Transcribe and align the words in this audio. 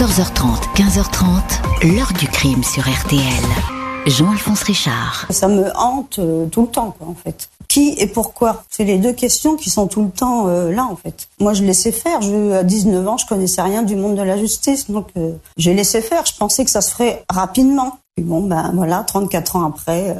14h30, 0.00 0.76
15h30, 0.76 1.94
l'heure 1.94 2.10
du 2.18 2.26
crime 2.26 2.64
sur 2.64 2.84
RTL. 2.84 3.20
Jean-Alphonse 4.06 4.62
Richard. 4.62 5.26
Ça 5.28 5.46
me 5.46 5.70
hante 5.76 6.18
euh, 6.18 6.46
tout 6.46 6.62
le 6.62 6.68
temps, 6.68 6.96
quoi, 6.98 7.08
en 7.08 7.14
fait. 7.14 7.50
Qui 7.68 7.96
et 7.98 8.06
pourquoi? 8.06 8.64
C'est 8.70 8.84
les 8.84 8.96
deux 8.96 9.12
questions 9.12 9.56
qui 9.56 9.68
sont 9.68 9.88
tout 9.88 10.02
le 10.02 10.08
temps 10.08 10.48
euh, 10.48 10.72
là, 10.72 10.88
en 10.90 10.96
fait. 10.96 11.28
Moi, 11.38 11.52
je 11.52 11.64
laissais 11.64 11.92
faire. 11.92 12.22
Je, 12.22 12.52
à 12.52 12.62
19 12.62 13.06
ans, 13.06 13.18
je 13.18 13.26
connaissais 13.26 13.60
rien 13.60 13.82
du 13.82 13.94
monde 13.94 14.14
de 14.14 14.22
la 14.22 14.38
justice, 14.38 14.90
donc 14.90 15.08
euh, 15.18 15.32
j'ai 15.58 15.74
laissé 15.74 16.00
faire. 16.00 16.24
Je 16.24 16.32
pensais 16.34 16.64
que 16.64 16.70
ça 16.70 16.80
se 16.80 16.92
ferait 16.92 17.22
rapidement. 17.28 17.98
Et 18.16 18.22
bon, 18.22 18.40
ben 18.40 18.72
voilà, 18.74 19.04
34 19.06 19.56
ans 19.56 19.66
après. 19.66 20.16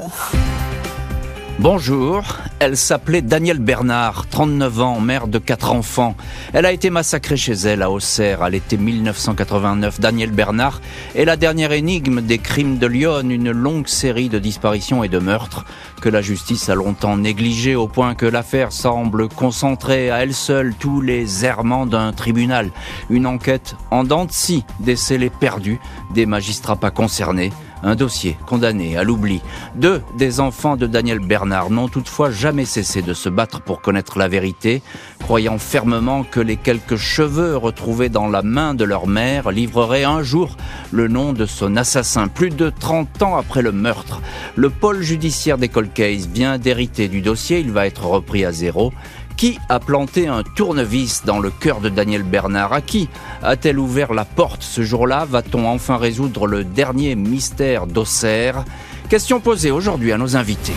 Bonjour, 1.63 2.23
elle 2.59 2.75
s'appelait 2.75 3.21
Danielle 3.21 3.59
Bernard, 3.59 4.27
39 4.29 4.81
ans, 4.81 4.99
mère 4.99 5.29
de 5.29 5.37
quatre 5.37 5.73
enfants. 5.73 6.17
Elle 6.55 6.65
a 6.65 6.73
été 6.73 6.89
massacrée 6.89 7.37
chez 7.37 7.53
elle 7.53 7.83
à 7.83 7.91
Auxerre 7.91 8.43
à 8.43 8.49
l'été 8.49 8.79
1989. 8.79 10.01
Danielle 10.01 10.31
Bernard 10.31 10.81
est 11.15 11.27
la 11.27 11.37
dernière 11.37 11.73
énigme 11.73 12.23
des 12.23 12.39
crimes 12.39 12.79
de 12.79 12.87
Lyon, 12.87 13.29
une 13.29 13.51
longue 13.51 13.89
série 13.89 14.31
de 14.31 14.39
disparitions 14.39 15.05
et 15.05 15.11
de 15.11 15.19
meurtres 15.19 15.67
que 16.01 16.09
la 16.09 16.23
justice 16.23 16.71
a 16.71 16.75
longtemps 16.75 17.19
négligé 17.19 17.75
au 17.75 17.89
point 17.89 18.15
que 18.15 18.25
l'affaire 18.25 18.73
semble 18.73 19.29
concentrer 19.29 20.11
à 20.11 20.23
elle 20.23 20.33
seule 20.33 20.73
tous 20.79 21.03
les 21.03 21.45
errements 21.45 21.85
d'un 21.85 22.15
tribunal. 22.15 22.71
Une 23.11 23.27
enquête 23.27 23.77
en 23.91 24.03
dents 24.03 24.25
de 24.25 24.33
scie, 24.33 24.65
des 24.79 24.97
scellés 24.97 25.29
perdus, 25.29 25.79
des 26.15 26.25
magistrats 26.25 26.77
pas 26.77 26.91
concernés, 26.91 27.53
un 27.83 27.95
dossier 27.95 28.37
condamné 28.47 28.97
à 28.97 29.05
l'oubli. 29.05 29.41
Deux 29.75 30.03
des 30.17 30.41
enfants 30.41 30.77
de 30.77 30.87
Daniel 30.87 31.19
Bernard 31.19 31.71
n'ont 31.71 31.89
toutefois 31.89 32.31
jamais 32.31 32.65
cessé 32.65 33.03
de 33.03 33.15
se 33.15 33.29
battre 33.29 33.61
pour 33.61 33.81
connaître 33.81 34.19
la 34.19 34.29
vérité, 34.29 34.83
croyant 35.21 35.59
fermement 35.59 36.25
que 36.25 36.41
les 36.41 36.57
quelques 36.57 36.97
cheveux 36.97 37.57
retrouvés 37.57 38.09
dans 38.09 38.29
la 38.29 38.43
main 38.43 38.75
de 38.75 38.85
leur 38.85 39.07
mère 39.07 39.51
livreraient 39.51 40.05
un 40.05 40.23
jour 40.23 40.57
le 40.91 41.09
nom 41.09 41.33
de 41.33 41.47
son 41.47 41.77
assassin. 41.77 42.29
Plus 42.29 42.51
de 42.51 42.71
30 42.71 43.23
ans 43.23 43.37
après 43.37 43.63
le 43.63 43.73
meurtre, 43.73 44.21
le 44.57 44.71
pôle 44.71 45.03
judiciaire 45.03 45.59
d'école 45.59 45.89
Case 45.89 46.29
vient 46.29 46.59
d'hériter 46.59 47.09
du 47.09 47.21
dossier, 47.21 47.61
il 47.61 47.71
va 47.73 47.87
être 47.87 48.05
repris 48.07 48.45
à 48.45 48.53
zéro. 48.53 48.93
Qui 49.41 49.59
a 49.71 49.81
planté 49.81 50.29
un 50.29 50.43
tournevis 50.43 51.23
dans 51.25 51.39
le 51.39 51.49
cœur 51.51 51.81
de 51.81 51.89
Daniel 51.89 52.25
Bernard? 52.25 52.75
À 52.75 52.83
qui 52.83 53.09
a-t-elle 53.43 53.79
ouvert 53.79 54.13
la 54.13 54.27
porte 54.27 54.63
ce 54.63 54.83
jour-là? 54.83 55.25
Va-t-on 55.25 55.67
enfin 55.67 55.97
résoudre 55.97 56.47
le 56.47 56.63
dernier 56.63 57.15
mystère 57.15 57.87
d'Auxerre? 57.87 58.67
Question 59.09 59.41
posée 59.41 59.71
aujourd'hui 59.71 60.13
à 60.13 60.19
nos 60.19 60.37
invités. 60.37 60.75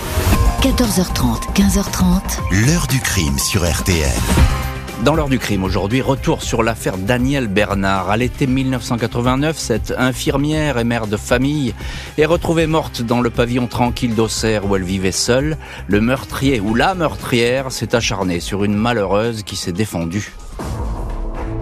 14h30, 0.62 1.54
15h30. 1.54 2.66
L'heure 2.66 2.88
du 2.88 3.02
crime 3.02 3.38
sur 3.38 3.70
RTL. 3.70 4.08
Dans 5.04 5.16
l'heure 5.16 5.28
du 5.28 5.38
crime 5.38 5.66
aujourd'hui, 5.66 6.00
retour 6.00 6.44
sur 6.44 6.64
l'affaire 6.64 6.98
Daniel 6.98 7.50
Bernard. 7.50 8.10
À 8.10 8.16
l'été 8.16 8.48
1989, 8.48 9.58
cette 9.58 9.94
infirmière 9.98 10.78
et 10.78 10.86
mère 10.86 11.08
de 11.08 11.18
famille 11.18 11.76
est 12.18 12.26
retrouvée 12.26 12.68
morte 12.68 13.02
dans 13.02 13.20
le 13.20 13.30
pavillon 13.30 13.68
tranquille 13.68 14.16
d'Auxerre 14.16 14.66
où 14.66 14.78
elle 14.78 14.84
vivait 14.84 15.12
seule. 15.12 15.58
Le 15.88 16.00
meurtrier 16.00 16.62
ou 16.62 16.74
la 16.74 16.96
meurtrière 16.96 17.70
s'est 17.70 17.96
acharné 17.96 18.40
sur 18.40 18.64
une 18.64 18.76
malheureuse 18.76 19.44
qui 19.44 19.58
s'est 19.58 19.74
défendue. 19.74 20.32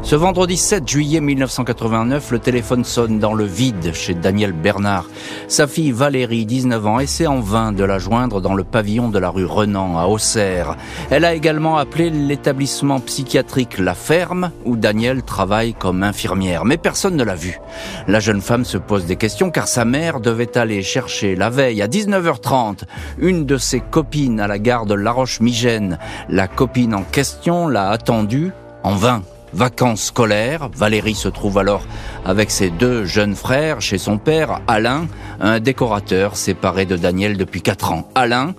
Ce 0.03 0.16
vendredi 0.16 0.57
7 0.57 0.89
juillet 0.89 1.21
1989, 1.21 2.31
le 2.31 2.39
téléphone 2.39 2.83
sonne 2.83 3.19
dans 3.19 3.35
le 3.35 3.45
vide 3.45 3.94
chez 3.94 4.16
Daniel 4.16 4.52
Bernard. 4.52 5.05
Sa 5.47 5.67
fille 5.67 5.91
Valérie, 5.91 6.45
19 6.45 6.88
ans, 6.88 6.99
essaie 6.99 7.27
en 7.27 7.39
vain 7.39 7.71
de 7.71 7.83
la 7.83 7.99
joindre 7.99 8.41
dans 8.41 8.55
le 8.55 8.63
pavillon 8.63 9.09
de 9.09 9.19
la 9.19 9.30
rue 9.30 9.45
Renan 9.45 9.99
à 9.99 10.08
Auxerre. 10.08 10.75
Elle 11.11 11.23
a 11.23 11.35
également 11.35 11.77
appelé 11.77 12.09
l'établissement 12.09 12.99
psychiatrique 12.99 13.77
La 13.77 13.93
Ferme 13.93 14.52
où 14.66 14.75
Daniel 14.75 15.21
travaille 15.21 15.75
comme 15.75 16.03
infirmière. 16.03 16.65
Mais 16.65 16.77
personne 16.77 17.15
ne 17.15 17.23
l'a 17.23 17.36
vue. 17.36 17.59
La 18.08 18.19
jeune 18.19 18.41
femme 18.41 18.65
se 18.65 18.80
pose 18.80 19.05
des 19.05 19.17
questions 19.17 19.52
car 19.52 19.67
sa 19.67 19.86
mère 19.86 20.19
devait 20.19 20.58
aller 20.58 20.81
chercher 20.81 21.36
la 21.36 21.52
veille 21.52 21.81
à 21.81 21.88
19h30 21.88 22.81
une 23.19 23.45
de 23.45 23.58
ses 23.58 23.80
copines 23.80 24.39
à 24.39 24.47
la 24.47 24.58
gare 24.58 24.87
de 24.87 24.95
La 24.95 25.11
Roche-Migène. 25.11 25.99
La 26.27 26.47
copine 26.47 26.95
en 26.95 27.03
question 27.03 27.67
l'a 27.67 27.89
attendue 27.89 28.52
en 28.83 28.95
vain 28.95 29.21
vacances 29.54 30.06
scolaires. 30.06 30.70
Valérie 30.76 31.16
se 31.16 31.28
trouve 31.30 31.58
alors 31.58 31.86
avec 32.26 32.52
ses 32.52 32.70
deux 32.70 33.06
jeunes 33.06 33.36
frères 33.36 33.82
chez 33.82 33.98
son 33.98 34.17
père, 34.17 34.62
Alain, 34.67 35.08
un 35.39 35.60
décorateur 35.60 36.36
séparé 36.36 36.86
de 36.86 36.98
Daniel 36.98 37.38
depuis 37.38 37.62
quatre 37.62 37.92
ans. 37.92 38.10
Alain, 38.16 38.54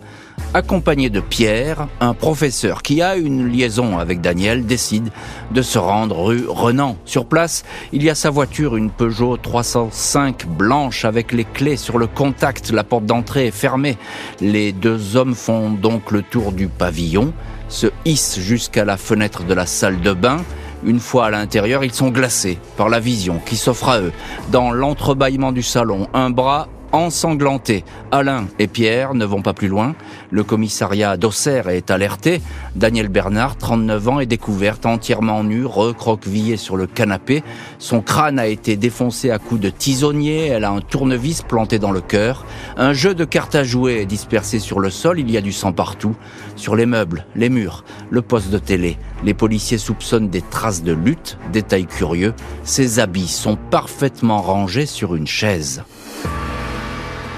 accompagné 0.55 1.11
de 1.11 1.21
Pierre, 1.21 1.89
un 2.01 2.15
professeur 2.15 2.83
qui 2.83 3.03
a 3.03 3.17
une 3.17 3.49
liaison 3.49 3.99
avec 3.99 4.21
Daniel, 4.21 4.67
décide 4.67 5.11
de 5.51 5.63
se 5.63 5.79
rendre 5.79 6.23
rue 6.23 6.45
Renan. 6.49 6.97
Sur 7.05 7.27
place, 7.27 7.65
il 7.93 8.03
y 8.03 8.11
a 8.11 8.15
sa 8.15 8.31
voiture, 8.31 8.77
une 8.77 8.91
Peugeot 8.91 9.37
305 9.37 10.47
blanche 10.47 11.05
avec 11.05 11.33
les 11.33 11.45
clés 11.45 11.77
sur 11.77 11.99
le 11.99 12.07
contact. 12.07 12.71
La 12.71 12.85
porte 12.85 13.07
d'entrée 13.07 13.47
est 13.47 13.51
fermée. 13.51 13.97
Les 14.41 14.73
deux 14.73 15.17
hommes 15.17 15.35
font 15.35 15.71
donc 15.71 16.11
le 16.11 16.23
tour 16.23 16.53
du 16.53 16.69
pavillon, 16.69 17.33
se 17.69 17.87
hissent 18.05 18.39
jusqu'à 18.39 18.85
la 18.85 18.97
fenêtre 18.97 19.45
de 19.45 19.55
la 19.55 19.67
salle 19.67 20.01
de 20.01 20.13
bain, 20.13 20.39
une 20.84 21.00
fois 21.00 21.26
à 21.26 21.31
l'intérieur, 21.31 21.84
ils 21.84 21.93
sont 21.93 22.09
glacés 22.09 22.59
par 22.76 22.88
la 22.88 23.00
vision 23.00 23.41
qui 23.44 23.56
s'offre 23.56 23.88
à 23.88 24.00
eux. 24.00 24.12
Dans 24.50 24.70
l'entrebâillement 24.70 25.53
du 25.53 25.62
salon, 25.62 26.09
un 26.15 26.31
bras 26.31 26.69
ensanglanté. 26.93 27.85
Alain 28.11 28.47
et 28.59 28.67
Pierre 28.67 29.15
ne 29.15 29.25
vont 29.25 29.43
pas 29.43 29.55
plus 29.55 29.69
loin. 29.69 29.95
Le 30.31 30.45
commissariat 30.45 31.17
d'Auxerre 31.17 31.69
est 31.69 31.91
alerté. 31.91 32.41
Daniel 32.77 33.09
Bernard, 33.09 33.57
39 33.57 34.09
ans, 34.09 34.21
est 34.21 34.27
découverte 34.27 34.87
entièrement 34.87 35.43
nue, 35.43 35.65
recroquevillée 35.65 36.57
sur 36.57 36.77
le 36.77 36.87
canapé. 36.87 37.43
Son 37.79 38.01
crâne 38.01 38.39
a 38.39 38.47
été 38.47 38.77
défoncé 38.77 39.31
à 39.31 39.39
coups 39.39 39.61
de 39.61 39.71
tisonnier. 39.71 40.47
Elle 40.47 40.65
a 40.65 40.71
un 40.71 40.81
tournevis 40.81 41.43
planté 41.43 41.79
dans 41.79 41.91
le 41.91 42.01
cœur. 42.01 42.45
Un 42.77 42.93
jeu 42.93 43.15
de 43.15 43.25
cartes 43.25 43.55
à 43.55 43.65
jouer 43.65 44.01
est 44.01 44.07
dispersé 44.07 44.59
sur 44.59 44.81
le 44.81 44.91
sol. 44.91 45.19
Il 45.19 45.31
y 45.31 45.37
a 45.37 45.41
du 45.41 45.53
sang 45.53 45.73
partout. 45.73 46.15
Sur 46.57 46.77
les 46.77 46.87
meubles, 46.87 47.27
les 47.35 47.49
murs, 47.49 47.85
le 48.11 48.23
poste 48.23 48.51
de 48.51 48.59
télé. 48.59 48.99
Les 49.25 49.35
policiers 49.35 49.79
soupçonnent 49.79 50.29
des 50.29 50.43
traces 50.43 50.83
de 50.83 50.93
lutte. 50.93 51.39
Détail 51.53 51.87
curieux, 51.87 52.35
ses 52.65 53.01
habits 53.01 53.29
sont 53.29 53.57
parfaitement 53.57 54.43
rangés 54.43 54.87
sur 54.87 55.15
une 55.15 55.27
chaise. 55.27 55.83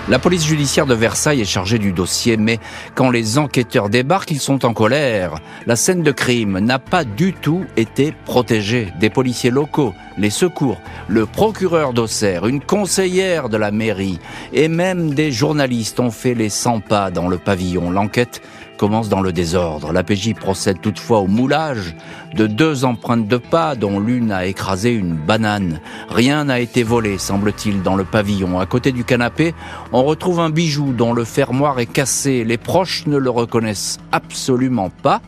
La 0.07 0.19
police 0.19 0.45
judiciaire 0.45 0.85
de 0.85 0.93
Versailles 0.93 1.41
est 1.41 1.47
chargée 1.47 1.79
du 1.79 1.93
dossier, 1.93 2.37
mais 2.37 2.59
quand 2.95 3.09
les 3.09 3.39
enquêteurs 3.39 3.89
débarquent, 3.89 4.33
ils 4.33 4.41
sont 4.41 4.67
en 4.67 4.75
colère. 4.75 5.37
La 5.67 5.77
scène 5.77 6.03
de 6.03 6.13
crime 6.13 6.59
n'a 6.59 6.79
pas 6.79 7.05
du 7.05 7.33
tout 7.33 7.65
été 7.79 8.13
protégée. 8.27 8.93
Des 9.01 9.09
policiers 9.09 9.51
locaux, 9.51 9.95
les 10.19 10.29
secours, 10.29 10.79
le 11.09 11.25
procureur 11.25 11.95
d'Auxerre, 11.95 12.47
une 12.47 12.61
conseillère 12.61 13.49
de 13.49 13.57
la 13.57 13.71
mairie 13.71 14.19
et 14.53 14.69
même 14.69 15.15
des 15.15 15.33
journalistes 15.33 15.99
ont 16.01 16.11
fait 16.11 16.35
les 16.35 16.51
100 16.51 16.81
pas 16.81 17.11
dans 17.11 17.29
le 17.29 17.39
pavillon. 17.39 17.91
L'enquête 17.91 18.43
commence 18.77 19.09
dans 19.09 19.21
le 19.21 19.33
désordre. 19.33 19.93
La 19.93 20.03
PJ 20.03 20.35
procède 20.35 20.81
toutefois 20.81 21.21
au 21.21 21.27
moulage 21.27 21.95
de 22.35 22.47
deux 22.47 22.85
empreintes 22.85 23.29
de 23.29 23.37
pas 23.37 23.75
dont 23.75 24.01
l'une 24.01 24.33
a 24.33 24.47
écrasé 24.47 24.93
une 24.93 25.15
banane. 25.15 25.81
Rien 26.09 26.45
n'a 26.45 26.61
été 26.61 26.83
volé, 26.83 27.19
semble-t-il, 27.19 27.83
dans 27.83 27.97
le 27.97 28.05
pavillon. 28.05 28.59
À 28.59 28.67
côté 28.67 28.93
du 28.93 29.05
canapé, 29.05 29.55
on 29.93 30.03
retrouve 30.05 30.41
un 30.41 30.51
bijou 30.51 30.93
dont 30.93 31.12
le 31.12 31.25
fermoir 31.25 31.79
est 31.81 31.87
cassé. 31.87 32.45
Les 32.45 32.59
proches 32.59 33.07
ne 33.07 33.17
le 33.17 33.31
reconnaissent 33.31 33.99
absolument 34.12 34.91
pas 34.91 35.21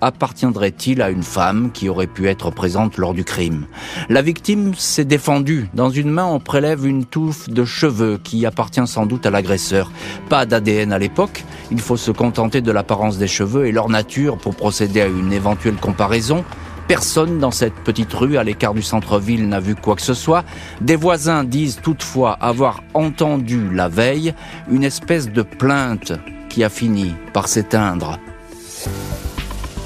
appartiendrait-il 0.00 1.02
à 1.02 1.10
une 1.10 1.22
femme 1.22 1.70
qui 1.72 1.88
aurait 1.88 2.06
pu 2.06 2.28
être 2.28 2.50
présente 2.50 2.96
lors 2.96 3.14
du 3.14 3.24
crime? 3.24 3.66
La 4.08 4.22
victime 4.22 4.74
s'est 4.74 5.04
défendue. 5.04 5.68
Dans 5.74 5.90
une 5.90 6.10
main, 6.10 6.26
on 6.26 6.40
prélève 6.40 6.86
une 6.86 7.04
touffe 7.04 7.48
de 7.48 7.64
cheveux 7.64 8.18
qui 8.22 8.46
appartient 8.46 8.86
sans 8.86 9.06
doute 9.06 9.26
à 9.26 9.30
l'agresseur. 9.30 9.90
Pas 10.28 10.46
d'ADN 10.46 10.92
à 10.92 10.98
l'époque, 10.98 11.44
il 11.70 11.80
faut 11.80 11.96
se 11.96 12.10
contenter 12.10 12.60
de 12.60 12.72
l'apparence 12.72 13.18
des 13.18 13.28
cheveux 13.28 13.66
et 13.66 13.72
leur 13.72 13.88
nature 13.88 14.38
pour 14.38 14.54
procéder 14.54 15.00
à 15.00 15.06
une 15.06 15.32
éventuelle 15.32 15.76
comparaison. 15.76 16.44
Personne 16.88 17.38
dans 17.38 17.52
cette 17.52 17.74
petite 17.74 18.12
rue 18.12 18.36
à 18.36 18.42
l'écart 18.42 18.74
du 18.74 18.82
centre-ville 18.82 19.48
n'a 19.48 19.60
vu 19.60 19.76
quoi 19.76 19.94
que 19.94 20.02
ce 20.02 20.14
soit. 20.14 20.44
Des 20.80 20.96
voisins 20.96 21.44
disent 21.44 21.78
toutefois 21.80 22.32
avoir 22.40 22.82
entendu 22.94 23.70
la 23.72 23.88
veille 23.88 24.34
une 24.68 24.82
espèce 24.82 25.30
de 25.30 25.42
plainte 25.42 26.12
qui 26.48 26.64
a 26.64 26.68
fini 26.68 27.14
par 27.32 27.46
s'éteindre. 27.46 28.18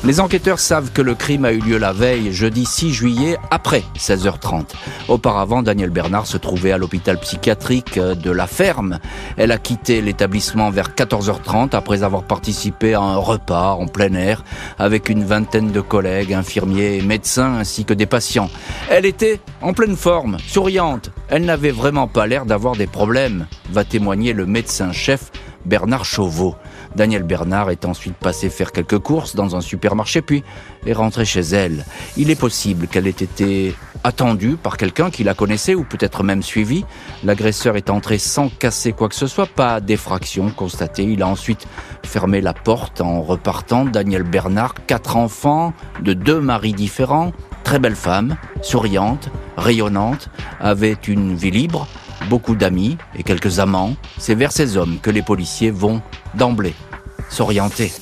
Les 0.05 0.21
enquêteurs 0.21 0.59
savent 0.59 0.93
que 0.93 1.01
le 1.01 1.15
crime 1.15 1.47
a 1.47 1.53
eu 1.53 1.61
lieu 1.61 1.79
la 1.79 1.95
veille, 1.95 2.31
jeudi 2.31 2.67
6 2.67 2.93
juillet, 2.93 3.39
après 3.51 3.83
16h30. 3.99 4.67
Auparavant, 5.09 5.63
Daniel 5.63 5.89
Bernard 5.89 6.27
se 6.27 6.37
trouvait 6.37 6.73
à 6.73 6.79
l'hôpital 6.79 7.19
psychiatrique 7.19 7.99
de 7.99 8.31
la 8.31 8.47
ferme. 8.47 8.99
Elle 9.39 9.51
a 9.51 9.57
quitté 9.57 10.03
l'établissement 10.03 10.69
vers 10.69 10.91
14h30 10.91 11.75
après 11.75 12.03
avoir 12.03 12.25
participé 12.25 12.93
à 12.93 13.01
un 13.01 13.17
repas 13.17 13.73
en 13.73 13.87
plein 13.87 14.13
air 14.13 14.45
avec 14.79 15.09
une 15.09 15.25
vingtaine 15.25 15.73
de 15.73 15.81
collègues, 15.81 16.35
infirmiers 16.35 16.99
et 16.99 17.03
médecins 17.03 17.55
ainsi 17.55 17.87
que 17.87 17.95
des 17.95 18.05
patients. 18.05 18.51
Elle 18.91 19.07
était 19.07 19.41
en 19.63 19.73
pleine 19.73 19.97
forme, 19.97 20.37
souriante. 20.47 21.13
Elle 21.31 21.47
n'avait 21.47 21.71
vraiment 21.71 22.09
pas 22.09 22.27
l'air 22.27 22.45
d'avoir 22.45 22.77
des 22.77 22.87
problèmes, 22.87 23.47
va 23.71 23.85
témoigner 23.85 24.35
le 24.35 24.45
médecin-chef 24.45 25.31
Bernard 25.65 26.05
Chauveau. 26.05 26.57
Danielle 26.95 27.25
Bernard 27.25 27.71
est 27.71 27.85
ensuite 27.85 28.15
passée 28.15 28.49
faire 28.49 28.73
quelques 28.73 28.99
courses 28.99 29.35
dans 29.35 29.57
un 29.57 29.61
supermarché, 29.61 30.23
puis 30.23 30.45
est 30.87 30.93
rentrée 30.93 31.25
chez 31.25 31.41
elle. 31.41 31.85
Il 32.17 32.31
est 32.31 32.39
possible 32.39 32.87
qu'elle 32.87 33.07
ait 33.07 33.11
été 33.11 33.75
attendue 34.05 34.57
par 34.57 34.77
quelqu'un 34.77 35.11
qui 35.11 35.25
la 35.25 35.35
connaissait 35.35 35.75
ou 35.75 35.83
peut-être 35.83 36.23
même 36.23 36.43
suivie. 36.43 36.85
L'agresseur 37.25 37.77
est 37.77 37.91
entré 37.91 38.19
sans 38.19 38.49
casser 38.49 38.93
quoi 38.93 39.09
que 39.09 39.15
ce 39.15 39.27
soit, 39.27 39.47
pas 39.47 39.81
d'effraction 39.81 40.51
constatée. 40.51 41.05
Il 41.05 41.23
a 41.23 41.29
ensuite 41.29 41.67
fermé 42.05 42.41
la 42.41 42.53
porte 42.53 43.01
en 43.01 43.23
repartant. 43.23 43.85
Danielle 43.85 44.23
Bernard, 44.23 44.75
quatre 44.87 45.17
enfants 45.17 45.73
de 46.03 46.13
deux 46.13 46.41
maris 46.41 46.75
différents, 46.75 47.33
très 47.65 47.79
belle 47.79 47.97
femme, 47.97 48.37
souriante, 48.63 49.31
rayonnante, 49.57 50.29
avait 50.61 50.99
une 51.09 51.35
vie 51.35 51.51
libre, 51.51 51.89
beaucoup 52.29 52.55
d'amis 52.55 52.99
et 53.17 53.23
quelques 53.23 53.59
amants. 53.59 53.97
C'est 54.19 54.35
vers 54.35 54.53
ces 54.53 54.77
hommes 54.77 54.99
que 55.01 55.11
les 55.11 55.23
policiers 55.23 55.71
vont 55.71 56.03
d'emblée 56.37 56.75
s'orienter. 57.31 57.93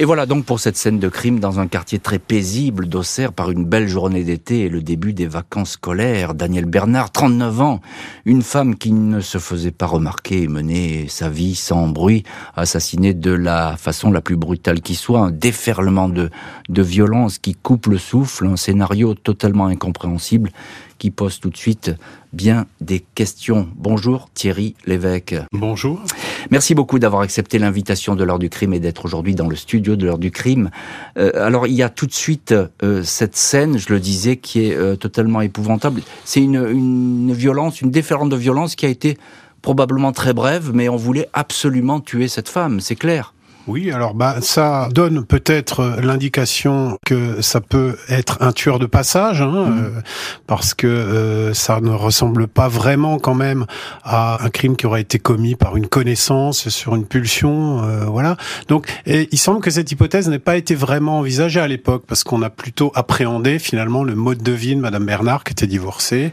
Et 0.00 0.04
voilà 0.04 0.26
donc 0.26 0.44
pour 0.44 0.60
cette 0.60 0.76
scène 0.76 1.00
de 1.00 1.08
crime 1.08 1.40
dans 1.40 1.58
un 1.58 1.66
quartier 1.66 1.98
très 1.98 2.20
paisible 2.20 2.88
d'Auxerre 2.88 3.32
par 3.32 3.50
une 3.50 3.64
belle 3.64 3.88
journée 3.88 4.22
d'été 4.22 4.60
et 4.60 4.68
le 4.68 4.80
début 4.80 5.12
des 5.12 5.26
vacances 5.26 5.72
scolaires. 5.72 6.34
Daniel 6.34 6.66
Bernard, 6.66 7.10
39 7.10 7.60
ans, 7.60 7.80
une 8.24 8.42
femme 8.42 8.76
qui 8.76 8.92
ne 8.92 9.20
se 9.20 9.38
faisait 9.38 9.72
pas 9.72 9.86
remarquer 9.86 10.42
et 10.42 10.46
menait 10.46 11.06
sa 11.08 11.28
vie 11.28 11.56
sans 11.56 11.88
bruit, 11.88 12.22
assassinée 12.54 13.12
de 13.12 13.32
la 13.32 13.76
façon 13.76 14.12
la 14.12 14.20
plus 14.20 14.36
brutale 14.36 14.82
qui 14.82 14.94
soit, 14.94 15.18
un 15.18 15.30
déferlement 15.32 16.08
de, 16.08 16.30
de 16.68 16.82
violence 16.82 17.38
qui 17.38 17.56
coupe 17.56 17.86
le 17.86 17.98
souffle, 17.98 18.46
un 18.46 18.56
scénario 18.56 19.14
totalement 19.14 19.66
incompréhensible 19.66 20.52
qui 20.98 21.10
pose 21.10 21.40
tout 21.40 21.50
de 21.50 21.56
suite 21.56 21.90
bien 22.32 22.66
des 22.80 23.00
questions. 23.00 23.68
Bonjour 23.74 24.28
Thierry 24.32 24.76
Lévesque. 24.86 25.34
Bonjour. 25.52 26.00
Merci 26.50 26.74
beaucoup 26.74 26.98
d'avoir 26.98 27.22
accepté 27.22 27.58
l'invitation 27.58 28.14
de 28.14 28.24
l'heure 28.24 28.38
du 28.38 28.50
crime 28.50 28.72
et 28.72 28.80
d'être 28.80 29.04
aujourd'hui 29.04 29.34
dans 29.34 29.48
le 29.48 29.56
studio 29.56 29.96
de 29.96 30.06
l'heure 30.06 30.18
du 30.18 30.30
crime. 30.30 30.70
Euh, 31.18 31.30
alors 31.34 31.66
il 31.66 31.74
y 31.74 31.82
a 31.82 31.88
tout 31.88 32.06
de 32.06 32.12
suite 32.12 32.54
euh, 32.82 33.02
cette 33.02 33.36
scène, 33.36 33.78
je 33.78 33.92
le 33.92 34.00
disais, 34.00 34.36
qui 34.36 34.66
est 34.66 34.74
euh, 34.74 34.96
totalement 34.96 35.40
épouvantable. 35.40 36.02
C'est 36.24 36.40
une, 36.40 36.56
une 36.56 37.32
violence, 37.32 37.80
une 37.80 37.90
déferlante 37.90 38.30
de 38.30 38.36
violence 38.36 38.74
qui 38.76 38.86
a 38.86 38.88
été 38.88 39.18
probablement 39.62 40.12
très 40.12 40.32
brève, 40.32 40.70
mais 40.72 40.88
on 40.88 40.96
voulait 40.96 41.28
absolument 41.32 42.00
tuer 42.00 42.28
cette 42.28 42.48
femme, 42.48 42.80
c'est 42.80 42.96
clair. 42.96 43.34
Oui, 43.66 43.92
alors 43.92 44.14
bah 44.14 44.36
ça 44.40 44.88
donne 44.94 45.26
peut-être 45.26 45.96
l'indication 46.02 46.96
que 47.04 47.42
ça 47.42 47.60
peut 47.60 47.98
être 48.08 48.38
un 48.40 48.52
tueur 48.52 48.78
de 48.78 48.86
passage, 48.86 49.42
hein, 49.42 49.66
mmh. 49.66 49.78
euh, 49.78 50.00
parce 50.46 50.72
que 50.72 50.86
euh, 50.86 51.52
ça 51.52 51.80
ne 51.82 51.90
ressemble 51.90 52.48
pas 52.48 52.68
vraiment 52.68 53.18
quand 53.18 53.34
même 53.34 53.66
à 54.04 54.42
un 54.42 54.48
crime 54.48 54.74
qui 54.74 54.86
aurait 54.86 55.02
été 55.02 55.18
commis 55.18 55.54
par 55.54 55.76
une 55.76 55.86
connaissance 55.86 56.70
sur 56.70 56.94
une 56.94 57.04
pulsion, 57.04 57.84
euh, 57.84 58.06
voilà. 58.06 58.38
Donc, 58.68 58.86
et 59.04 59.28
il 59.32 59.38
semble 59.38 59.60
que 59.60 59.70
cette 59.70 59.92
hypothèse 59.92 60.30
n'ait 60.30 60.38
pas 60.38 60.56
été 60.56 60.74
vraiment 60.74 61.18
envisagée 61.18 61.60
à 61.60 61.68
l'époque, 61.68 62.04
parce 62.06 62.24
qu'on 62.24 62.40
a 62.40 62.48
plutôt 62.48 62.90
appréhendé 62.94 63.58
finalement 63.58 64.02
le 64.02 64.14
mode 64.14 64.42
de 64.42 64.52
vie 64.52 64.76
de 64.76 64.80
Madame 64.80 65.04
Bernard, 65.04 65.44
qui 65.44 65.52
était 65.52 65.66
divorcée, 65.66 66.32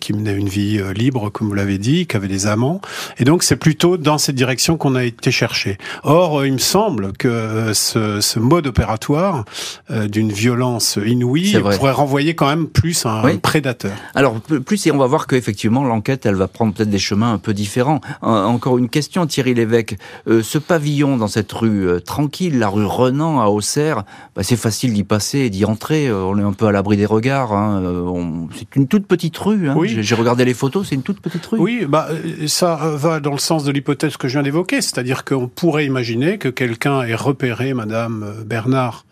qui 0.00 0.12
menait 0.12 0.34
une 0.34 0.48
vie 0.48 0.80
libre, 0.94 1.30
comme 1.30 1.48
vous 1.48 1.54
l'avez 1.54 1.78
dit, 1.78 2.06
qui 2.06 2.16
avait 2.16 2.28
des 2.28 2.46
amants, 2.46 2.80
et 3.18 3.24
donc 3.24 3.42
c'est 3.42 3.56
plutôt 3.56 3.96
dans 3.96 4.18
cette 4.18 4.36
direction 4.36 4.76
qu'on 4.76 4.94
a 4.94 5.02
été 5.02 5.32
chercher. 5.32 5.76
Or, 6.04 6.46
il 6.46 6.59
semble 6.60 7.12
que 7.12 7.28
euh, 7.28 7.74
ce, 7.74 8.20
ce 8.20 8.38
mode 8.38 8.66
opératoire 8.66 9.44
euh, 9.90 10.08
d'une 10.08 10.30
violence 10.30 10.98
inouïe 11.04 11.56
pourrait 11.60 11.92
renvoyer 11.92 12.34
quand 12.34 12.48
même 12.48 12.66
plus 12.66 13.06
à 13.06 13.22
un 13.22 13.36
prédateur. 13.36 13.92
Alors 14.14 14.40
plus 14.40 14.86
et 14.86 14.92
on 14.92 14.98
va 14.98 15.06
voir 15.06 15.26
qu'effectivement 15.26 15.84
l'enquête 15.84 16.26
elle 16.26 16.34
va 16.34 16.48
prendre 16.48 16.74
peut-être 16.74 16.90
des 16.90 16.98
chemins 16.98 17.32
un 17.32 17.38
peu 17.38 17.54
différents. 17.54 18.00
encore 18.22 18.78
une 18.78 18.88
question 18.88 19.26
Thierry 19.26 19.54
Lévesque, 19.54 19.96
euh, 20.28 20.42
ce 20.42 20.58
pavillon 20.58 21.16
dans 21.16 21.28
cette 21.28 21.52
rue 21.52 21.88
tranquille, 22.04 22.58
la 22.58 22.68
rue 22.68 22.86
Renan 22.86 23.40
à 23.40 23.46
Auxerre, 23.46 24.04
bah, 24.36 24.42
c'est 24.42 24.56
facile 24.56 24.92
d'y 24.92 25.04
passer 25.04 25.40
et 25.40 25.50
d'y 25.50 25.64
entrer. 25.64 26.12
on 26.12 26.38
est 26.38 26.42
un 26.42 26.52
peu 26.52 26.66
à 26.66 26.72
l'abri 26.72 26.96
des 26.96 27.06
regards. 27.06 27.52
Hein. 27.52 28.48
c'est 28.56 28.76
une 28.76 28.86
toute 28.86 29.06
petite 29.06 29.36
rue. 29.38 29.68
Hein. 29.68 29.74
Oui. 29.76 29.98
J'ai 30.00 30.14
regardé 30.14 30.44
les 30.44 30.54
photos, 30.54 30.88
c'est 30.88 30.94
une 30.94 31.02
toute 31.02 31.20
petite 31.20 31.44
rue. 31.46 31.58
Oui, 31.58 31.86
bah 31.88 32.08
ça 32.46 32.76
va 32.94 33.20
dans 33.20 33.32
le 33.32 33.38
sens 33.38 33.64
de 33.64 33.72
l'hypothèse 33.72 34.16
que 34.16 34.28
je 34.28 34.34
viens 34.34 34.42
d'évoquer, 34.42 34.80
c'est-à-dire 34.80 35.24
qu'on 35.24 35.48
pourrait 35.48 35.86
imaginer 35.86 36.38
que 36.40 36.48
quelqu'un 36.48 37.02
ait 37.02 37.14
repéré 37.14 37.72
Madame 37.74 38.42
Bernard 38.44 39.04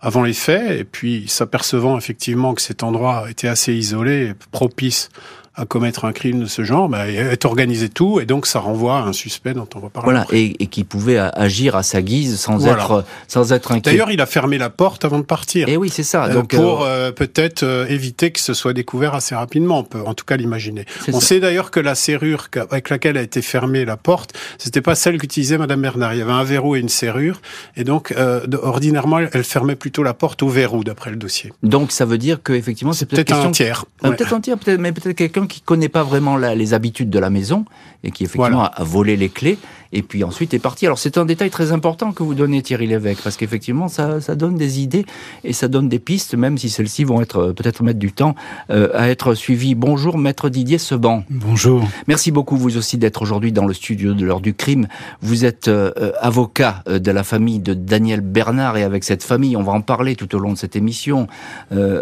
avant 0.00 0.22
les 0.22 0.34
faits, 0.34 0.78
et 0.78 0.84
puis 0.84 1.26
s'apercevant 1.28 1.96
effectivement 1.96 2.52
que 2.52 2.60
cet 2.60 2.82
endroit 2.82 3.30
était 3.30 3.48
assez 3.48 3.72
isolé, 3.72 4.34
propice 4.50 5.08
à 5.56 5.66
commettre 5.66 6.04
un 6.04 6.12
crime 6.12 6.40
de 6.40 6.46
ce 6.46 6.64
genre, 6.64 6.88
bah, 6.88 7.08
est 7.08 7.44
organisé 7.44 7.88
tout, 7.88 8.20
et 8.20 8.26
donc 8.26 8.46
ça 8.46 8.58
renvoie 8.58 8.98
à 8.98 9.02
un 9.02 9.12
suspect 9.12 9.54
dont 9.54 9.68
on 9.74 9.78
va 9.78 9.88
parler. 9.88 10.04
Voilà, 10.04 10.26
et, 10.32 10.62
et, 10.62 10.66
qui 10.66 10.82
pouvait 10.82 11.18
agir 11.18 11.76
à 11.76 11.82
sa 11.82 12.02
guise 12.02 12.40
sans 12.40 12.66
être 12.66 13.04
sans 13.28 13.52
être 13.52 13.72
inquiet. 13.72 13.92
D'ailleurs, 13.92 14.10
il 14.10 14.20
a 14.20 14.26
fermé 14.26 14.58
la 14.58 14.70
porte 14.70 15.04
avant 15.04 15.18
de 15.18 15.24
partir. 15.24 15.68
Et 15.68 15.72
eh 15.72 15.76
oui, 15.76 15.90
c'est 15.90 16.02
ça. 16.02 16.24
Euh, 16.24 16.34
donc 16.34 16.54
pour 16.54 16.82
euh, 16.82 16.86
euh, 16.88 17.12
peut-être 17.12 17.86
éviter 17.88 18.30
que 18.30 18.40
ce 18.40 18.54
soit 18.54 18.72
découvert 18.72 19.14
assez 19.14 19.34
rapidement, 19.34 19.80
on 19.80 19.84
peut 19.84 20.02
en 20.04 20.14
tout 20.14 20.24
cas 20.24 20.36
l'imaginer. 20.36 20.86
On 21.12 21.20
sait 21.20 21.40
d'ailleurs 21.40 21.70
que 21.70 21.80
la 21.80 21.94
serrure 21.94 22.48
avec 22.70 22.90
laquelle 22.90 23.16
a 23.16 23.22
été 23.22 23.42
fermée 23.42 23.84
la 23.84 23.96
porte, 23.96 24.32
c'était 24.58 24.80
pas 24.80 24.94
celle 24.94 25.18
qu'utilisait 25.18 25.58
Madame 25.58 25.82
Bernard. 25.82 26.14
Il 26.14 26.18
y 26.18 26.22
avait 26.22 26.32
un 26.32 26.44
verrou 26.44 26.76
et 26.76 26.80
une 26.80 26.88
serrure, 26.88 27.40
et 27.76 27.84
donc 27.84 28.14
ordinairement, 28.62 29.20
elle 29.20 29.44
fermait 29.44 29.76
plutôt 29.76 30.02
la 30.02 30.14
porte 30.14 30.42
au 30.42 30.48
verrou, 30.48 30.84
d'après 30.84 31.10
le 31.10 31.16
dossier. 31.16 31.52
Donc 31.62 31.92
ça 31.92 32.04
veut 32.04 32.18
dire 32.18 32.42
que 32.42 32.52
effectivement, 32.52 32.92
c'est 32.92 33.06
peut-être 33.06 33.34
un 33.34 33.50
tiers. 33.50 33.84
Peut-être 34.00 34.32
un 34.32 34.40
tiers, 34.40 34.58
peut-être, 34.58 34.80
mais 34.80 34.92
peut-être 34.92 35.16
quelqu'un 35.16 35.43
qui 35.46 35.60
connaît 35.60 35.88
pas 35.88 36.02
vraiment 36.02 36.36
les 36.36 36.74
habitudes 36.74 37.10
de 37.10 37.18
la 37.18 37.30
maison 37.30 37.64
et 38.02 38.10
qui 38.10 38.24
effectivement 38.24 38.64
a 38.64 38.84
volé 38.84 39.16
les 39.16 39.28
clés 39.28 39.58
et 39.94 40.02
puis 40.02 40.24
ensuite 40.24 40.52
est 40.52 40.58
parti. 40.58 40.86
Alors 40.86 40.98
c'est 40.98 41.16
un 41.16 41.24
détail 41.24 41.50
très 41.50 41.72
important 41.72 42.12
que 42.12 42.22
vous 42.22 42.34
donnez 42.34 42.60
Thierry 42.60 42.86
Lévesque, 42.86 43.22
parce 43.22 43.36
qu'effectivement 43.36 43.88
ça, 43.88 44.20
ça, 44.20 44.34
donne 44.34 44.56
des 44.56 44.80
idées 44.80 45.06
et 45.44 45.52
ça 45.52 45.68
donne 45.68 45.88
des 45.88 46.00
pistes, 46.00 46.34
même 46.34 46.58
si 46.58 46.68
celles-ci 46.68 47.04
vont 47.04 47.22
être 47.22 47.52
peut-être 47.52 47.82
mettre 47.82 48.00
du 48.00 48.12
temps 48.12 48.34
euh, 48.70 48.88
à 48.92 49.08
être 49.08 49.34
suivies. 49.34 49.74
Bonjour 49.74 50.18
maître 50.18 50.48
Didier 50.48 50.78
Seban. 50.78 51.22
Bonjour. 51.30 51.88
Merci 52.08 52.32
beaucoup 52.32 52.56
vous 52.56 52.76
aussi 52.76 52.98
d'être 52.98 53.22
aujourd'hui 53.22 53.52
dans 53.52 53.66
le 53.66 53.72
studio 53.72 54.14
de 54.14 54.24
l'heure 54.24 54.40
du 54.40 54.54
crime. 54.54 54.88
Vous 55.22 55.44
êtes 55.44 55.68
euh, 55.68 56.12
avocat 56.20 56.82
euh, 56.88 56.98
de 56.98 57.10
la 57.12 57.22
famille 57.22 57.60
de 57.60 57.72
Daniel 57.72 58.20
Bernard 58.20 58.76
et 58.76 58.82
avec 58.82 59.04
cette 59.04 59.22
famille, 59.22 59.56
on 59.56 59.62
va 59.62 59.72
en 59.72 59.80
parler 59.80 60.16
tout 60.16 60.34
au 60.34 60.38
long 60.40 60.52
de 60.52 60.58
cette 60.58 60.76
émission, 60.76 61.28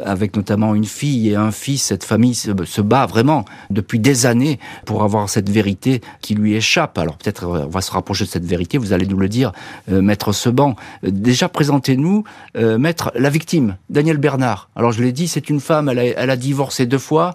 avec 0.05 0.37
notamment 0.37 0.75
une 0.75 0.85
fille 0.85 1.31
et 1.31 1.37
un 1.37 1.51
fils. 1.51 1.83
Cette 1.83 2.05
famille 2.05 2.35
se, 2.35 2.51
se 2.65 2.81
bat 2.81 3.07
vraiment 3.07 3.45
depuis 3.71 3.99
des 3.99 4.25
années 4.25 4.59
pour 4.87 5.03
avoir 5.03 5.29
cette 5.29 5.51
vérité 5.51 6.01
qui 6.21 6.35
lui 6.35 6.55
échappe. 6.55 6.97
Alors 6.97 7.17
peut-être 7.17 7.47
on 7.47 7.69
va 7.69 7.82
se 7.83 7.93
rapprocher 7.93 8.25
de 8.25 8.31
cette 8.31 8.45
vérité, 8.45 8.79
vous 8.79 8.93
allez 8.93 9.07
nous 9.07 9.17
le 9.17 9.29
dire, 9.29 9.53
euh, 9.91 10.01
maître 10.03 10.33
Seban. 10.33 10.77
Euh, 11.05 11.11
déjà, 11.11 11.49
présentez-nous, 11.49 12.25
euh, 12.57 12.79
maître, 12.79 13.13
la 13.15 13.31
victime, 13.31 13.77
Daniel 13.91 14.17
Bernard. 14.17 14.69
Alors, 14.77 14.93
je 14.93 15.03
l'ai 15.03 15.13
dit, 15.13 15.29
c'est 15.29 15.51
une 15.51 15.61
femme, 15.61 15.89
elle 15.89 15.99
a, 15.99 16.05
elle 16.05 16.31
a 16.31 16.37
divorcé 16.37 16.87
deux 16.87 16.99
fois, 16.99 17.35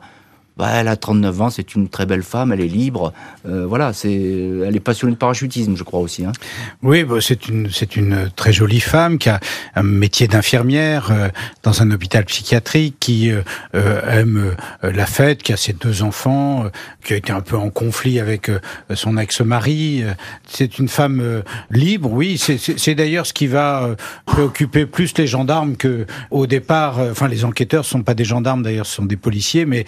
bah, 0.57 0.69
elle 0.73 0.87
a 0.87 0.95
39 0.95 1.41
ans, 1.41 1.49
c'est 1.51 1.75
une 1.75 1.87
très 1.87 2.07
belle 2.07 2.23
femme, 2.23 2.51
elle 2.51 2.61
est 2.61 2.67
libre. 2.67 3.13
Euh, 3.47 3.67
voilà, 3.67 3.93
c'est, 3.93 4.11
elle 4.11 4.75
est 4.75 4.81
passionnée 4.81 5.13
de 5.13 5.17
parachutisme, 5.17 5.75
je 5.77 5.83
crois 5.83 5.99
aussi. 5.99 6.25
Hein. 6.25 6.31
Oui, 6.81 7.03
bah, 7.03 7.17
c'est 7.21 7.47
une, 7.47 7.69
c'est 7.71 7.95
une 7.95 8.31
très 8.35 8.51
jolie 8.51 8.79
femme 8.79 9.19
qui 9.19 9.29
a 9.29 9.39
un 9.75 9.83
métier 9.83 10.27
d'infirmière 10.27 11.11
euh, 11.11 11.29
dans 11.61 11.83
un 11.83 11.91
hôpital 11.91 12.25
psychiatrique, 12.25 12.95
qui 12.99 13.31
euh, 13.31 13.41
aime 13.73 14.55
la 14.81 15.05
fête, 15.05 15.43
qui 15.43 15.53
a 15.53 15.57
ses 15.57 15.73
deux 15.73 16.01
enfants, 16.01 16.65
qui 17.03 17.13
a 17.13 17.17
été 17.17 17.31
un 17.31 17.41
peu 17.41 17.55
en 17.55 17.69
conflit 17.69 18.19
avec 18.19 18.49
son 18.93 19.17
ex-mari. 19.17 20.03
C'est 20.47 20.79
une 20.79 20.87
femme 20.87 21.43
libre, 21.69 22.11
oui. 22.11 22.37
C'est, 22.37 22.95
d'ailleurs 22.95 23.25
ce 23.25 23.33
qui 23.33 23.47
va 23.47 23.95
préoccuper 24.25 24.85
plus 24.85 25.15
les 25.17 25.27
gendarmes 25.27 25.75
que 25.75 26.05
au 26.31 26.47
départ. 26.47 26.99
Enfin, 26.99 27.27
les 27.27 27.45
enquêteurs 27.45 27.85
sont 27.85 28.01
pas 28.01 28.13
des 28.13 28.25
gendarmes 28.25 28.63
d'ailleurs, 28.63 28.85
ce 28.85 28.95
sont 28.95 29.05
des 29.05 29.17
policiers, 29.17 29.65
mais 29.65 29.85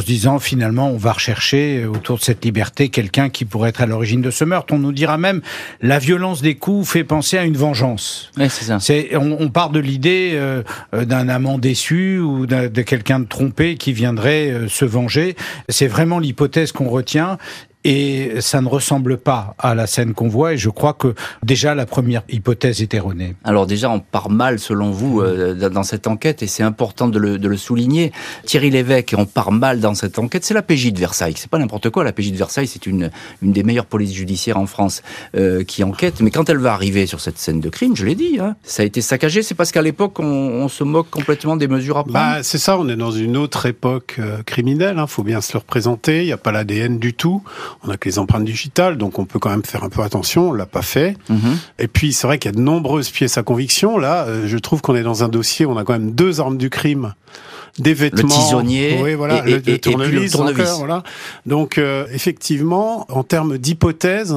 en 0.00 0.02
se 0.02 0.06
disant 0.06 0.38
finalement 0.38 0.88
on 0.88 0.96
va 0.96 1.12
rechercher 1.12 1.84
autour 1.84 2.16
de 2.16 2.22
cette 2.22 2.42
liberté 2.42 2.88
quelqu'un 2.88 3.28
qui 3.28 3.44
pourrait 3.44 3.68
être 3.68 3.82
à 3.82 3.86
l'origine 3.86 4.22
de 4.22 4.30
ce 4.30 4.44
meurtre. 4.44 4.72
On 4.72 4.78
nous 4.78 4.92
dira 4.92 5.18
même 5.18 5.42
la 5.82 5.98
violence 5.98 6.40
des 6.40 6.54
coups 6.54 6.88
fait 6.88 7.04
penser 7.04 7.36
à 7.36 7.44
une 7.44 7.56
vengeance. 7.56 8.30
c'est 8.36 8.48
ça. 8.48 8.78
on, 9.12 9.36
on, 9.38 9.50
part 9.50 9.68
de 9.68 9.78
l'idée 9.78 10.30
euh, 10.34 10.62
d'un 10.94 11.28
amant 11.28 11.58
déçu 11.58 12.18
ou 12.18 12.46
de 12.46 12.82
quelqu'un 12.82 13.20
de 13.20 13.26
trompé 13.26 13.76
qui 13.76 13.92
viendrait 13.92 14.50
euh, 14.50 14.68
se 14.68 14.86
venger. 14.86 15.36
C'est 15.68 15.86
vraiment 15.86 16.18
l'hypothèse 16.18 16.72
qu'on 16.72 16.88
retient 16.88 17.36
et 17.84 18.40
ça 18.40 18.60
ne 18.60 18.68
ressemble 18.68 19.16
pas 19.16 19.54
à 19.58 19.74
la 19.74 19.86
scène 19.86 20.12
qu'on 20.12 20.28
voit 20.28 20.52
et 20.52 20.58
je 20.58 20.68
crois 20.68 20.92
que 20.92 21.14
déjà 21.42 21.74
la 21.74 21.86
première 21.86 22.22
hypothèse 22.28 22.82
est 22.82 22.92
erronée. 22.92 23.36
Alors 23.42 23.66
déjà 23.66 23.90
on 23.90 24.00
part 24.00 24.28
mal 24.28 24.58
selon 24.58 24.90
vous 24.90 25.20
euh, 25.20 25.54
dans 25.70 25.82
cette 25.82 26.06
enquête 26.06 26.42
et 26.42 26.46
c'est 26.46 26.62
important 26.62 27.08
de 27.08 27.18
le, 27.18 27.38
de 27.38 27.48
le, 27.48 27.56
souligner. 27.56 28.12
Thierry 28.44 28.70
Lévesque, 28.70 29.14
on 29.16 29.24
part 29.24 29.52
mal 29.52 29.80
dans 29.80 29.94
cette 29.94 30.18
enquête, 30.18 30.44
c'est 30.44 30.54
la 30.54 30.62
PJ 30.62 30.92
de 30.92 30.98
Versailles. 30.98 31.34
C'est 31.36 31.50
pas 31.50 31.58
n'importe 31.58 31.90
quoi, 31.90 32.04
la 32.04 32.12
PJ 32.12 32.32
de 32.32 32.36
Versailles 32.36 32.66
c'est 32.66 32.86
une, 32.86 33.10
une 33.42 33.52
des 33.52 33.62
meilleures 33.62 33.86
polices 33.86 34.12
judiciaires 34.12 34.58
en 34.58 34.66
France 34.66 35.02
euh, 35.34 35.64
qui 35.64 35.82
enquête, 35.82 36.20
mais 36.20 36.30
quand 36.30 36.50
elle 36.50 36.58
va 36.58 36.74
arriver 36.74 37.06
sur 37.06 37.20
cette 37.20 37.38
scène 37.38 37.60
de 37.60 37.68
crime, 37.70 37.96
je 37.96 38.04
l'ai 38.04 38.14
dit, 38.14 38.38
hein, 38.40 38.56
ça 38.62 38.82
a 38.82 38.86
été 38.86 39.00
saccagé, 39.00 39.42
c'est 39.42 39.54
parce 39.54 39.72
qu'à 39.72 39.82
l'époque 39.82 40.18
on, 40.20 40.24
on, 40.24 40.68
se 40.68 40.84
moque 40.84 41.10
complètement 41.10 41.56
des 41.56 41.68
mesures 41.68 41.96
à 41.98 42.04
prendre. 42.04 42.14
Bah, 42.14 42.42
c'est 42.42 42.58
ça, 42.58 42.78
on 42.78 42.88
est 42.88 42.96
dans 42.96 43.10
une 43.10 43.36
autre 43.36 43.66
époque 43.66 44.16
euh, 44.18 44.42
criminelle, 44.42 44.98
hein, 44.98 45.06
faut 45.06 45.22
bien 45.22 45.40
se 45.40 45.54
le 45.54 45.58
représenter, 45.58 46.20
il 46.20 46.26
n'y 46.26 46.32
a 46.32 46.36
pas 46.36 46.52
l'ADN 46.52 46.98
du 46.98 47.14
tout 47.14 47.42
on 47.82 47.90
a 47.90 47.96
que 47.96 48.08
les 48.08 48.18
empreintes 48.18 48.44
digitales, 48.44 48.96
donc 48.96 49.18
on 49.18 49.24
peut 49.24 49.38
quand 49.38 49.50
même 49.50 49.64
faire 49.64 49.84
un 49.84 49.88
peu 49.88 50.02
attention. 50.02 50.50
On 50.50 50.52
l'a 50.52 50.66
pas 50.66 50.82
fait. 50.82 51.16
Mhm. 51.28 51.58
Et 51.78 51.88
puis 51.88 52.12
c'est 52.12 52.26
vrai 52.26 52.38
qu'il 52.38 52.50
y 52.50 52.54
a 52.54 52.56
de 52.56 52.62
nombreuses 52.62 53.10
pièces 53.10 53.38
à 53.38 53.42
conviction. 53.42 53.98
Là, 53.98 54.24
euh, 54.24 54.46
je 54.46 54.58
trouve 54.58 54.80
qu'on 54.80 54.94
est 54.94 55.02
dans 55.02 55.24
un 55.24 55.28
dossier. 55.28 55.66
Où 55.66 55.72
on 55.72 55.76
a 55.76 55.84
quand 55.84 55.92
même 55.92 56.12
deux 56.12 56.40
armes 56.40 56.56
du 56.56 56.70
crime 56.70 57.14
des 57.78 57.94
vêtements, 57.94 58.22
le 58.22 58.42
tisonnier, 58.44 58.98
oui, 59.00 59.14
voilà, 59.14 59.46
et, 59.46 59.60
le, 59.64 59.78
tournevis, 59.78 60.34
voilà. 60.78 61.02
Donc 61.46 61.78
euh, 61.78 62.06
effectivement, 62.12 63.06
en 63.08 63.22
termes 63.22 63.58
d'hypothèse, 63.58 64.36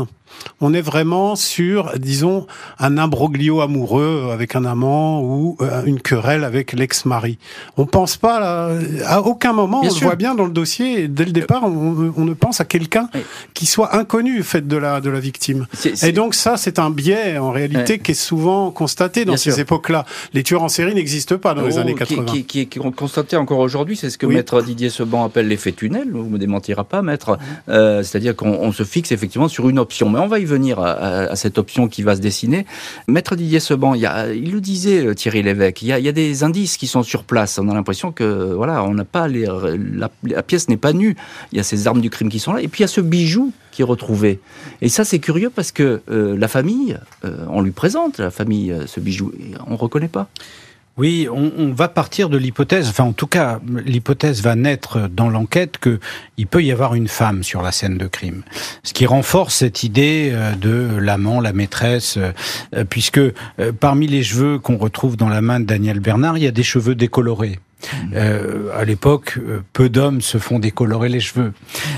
on 0.61 0.73
est 0.73 0.81
vraiment 0.81 1.35
sur, 1.35 1.97
disons, 1.97 2.47
un 2.79 2.97
imbroglio 2.97 3.61
amoureux 3.61 4.29
avec 4.31 4.55
un 4.55 4.65
amant 4.65 5.21
ou 5.21 5.57
euh, 5.61 5.83
une 5.85 5.99
querelle 5.99 6.43
avec 6.43 6.73
l'ex-mari. 6.73 7.37
On 7.77 7.85
pense 7.85 8.17
pas, 8.17 8.69
à 9.05 9.21
aucun 9.21 9.53
moment, 9.53 9.81
on 9.81 9.87
le 9.87 9.99
voit 10.01 10.15
bien 10.15 10.35
dans 10.35 10.45
le 10.45 10.51
dossier, 10.51 11.07
dès 11.07 11.25
le 11.25 11.31
départ, 11.31 11.63
on, 11.63 12.25
ne 12.25 12.33
pense 12.33 12.61
à 12.61 12.65
quelqu'un 12.65 13.09
qui 13.53 13.65
soit 13.65 13.95
inconnu 13.95 14.43
fait 14.43 14.67
de 14.67 14.77
la, 14.77 15.01
de 15.01 15.09
la 15.09 15.19
victime. 15.19 15.67
Et 16.01 16.11
donc 16.11 16.35
ça, 16.35 16.57
c'est 16.57 16.79
un 16.79 16.89
biais, 16.89 17.37
en 17.37 17.51
réalité, 17.51 17.99
qui 17.99 18.11
est 18.11 18.15
souvent 18.15 18.71
constaté 18.71 19.25
dans 19.25 19.37
ces 19.37 19.59
époques-là. 19.59 20.05
Les 20.33 20.43
tueurs 20.43 20.63
en 20.63 20.69
série 20.69 20.95
n'existent 20.95 21.37
pas 21.37 21.53
dans 21.53 21.65
les 21.65 21.77
oh, 21.77 21.81
années 21.81 21.95
80. 21.95 22.25
Qui, 22.25 22.45
qui, 22.45 22.67
qui, 22.67 22.79
est 22.79 22.91
constaté 22.95 23.35
encore 23.35 23.59
aujourd'hui, 23.59 23.97
c'est 23.97 24.09
ce 24.09 24.17
que 24.17 24.25
maître 24.25 24.61
Didier 24.61 24.89
Seban 24.89 25.25
appelle 25.25 25.47
l'effet 25.47 25.71
tunnel, 25.71 26.09
vous 26.11 26.29
me 26.29 26.37
démentira 26.37 26.83
pas, 26.83 27.01
maître. 27.01 27.37
Euh, 27.69 28.03
c'est-à-dire 28.03 28.35
qu'on 28.35 28.71
se 28.71 28.83
fixe 28.83 29.11
effectivement 29.11 29.47
sur 29.47 29.69
une 29.69 29.79
option. 29.79 30.09
Mais 30.09 30.19
on 30.23 30.27
va 30.27 30.39
y 30.39 30.45
venir 30.45 30.79
à, 30.79 31.35
cette 31.35 31.57
option 31.57 31.87
qui 31.87 32.01
va 32.01 32.15
se 32.15 32.21
dessiner. 32.21 32.65
Maître 33.07 33.35
Didier 33.35 33.59
Seban, 33.59 33.93
il, 33.93 34.51
le 34.51 34.61
disait 34.61 35.05
euh, 35.05 35.13
Thierry 35.13 35.43
Lévesque, 35.43 35.81
il 35.81 35.87
y, 35.89 35.91
a, 35.91 36.11
des 36.11 36.43
indices 36.43 36.77
qui 36.77 36.87
sont 36.87 37.03
sur 37.03 37.23
place. 37.23 37.59
On 37.59 37.69
a 37.69 37.73
l'impression 37.73 38.11
que 38.11 38.53
voilà, 38.53 38.83
on 38.83 38.93
n'a 38.93 39.05
pas 39.05 39.27
la, 39.27 40.09
pièce 40.43 40.69
n'est 40.69 40.77
pas 40.77 40.93
nue. 40.93 41.15
Il 41.51 41.57
y 41.57 41.59
a 41.59 41.63
ces 41.63 41.87
armes 41.87 42.01
du 42.01 42.09
crime 42.09 42.29
qui 42.29 42.39
sont 42.39 42.53
là, 42.53 42.61
et 42.61 42.67
puis 42.67 42.79
il 42.79 42.83
y 42.83 42.85
a 42.85 42.87
ce 42.87 43.01
bijou 43.01 43.51
qui 43.71 43.81
est 43.81 43.85
retrouvé. 43.85 44.39
Et 44.81 44.89
ça, 44.89 45.03
c'est 45.03 45.19
curieux 45.19 45.49
parce 45.49 45.71
que 45.71 46.01
euh, 46.09 46.37
la 46.37 46.47
famille, 46.47 46.97
euh, 47.25 47.45
on 47.49 47.61
lui 47.61 47.71
présente 47.71 48.19
la 48.19 48.31
famille 48.31 48.75
ce 48.85 48.99
bijou, 48.99 49.31
et 49.39 49.53
on 49.67 49.75
reconnaît 49.75 50.07
pas. 50.07 50.29
Oui, 50.95 51.27
on, 51.27 51.73
va 51.73 51.87
partir 51.87 52.29
de 52.29 52.37
l'hypothèse, 52.37 52.87
enfin 52.87 53.05
en 53.05 53.13
tout 53.13 53.25
cas, 53.25 53.59
l'hypothèse 53.83 54.43
va 54.43 54.53
naître 54.53 55.09
dans 55.09 55.27
l'enquête 55.27 55.79
que 55.79 55.99
il 56.37 56.45
peut 56.45 56.63
y 56.63 56.71
avoir 56.71 56.93
une 56.93 57.07
femme 57.07 57.41
sur 57.41 57.63
la 57.63 57.71
scène 57.71 57.97
de 57.97 58.05
crime, 58.05 58.43
ce 58.83 58.93
qui 58.93 59.07
renforce 59.07 59.55
cette 59.55 59.81
idée 59.81 60.29
euh, 60.31 60.53
de 60.53 60.95
l'amant, 60.99 61.41
la 61.41 61.51
maîtresse, 61.51 62.19
euh, 62.19 62.83
puisque 62.87 63.17
euh, 63.17 63.31
parmi 63.79 64.05
les 64.05 64.21
cheveux 64.21 64.59
qu'on 64.59 64.77
retrouve 64.77 65.17
dans 65.17 65.29
la 65.29 65.41
main 65.41 65.59
de 65.59 65.65
Daniel 65.65 65.99
Bernard, 65.99 66.37
il 66.37 66.43
y 66.43 66.47
a 66.47 66.51
des 66.51 66.61
cheveux 66.61 66.93
décolorés. 66.93 67.59
Euh, 68.15 68.69
à 68.77 68.85
l'époque, 68.85 69.37
euh, 69.37 69.61
peu 69.73 69.89
d'hommes 69.89 70.21
se 70.21 70.37
font 70.37 70.59
décolorer 70.59 71.09
les 71.09 71.19
cheveux. 71.19 71.53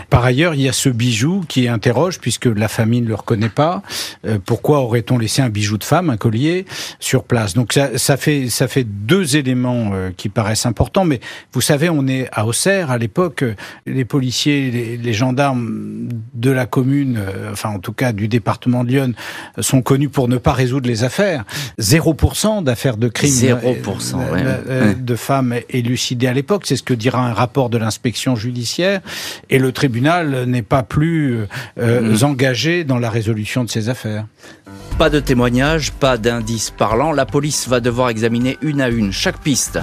Par 0.10 0.24
ailleurs, 0.24 0.56
il 0.56 0.62
y 0.62 0.70
a 0.70 0.74
ce 0.74 0.90
bijou 0.90 1.44
qui 1.48 1.68
interroge, 1.68 2.20
puisque 2.20 2.46
la 2.46 2.68
famille 2.68 3.02
ne 3.02 3.08
le 3.08 3.16
reconnaît 3.16 3.50
pas. 3.50 3.82
Euh, 4.26 4.38
pourquoi 4.44 4.80
aurait-on 4.80 5.18
laissé 5.18 5.42
un 5.42 5.50
bijou 5.50 5.78
de 5.78 5.84
femme, 5.84 6.10
un 6.10 6.18
collier, 6.18 6.66
sur 7.00 7.24
place? 7.24 7.54
Donc 7.54 7.74
ça, 7.74 7.98
ça, 7.98 8.18
fait 8.18 8.50
ça 8.50 8.68
fait 8.68 8.84
deux 8.84 9.36
éléments 9.36 9.92
euh, 9.94 10.12
qui 10.16 10.30
paraissent 10.30 10.66
importants. 10.66 11.06
Mais 11.06 11.20
vous 11.54 11.62
savez, 11.62 11.90
on 11.90 12.08
est 12.08 12.28
à 12.32 12.46
Auxerre 12.46 12.92
à 12.92 12.98
l'époque. 12.98 13.44
Les 13.86 14.06
policiers, 14.06 14.72
les, 14.72 14.98
les, 14.98 15.14
gendarmes 15.14 16.10
de 16.34 16.52
la 16.52 16.66
commune, 16.66 17.20
enfin 17.52 17.70
en 17.70 17.80
tout 17.80 17.94
cas 17.94 18.12
du 18.12 18.28
département 18.28 18.84
de 18.84 18.90
Lyon, 18.90 19.14
sont 19.60 19.82
connus 19.82 20.10
pour 20.10 20.28
ne 20.28 20.38
pas 20.38 20.54
résoudre 20.54 20.88
les 20.88 21.04
affaires. 21.04 21.46
0% 21.80 22.64
d'affaires 22.64 22.98
de 22.98 23.08
crime 23.08 23.30
0% 23.30 24.16
ouais. 24.16 24.96
de 24.96 25.16
femmes 25.16 25.56
élucidé 25.78 26.28
à 26.28 26.34
l'époque. 26.34 26.64
C'est 26.66 26.76
ce 26.76 26.84
que 26.84 26.94
dira 26.94 27.26
un 27.26 27.34
rapport 27.34 27.70
de 27.70 27.78
l'inspection 27.78 28.36
judiciaire. 28.36 29.02
Et 29.50 29.60
le 29.60 29.72
tribunal 29.72 30.46
n'est 30.46 30.62
pas 30.62 30.84
plus 30.84 31.46
euh, 31.80 32.02
mmh. 32.02 32.24
engagé 32.24 32.84
dans 32.84 33.00
la 33.00 33.10
résolution 33.10 33.64
de 33.64 33.70
ces 33.70 33.90
affaires. 33.90 34.26
Pas 34.98 35.10
de 35.10 35.20
témoignages, 35.20 35.92
pas 35.92 36.18
d'indices 36.18 36.72
parlants. 36.72 37.12
La 37.12 37.26
police 37.26 37.68
va 37.68 37.80
devoir 37.80 38.10
examiner 38.10 38.58
une 38.62 38.82
à 38.82 38.90
une 38.90 39.12
chaque 39.12 39.40
piste. 39.40 39.80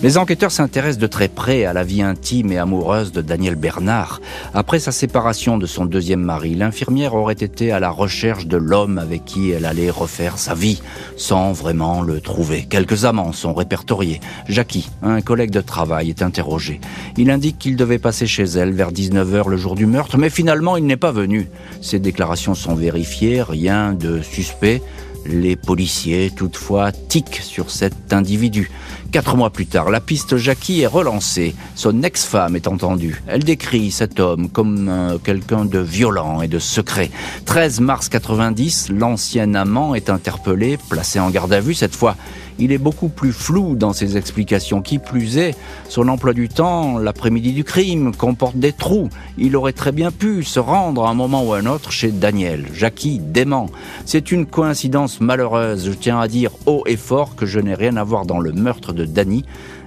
Les 0.00 0.16
enquêteurs 0.16 0.52
s'intéressent 0.52 1.00
de 1.00 1.08
très 1.08 1.26
près 1.26 1.64
à 1.64 1.72
la 1.72 1.82
vie 1.82 2.02
intime 2.02 2.52
et 2.52 2.58
amoureuse 2.58 3.10
de 3.10 3.20
Daniel 3.20 3.56
Bernard. 3.56 4.20
Après 4.54 4.78
sa 4.78 4.92
séparation 4.92 5.58
de 5.58 5.66
son 5.66 5.86
deuxième 5.86 6.20
mari, 6.20 6.54
l'infirmière 6.54 7.16
aurait 7.16 7.32
été 7.32 7.72
à 7.72 7.80
la 7.80 7.90
recherche 7.90 8.46
de 8.46 8.56
l'homme 8.56 8.98
avec 8.98 9.24
qui 9.24 9.50
elle 9.50 9.64
allait 9.64 9.90
refaire 9.90 10.38
sa 10.38 10.54
vie, 10.54 10.80
sans 11.16 11.50
vraiment 11.50 12.02
le 12.02 12.20
trouver. 12.20 12.64
Quelques 12.70 13.06
amants 13.06 13.32
sont 13.32 13.52
répertoriés. 13.52 14.20
Jackie, 14.48 14.88
un 15.02 15.20
collègue 15.20 15.50
de 15.50 15.60
travail, 15.60 16.10
est 16.10 16.22
interrogé. 16.22 16.80
Il 17.16 17.28
indique 17.28 17.58
qu'il 17.58 17.74
devait 17.74 17.98
passer 17.98 18.28
chez 18.28 18.44
elle 18.44 18.70
vers 18.70 18.92
19h 18.92 19.48
le 19.48 19.56
jour 19.56 19.74
du 19.74 19.86
meurtre, 19.86 20.16
mais 20.16 20.30
finalement 20.30 20.76
il 20.76 20.86
n'est 20.86 20.96
pas 20.96 21.10
venu. 21.10 21.48
Ses 21.82 21.98
déclarations 21.98 22.54
sont 22.54 22.76
vérifiées, 22.76 23.42
rien 23.42 23.94
de 23.94 24.22
suspect. 24.22 24.80
Les 25.28 25.56
policiers, 25.56 26.30
toutefois, 26.34 26.90
tiquent 26.90 27.42
sur 27.42 27.70
cet 27.70 28.12
individu. 28.12 28.70
Quatre 29.12 29.36
mois 29.36 29.50
plus 29.50 29.66
tard, 29.66 29.90
la 29.90 30.00
piste 30.00 30.36
Jackie 30.36 30.80
est 30.80 30.86
relancée. 30.86 31.54
Son 31.74 32.02
ex-femme 32.02 32.56
est 32.56 32.66
entendue. 32.66 33.22
Elle 33.26 33.44
décrit 33.44 33.90
cet 33.90 34.20
homme 34.20 34.48
comme 34.48 34.88
euh, 34.88 35.18
quelqu'un 35.18 35.64
de 35.64 35.78
violent 35.78 36.42
et 36.42 36.48
de 36.48 36.58
secret. 36.58 37.10
13 37.44 37.80
mars 37.80 38.08
90, 38.08 38.90
l'ancien 38.90 39.54
amant 39.54 39.94
est 39.94 40.10
interpellé, 40.10 40.78
placé 40.88 41.20
en 41.20 41.30
garde 41.30 41.52
à 41.52 41.60
vue 41.60 41.74
cette 41.74 41.94
fois 41.94 42.16
il 42.58 42.72
est 42.72 42.78
beaucoup 42.78 43.08
plus 43.08 43.32
flou 43.32 43.74
dans 43.74 43.92
ses 43.92 44.16
explications. 44.16 44.82
Qui 44.82 44.98
plus 44.98 45.38
est, 45.38 45.56
son 45.88 46.08
emploi 46.08 46.32
du 46.32 46.48
temps, 46.48 46.98
l'après-midi 46.98 47.52
du 47.52 47.64
crime, 47.64 48.14
comporte 48.14 48.56
des 48.56 48.72
trous. 48.72 49.08
Il 49.36 49.56
aurait 49.56 49.72
très 49.72 49.92
bien 49.92 50.10
pu 50.10 50.42
se 50.42 50.58
rendre 50.58 51.06
à 51.06 51.10
un 51.10 51.14
moment 51.14 51.44
ou 51.44 51.52
à 51.52 51.58
un 51.58 51.66
autre 51.66 51.92
chez 51.92 52.10
Daniel. 52.10 52.66
Jackie 52.74 53.18
dément. 53.18 53.70
C'est 54.04 54.32
une 54.32 54.46
coïncidence 54.46 55.20
malheureuse. 55.20 55.86
Je 55.86 55.92
tiens 55.92 56.20
à 56.20 56.28
dire 56.28 56.50
haut 56.66 56.82
et 56.86 56.96
fort 56.96 57.36
que 57.36 57.46
je 57.46 57.60
n'ai 57.60 57.74
rien 57.74 57.96
à 57.96 58.04
voir 58.04 58.26
dans 58.26 58.40
le 58.40 58.52
meurtre 58.52 58.92
de 58.92 59.04
Danny 59.04 59.44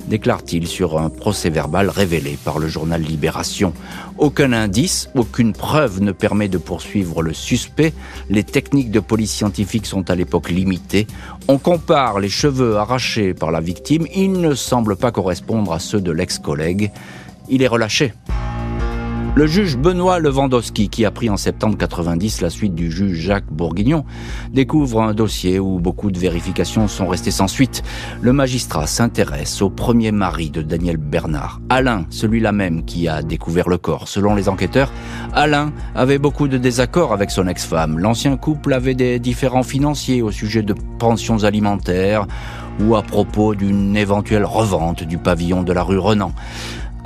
déclare-t-il 0.08 0.68
sur 0.68 1.00
un 1.00 1.10
procès 1.10 1.50
verbal 1.50 1.90
révélé 1.90 2.38
par 2.44 2.60
le 2.60 2.68
journal 2.68 3.02
Libération. 3.02 3.74
Aucun 4.18 4.54
indice, 4.54 5.10
aucune 5.16 5.54
preuve 5.54 6.02
ne 6.02 6.12
permet 6.12 6.48
de 6.48 6.58
poursuivre 6.58 7.22
le 7.22 7.34
suspect. 7.34 7.94
Les 8.30 8.44
techniques 8.44 8.92
de 8.92 9.00
police 9.00 9.32
scientifique 9.32 9.86
sont 9.86 10.10
à 10.10 10.16
l'époque 10.16 10.50
limitées. 10.50 11.08
On 11.48 11.58
compare 11.58 12.20
les 12.20 12.30
cheveux 12.30 12.78
arrachés 12.78 13.34
par 13.34 13.52
la 13.52 13.62
victime. 13.62 14.06
Ils 14.16 14.34
ne 14.34 14.54
semblent 14.54 14.96
pas 14.98 15.12
correspondre 15.12 15.74
à 15.74 15.80
ceux 15.80 16.02
de 16.02 16.12
l'ex-collègue. 16.12 16.92
Il 17.50 17.62
est 17.62 17.68
relâché. 17.68 18.14
Le 19.34 19.48
juge 19.48 19.78
Benoît 19.78 20.20
Lewandowski, 20.20 20.90
qui 20.90 21.06
a 21.06 21.12
pris 21.12 21.30
en 21.30 21.38
septembre 21.38 21.78
90 21.78 22.42
la 22.42 22.50
suite 22.50 22.76
du 22.76 22.92
juge 22.92 23.18
Jacques 23.18 23.50
Bourguignon, 23.50 24.04
découvre 24.52 25.02
un 25.02 25.14
dossier 25.14 25.58
où 25.58 25.80
beaucoup 25.80 26.12
de 26.12 26.20
vérifications 26.20 26.90
sont 26.90 27.08
restées 27.08 27.32
sans 27.32 27.48
suite. 27.48 27.82
Le 28.22 28.34
magistrat 28.34 28.88
s'intéresse 28.88 29.62
au 29.62 29.70
premier 29.70 30.12
mari 30.12 30.50
de 30.50 30.62
Daniel 30.62 30.98
Bernard, 30.98 31.62
Alain, 31.70 32.06
celui-là 32.10 32.52
même 32.52 32.84
qui 32.84 33.08
a 33.08 33.24
découvert 33.24 33.70
le 33.70 33.78
corps. 33.78 34.10
Selon 34.10 34.36
les 34.36 34.50
enquêteurs, 34.50 34.92
Alain 35.32 35.72
avait 35.96 36.20
beaucoup 36.20 36.50
de 36.50 36.58
désaccords 36.58 37.14
avec 37.14 37.32
son 37.32 37.48
ex-femme. 37.48 38.00
L'ancien 38.00 38.36
couple 38.36 38.74
avait 38.74 38.96
des 38.96 39.18
différends 39.18 39.64
financiers 39.64 40.22
au 40.22 40.32
sujet 40.32 40.62
de 40.62 40.76
pensions 41.00 41.46
alimentaires 41.46 42.28
ou 42.82 42.98
à 42.98 43.02
propos 43.02 43.56
d'une 43.56 43.96
éventuelle 43.96 44.44
revente 44.44 45.06
du 45.06 45.18
pavillon 45.18 45.64
de 45.64 45.72
la 45.72 45.84
rue 45.84 46.00
Renan. 46.00 46.34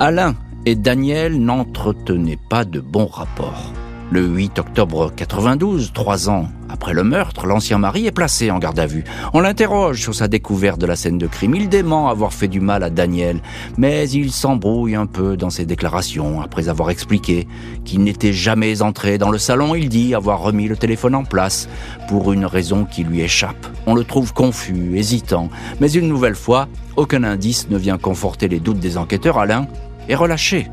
Alain 0.00 0.34
et 0.66 0.74
Daniel 0.74 1.40
n'entretenait 1.40 2.38
pas 2.48 2.64
de 2.64 2.80
bons 2.80 3.06
rapports. 3.06 3.72
Le 4.10 4.24
8 4.26 4.58
octobre 4.58 5.12
92, 5.14 5.92
trois 5.92 6.28
ans 6.28 6.48
après 6.68 6.92
le 6.94 7.04
meurtre, 7.04 7.46
l'ancien 7.46 7.78
mari 7.78 8.06
est 8.06 8.12
placé 8.12 8.50
en 8.50 8.58
garde 8.58 8.78
à 8.78 8.86
vue. 8.86 9.04
On 9.32 9.40
l'interroge 9.40 10.00
sur 10.00 10.14
sa 10.14 10.28
découverte 10.28 10.80
de 10.80 10.86
la 10.86 10.96
scène 10.96 11.18
de 11.18 11.26
crime. 11.26 11.54
Il 11.54 11.68
dément 11.68 12.08
avoir 12.08 12.32
fait 12.32 12.48
du 12.48 12.60
mal 12.60 12.82
à 12.82 12.90
Daniel, 12.90 13.40
mais 13.78 14.08
il 14.10 14.32
s'embrouille 14.32 14.96
un 14.96 15.06
peu 15.06 15.36
dans 15.36 15.50
ses 15.50 15.66
déclarations 15.66 16.40
après 16.40 16.68
avoir 16.68 16.90
expliqué 16.90 17.46
qu'il 17.84 18.02
n'était 18.02 18.32
jamais 18.32 18.82
entré 18.82 19.18
dans 19.18 19.30
le 19.30 19.38
salon. 19.38 19.74
Il 19.74 19.88
dit 19.88 20.14
avoir 20.14 20.40
remis 20.40 20.68
le 20.68 20.76
téléphone 20.76 21.14
en 21.14 21.24
place 21.24 21.68
pour 22.08 22.32
une 22.32 22.46
raison 22.46 22.84
qui 22.84 23.04
lui 23.04 23.20
échappe. 23.20 23.66
On 23.86 23.94
le 23.94 24.04
trouve 24.04 24.32
confus, 24.32 24.96
hésitant, 24.96 25.48
mais 25.80 25.90
une 25.92 26.08
nouvelle 26.08 26.36
fois, 26.36 26.68
aucun 26.96 27.22
indice 27.24 27.70
ne 27.70 27.78
vient 27.78 27.98
conforter 27.98 28.48
les 28.48 28.60
doutes 28.60 28.80
des 28.80 28.98
enquêteurs. 28.98 29.38
Alain 29.38 29.66
est 30.08 30.14
relâché. 30.14 30.68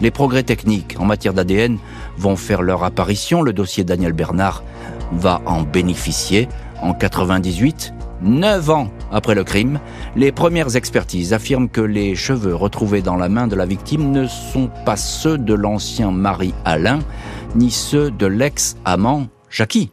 Les 0.00 0.10
progrès 0.10 0.42
techniques 0.42 0.96
en 0.98 1.04
matière 1.04 1.34
d'ADN 1.34 1.78
vont 2.16 2.36
faire 2.36 2.62
leur 2.62 2.84
apparition. 2.84 3.42
Le 3.42 3.52
dossier 3.52 3.84
Daniel 3.84 4.12
Bernard 4.12 4.62
va 5.12 5.40
en 5.46 5.62
bénéficier. 5.62 6.48
En 6.80 6.94
98, 6.94 7.94
neuf 8.22 8.70
ans 8.70 8.88
après 9.12 9.34
le 9.34 9.44
crime, 9.44 9.78
les 10.16 10.32
premières 10.32 10.74
expertises 10.74 11.32
affirment 11.32 11.68
que 11.68 11.80
les 11.80 12.16
cheveux 12.16 12.54
retrouvés 12.54 13.02
dans 13.02 13.16
la 13.16 13.28
main 13.28 13.46
de 13.46 13.54
la 13.54 13.66
victime 13.66 14.10
ne 14.10 14.26
sont 14.26 14.70
pas 14.84 14.96
ceux 14.96 15.38
de 15.38 15.54
l'ancien 15.54 16.10
mari 16.10 16.54
Alain, 16.64 16.98
ni 17.54 17.70
ceux 17.70 18.10
de 18.10 18.26
l'ex-amant 18.26 19.28
Jackie. 19.50 19.92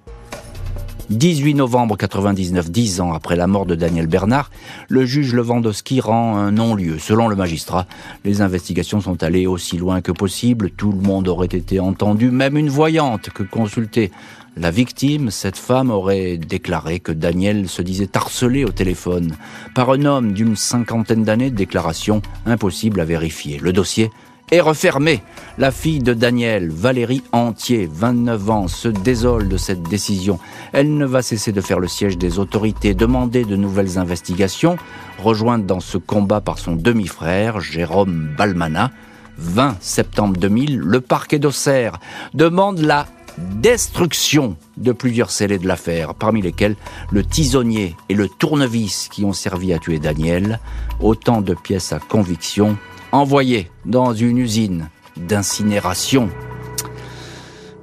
18 1.10 1.56
novembre 1.56 1.98
99, 1.98 2.70
dix 2.70 3.02
ans 3.02 3.14
après 3.14 3.36
la 3.36 3.48
mort 3.48 3.66
de 3.66 3.74
Daniel 3.74 4.06
Bernard, 4.06 4.52
le 4.90 5.06
juge 5.06 5.34
Lewandowski 5.34 6.02
rend 6.02 6.38
un 6.38 6.52
non-lieu. 6.52 7.00
Selon 7.00 7.28
le 7.28 7.36
magistrat, 7.36 7.88
les 8.26 8.42
investigations 8.42 9.02
sont 9.02 9.24
allées 9.24 9.48
aussi 9.48 9.78
loin 9.78 10.02
que 10.02 10.12
possible, 10.12 10.70
tout 10.70 10.92
le 10.92 11.02
monde 11.02 11.28
aurait 11.28 11.48
été 11.48 11.80
entendu, 11.80 12.30
même 12.30 12.58
une 12.58 12.70
voyante 12.70 13.32
que 13.32 13.42
consultait 13.42 14.12
la 14.56 14.70
victime, 14.70 15.32
cette 15.32 15.58
femme, 15.58 15.90
aurait 15.90 16.38
déclaré 16.38 17.00
que 17.00 17.12
Daniel 17.12 17.70
se 17.70 17.82
disait 17.82 18.10
harcelé 18.16 18.66
au 18.66 18.72
téléphone 18.72 19.36
par 19.74 19.90
un 19.90 20.06
homme 20.06 20.34
d'une 20.34 20.56
cinquantaine 20.56 21.24
d'années, 21.24 21.50
déclaration 21.50 22.22
impossible 22.46 23.00
à 23.00 23.06
vérifier. 23.06 23.58
Le 23.58 23.74
dossier 23.74 24.12
est 24.52 24.62
refermé. 24.62 25.22
La 25.58 25.72
fille 25.72 26.00
de 26.00 26.14
Daniel, 26.14 26.70
Valérie 26.70 27.24
Entier, 27.32 27.90
29 27.92 28.50
ans, 28.50 28.68
se 28.68 28.88
désole 28.88 29.50
de 29.50 29.58
cette 29.58 29.84
décision. 29.84 30.40
Elle 30.72 30.96
ne 30.96 31.06
va 31.06 31.22
cesser 31.22 31.52
de 31.52 31.62
faire 31.62 31.80
le 31.80 31.88
siège 31.88 32.18
des 32.18 32.40
autorités, 32.40 32.94
demander 32.94 33.46
de 33.46 33.56
nouvelles 33.56 33.98
investigations, 33.98 34.78
rejointe 35.18 35.66
dans 35.66 35.80
ce 35.80 35.98
combat 35.98 36.42
par 36.42 36.60
son 36.60 36.76
demi-frère, 36.76 37.60
Jérôme 37.60 38.30
Balmana. 38.38 38.92
20 39.38 39.78
septembre 39.80 40.38
2000, 40.38 40.80
le 40.80 41.00
parquet 41.02 41.40
d'Auxerre 41.40 42.00
demande 42.34 42.80
la 42.80 43.08
destruction 43.38 44.58
de 44.78 44.92
plusieurs 44.92 45.32
scellés 45.32 45.60
de 45.60 45.68
l'affaire, 45.68 46.14
parmi 46.14 46.42
lesquels 46.42 46.76
le 47.12 47.24
tisonnier 47.24 47.96
et 48.10 48.16
le 48.16 48.28
tournevis 48.28 49.08
qui 49.10 49.24
ont 49.24 49.34
servi 49.34 49.74
à 49.74 49.80
tuer 49.80 50.00
Daniel, 50.00 50.60
autant 51.00 51.42
de 51.42 51.54
pièces 51.54 51.94
à 51.94 52.00
conviction 52.00 52.78
envoyées 53.12 53.70
dans 53.86 54.14
une 54.14 54.38
usine 54.38 54.90
d'incinération. 55.18 56.30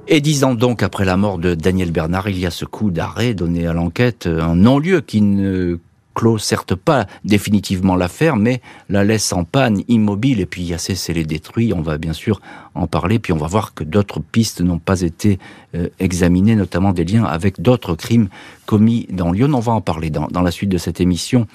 Et 0.07 0.21
dix 0.21 0.43
ans 0.43 0.55
donc 0.55 0.83
après 0.83 1.05
la 1.05 1.17
mort 1.17 1.37
de 1.37 1.53
Daniel 1.53 1.91
Bernard, 1.91 2.29
il 2.29 2.39
y 2.39 2.45
a 2.45 2.51
ce 2.51 2.65
coup 2.65 2.91
d'arrêt 2.91 3.33
donné 3.33 3.67
à 3.67 3.73
l'enquête, 3.73 4.25
un 4.25 4.55
non-lieu 4.55 5.01
qui 5.01 5.21
ne 5.21 5.79
clôt 6.17 6.39
certes 6.39 6.73
pas 6.73 7.05
définitivement 7.25 7.95
l'affaire, 7.95 8.37
mais 8.37 8.61
la 8.89 9.03
laisse 9.03 9.31
en 9.33 9.43
panne, 9.43 9.83
immobile, 9.87 10.39
et 10.39 10.47
puis 10.47 10.73
assez 10.73 10.95
scellé 10.95 11.25
détruit. 11.25 11.73
On 11.73 11.81
va 11.81 11.99
bien 11.99 12.13
sûr 12.13 12.41
en 12.73 12.87
parler, 12.87 13.19
puis 13.19 13.33
on 13.33 13.37
va 13.37 13.45
voir 13.45 13.75
que 13.75 13.83
d'autres 13.83 14.19
pistes 14.19 14.61
n'ont 14.61 14.79
pas 14.79 15.01
été 15.01 15.37
euh, 15.75 15.89
examinées, 15.99 16.55
notamment 16.55 16.91
des 16.91 17.05
liens 17.05 17.23
avec 17.23 17.61
d'autres 17.61 17.93
crimes 17.93 18.29
commis 18.65 19.05
dans 19.11 19.31
Lyon. 19.31 19.51
On 19.53 19.59
va 19.59 19.73
en 19.73 19.81
parler 19.81 20.09
dans 20.09 20.41
la 20.41 20.51
suite 20.51 20.69
de 20.69 20.79
cette 20.79 20.99
émission. 21.01 21.45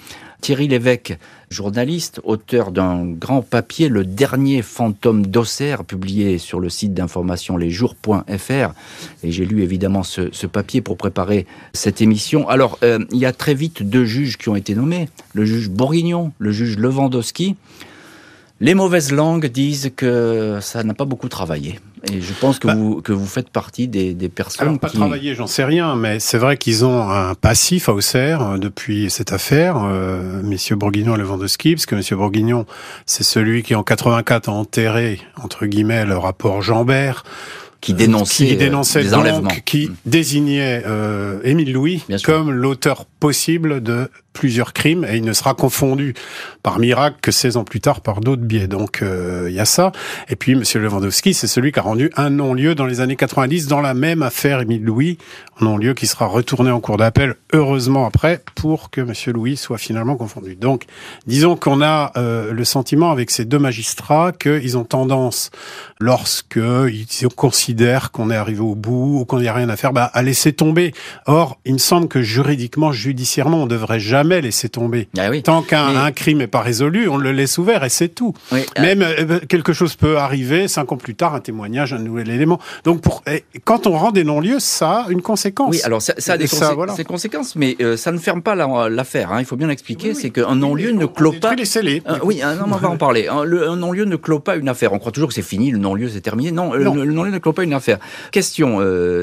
Thierry 0.43 0.67
Lévesque, 0.67 1.17
journaliste, 1.49 2.19
auteur 2.25 2.73
d'un 2.73 3.05
grand 3.05 3.41
papier, 3.41 3.87
Le 3.87 4.03
dernier 4.03 4.61
fantôme 4.61 5.25
d'Auxerre, 5.25 5.85
publié 5.85 6.37
sur 6.37 6.59
le 6.59 6.67
site 6.67 6.93
d'information 6.93 7.55
lesjours.fr. 7.55 8.73
Et 9.23 9.31
j'ai 9.31 9.45
lu 9.45 9.63
évidemment 9.63 10.03
ce, 10.03 10.45
papier 10.47 10.81
pour 10.81 10.97
préparer 10.97 11.47
cette 11.71 12.01
émission. 12.01 12.49
Alors, 12.49 12.77
euh, 12.83 12.99
il 13.13 13.19
y 13.19 13.25
a 13.25 13.31
très 13.31 13.53
vite 13.53 13.83
deux 13.83 14.03
juges 14.03 14.37
qui 14.37 14.49
ont 14.49 14.57
été 14.57 14.75
nommés, 14.75 15.07
le 15.31 15.45
juge 15.45 15.69
Bourguignon, 15.69 16.33
le 16.39 16.51
juge 16.51 16.77
Lewandowski. 16.77 17.55
Les 18.59 18.73
mauvaises 18.73 19.13
langues 19.13 19.45
disent 19.45 19.91
que 19.95 20.57
ça 20.61 20.83
n'a 20.83 20.93
pas 20.93 21.05
beaucoup 21.05 21.29
travaillé. 21.29 21.79
Et 22.11 22.19
je 22.19 22.33
pense 22.33 22.59
que, 22.59 22.67
bah, 22.67 22.75
vous, 22.75 23.01
que 23.01 23.13
vous 23.13 23.25
faites 23.25 23.49
partie 23.49 23.87
des, 23.87 24.13
des 24.13 24.27
personnes 24.27 24.67
alors, 24.67 24.79
pas 24.79 24.89
travailler, 24.89 25.35
j'en 25.35 25.47
sais 25.47 25.63
rien, 25.63 25.95
mais 25.95 26.19
c'est 26.19 26.37
vrai 26.37 26.57
qu'ils 26.57 26.83
ont 26.83 27.09
un 27.09 27.33
passif 27.33 27.87
à 27.87 27.93
Auxerre 27.93 28.41
euh, 28.41 28.57
depuis 28.57 29.09
cette 29.09 29.31
affaire, 29.31 29.83
euh, 29.85 30.41
messieurs 30.43 30.75
Bourguignon 30.75 31.15
et 31.15 31.19
Lewandowski, 31.19 31.75
parce 31.75 31.85
que 31.85 31.95
monsieur 31.95 32.17
Bourguignon, 32.17 32.65
c'est 33.05 33.23
celui 33.23 33.63
qui 33.63 33.73
en 33.73 33.83
84 33.83 34.49
a 34.49 34.51
enterré, 34.51 35.21
entre 35.41 35.65
guillemets, 35.65 36.05
le 36.05 36.17
rapport 36.17 36.61
Jambert, 36.61 37.23
qui 37.83 37.93
dénonçait, 37.93 38.47
qui 38.47 38.55
dénonçait 38.55 39.05
euh, 39.05 39.17
enlèvements. 39.17 39.49
qui 39.65 39.87
mmh. 39.87 39.95
désignait 40.05 40.83
euh, 40.85 41.41
Émile 41.43 41.73
Louis 41.73 42.03
comme 42.23 42.49
l'auteur 42.51 43.05
possible 43.05 43.83
de 43.83 44.09
plusieurs 44.33 44.73
crimes 44.73 45.05
et 45.09 45.17
il 45.17 45.23
ne 45.23 45.33
sera 45.33 45.53
confondu 45.53 46.13
par 46.61 46.79
miracle 46.79 47.17
que 47.21 47.31
16 47.31 47.57
ans 47.57 47.63
plus 47.63 47.79
tard 47.79 48.01
par 48.01 48.19
d'autres 48.19 48.41
biais. 48.41 48.67
Donc 48.67 49.01
euh, 49.01 49.47
il 49.49 49.53
y 49.53 49.59
a 49.59 49.65
ça. 49.65 49.91
Et 50.29 50.35
puis 50.35 50.55
Monsieur 50.55 50.79
Lewandowski, 50.79 51.33
c'est 51.33 51.47
celui 51.47 51.71
qui 51.71 51.79
a 51.79 51.83
rendu 51.83 52.11
un 52.15 52.29
non-lieu 52.29 52.75
dans 52.75 52.85
les 52.85 52.99
années 53.01 53.15
90 53.15 53.67
dans 53.67 53.81
la 53.81 53.93
même 53.93 54.23
affaire 54.23 54.61
Émile 54.61 54.83
Louis, 54.83 55.17
un 55.59 55.65
non-lieu 55.65 55.93
qui 55.93 56.07
sera 56.07 56.25
retourné 56.25 56.71
en 56.71 56.79
cours 56.79 56.97
d'appel 56.97 57.35
heureusement 57.53 58.05
après 58.05 58.41
pour 58.55 58.89
que 58.89 59.01
Monsieur 59.01 59.33
Louis 59.33 59.57
soit 59.57 59.77
finalement 59.77 60.15
confondu. 60.15 60.55
Donc 60.55 60.85
disons 61.27 61.55
qu'on 61.55 61.81
a 61.81 62.11
euh, 62.17 62.51
le 62.51 62.65
sentiment 62.65 63.11
avec 63.11 63.31
ces 63.31 63.45
deux 63.45 63.59
magistrats 63.59 64.31
qu'ils 64.31 64.77
ont 64.77 64.83
tendance, 64.83 65.51
lorsque 65.99 66.57
ils 66.57 67.27
considèrent 67.35 68.11
qu'on 68.11 68.31
est 68.31 68.35
arrivé 68.35 68.61
au 68.61 68.75
bout 68.75 69.19
ou 69.19 69.25
qu'on 69.25 69.39
n'y 69.39 69.47
a 69.47 69.53
rien 69.53 69.69
à 69.69 69.75
faire, 69.75 69.93
bah, 69.93 70.09
à 70.13 70.21
laisser 70.21 70.53
tomber. 70.53 70.93
Or, 71.25 71.59
il 71.65 71.73
me 71.73 71.77
semble 71.77 72.07
que 72.07 72.21
juridiquement, 72.21 72.91
judiciairement, 72.91 73.63
on 73.63 73.67
devrait 73.67 73.99
jamais 73.99 74.22
jamais 74.23 74.41
laisser 74.41 74.69
tomber. 74.69 75.07
Ah 75.17 75.29
oui. 75.29 75.43
Tant 75.43 75.61
qu'un 75.61 76.11
crime 76.11 76.37
n'est 76.37 76.47
pas 76.47 76.61
résolu, 76.61 77.09
on 77.09 77.17
le 77.17 77.31
laisse 77.31 77.57
ouvert 77.57 77.83
et 77.83 77.89
c'est 77.89 78.07
tout. 78.07 78.33
Oui, 78.51 78.61
euh, 78.77 78.81
Même 78.81 79.01
euh, 79.01 79.39
quelque 79.47 79.73
chose 79.73 79.95
peut 79.95 80.17
arriver, 80.17 80.67
cinq 80.67 80.91
ans 80.91 80.97
plus 80.97 81.15
tard, 81.15 81.35
un 81.35 81.41
témoignage, 81.41 81.93
un 81.93 81.99
nouvel 81.99 82.29
élément. 82.29 82.59
Donc 82.85 83.01
pour, 83.01 83.21
quand 83.65 83.85
on 83.85 83.97
rend 83.97 84.11
des 84.11 84.23
non-lieux, 84.23 84.59
ça 84.59 85.05
a 85.07 85.09
une 85.09 85.21
conséquence. 85.21 85.71
Oui, 85.71 85.81
alors 85.83 86.01
ça, 86.01 86.13
ça 86.17 86.33
a 86.33 86.37
des 86.37 86.47
conséquences, 87.03 87.55
mais 87.55 87.75
euh, 87.81 87.97
ça 87.97 88.11
ne 88.11 88.17
ferme 88.17 88.41
pas 88.41 88.55
l'affaire. 88.55 89.31
hein. 89.31 89.39
Il 89.39 89.45
faut 89.45 89.57
bien 89.57 89.67
l'expliquer, 89.67 90.13
c'est 90.13 90.29
qu'un 90.29 90.55
non-lieu 90.55 90.91
ne 90.91 91.05
clôt 91.05 91.33
pas... 91.33 91.55
les 91.55 91.65
scellés. 91.65 92.01
oui, 92.23 92.41
non, 92.41 92.65
on 92.71 92.77
va 92.77 92.89
en 92.89 92.97
parler. 92.97 93.27
Un, 93.27 93.75
non-lieu 93.75 94.05
ne 94.05 94.15
clôt 94.15 94.39
pas 94.39 94.55
une 94.55 94.69
affaire. 94.69 94.93
On 94.93 94.99
croit 94.99 95.11
toujours 95.11 95.29
que 95.29 95.35
c'est 95.35 95.41
fini, 95.41 95.71
le 95.71 95.79
non-lieu 95.79 96.07
c'est 96.07 96.21
terminé. 96.21 96.51
Non, 96.51 96.73
le, 96.73 96.83
non-lieu 96.85 97.31
ne 97.31 97.39
clôt 97.39 97.53
pas 97.53 97.63
une 97.63 97.73
affaire. 97.73 97.97
Question, 98.31 98.79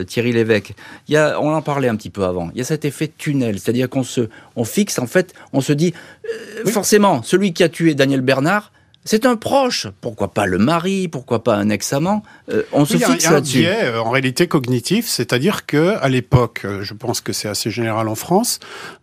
Thierry 0.06 0.32
Lévesque. 0.32 0.74
Il 1.08 1.14
y 1.14 1.16
a, 1.16 1.40
on 1.40 1.54
en 1.54 1.62
parlait 1.62 1.88
un 1.88 1.96
petit 1.96 2.10
peu 2.10 2.24
avant. 2.24 2.50
Il 2.54 2.58
y 2.58 2.60
a 2.60 2.64
cet 2.64 2.84
effet 2.84 3.10
tunnel, 3.16 3.58
c'est-à-dire 3.58 3.88
qu'on 3.88 4.02
se, 4.02 4.28
on 4.56 4.64
fixe 4.64 4.89
en 4.98 5.06
fait, 5.06 5.34
on 5.52 5.60
se 5.60 5.72
dit, 5.72 5.94
euh, 6.24 6.70
forcément, 6.70 7.22
celui 7.22 7.52
qui 7.52 7.62
a 7.62 7.68
tué 7.68 7.94
Daniel 7.94 8.20
Bernard, 8.20 8.72
c'est 9.04 9.24
un 9.24 9.36
proche. 9.36 9.86
Pourquoi 10.00 10.32
pas 10.32 10.46
le 10.46 10.58
mari 10.58 11.08
Pourquoi 11.08 11.42
pas 11.42 11.56
un 11.56 11.70
ex-amant 11.70 12.22
euh, 12.50 12.62
On 12.72 12.84
se 12.84 12.98
fixe 12.98 13.30
là-dessus. 13.30 13.64
Euh, 13.66 13.98
en 14.00 14.10
réalité 14.10 14.46
cognitif, 14.46 15.06
c'est-à-dire 15.08 15.64
que 15.64 15.96
à 16.00 16.08
l'époque, 16.08 16.66
je 16.82 16.94
pense 16.94 17.20
que 17.20 17.32
c'est 17.32 17.48
assez 17.48 17.70
général 17.70 18.08
en 18.08 18.14
France, 18.14 18.60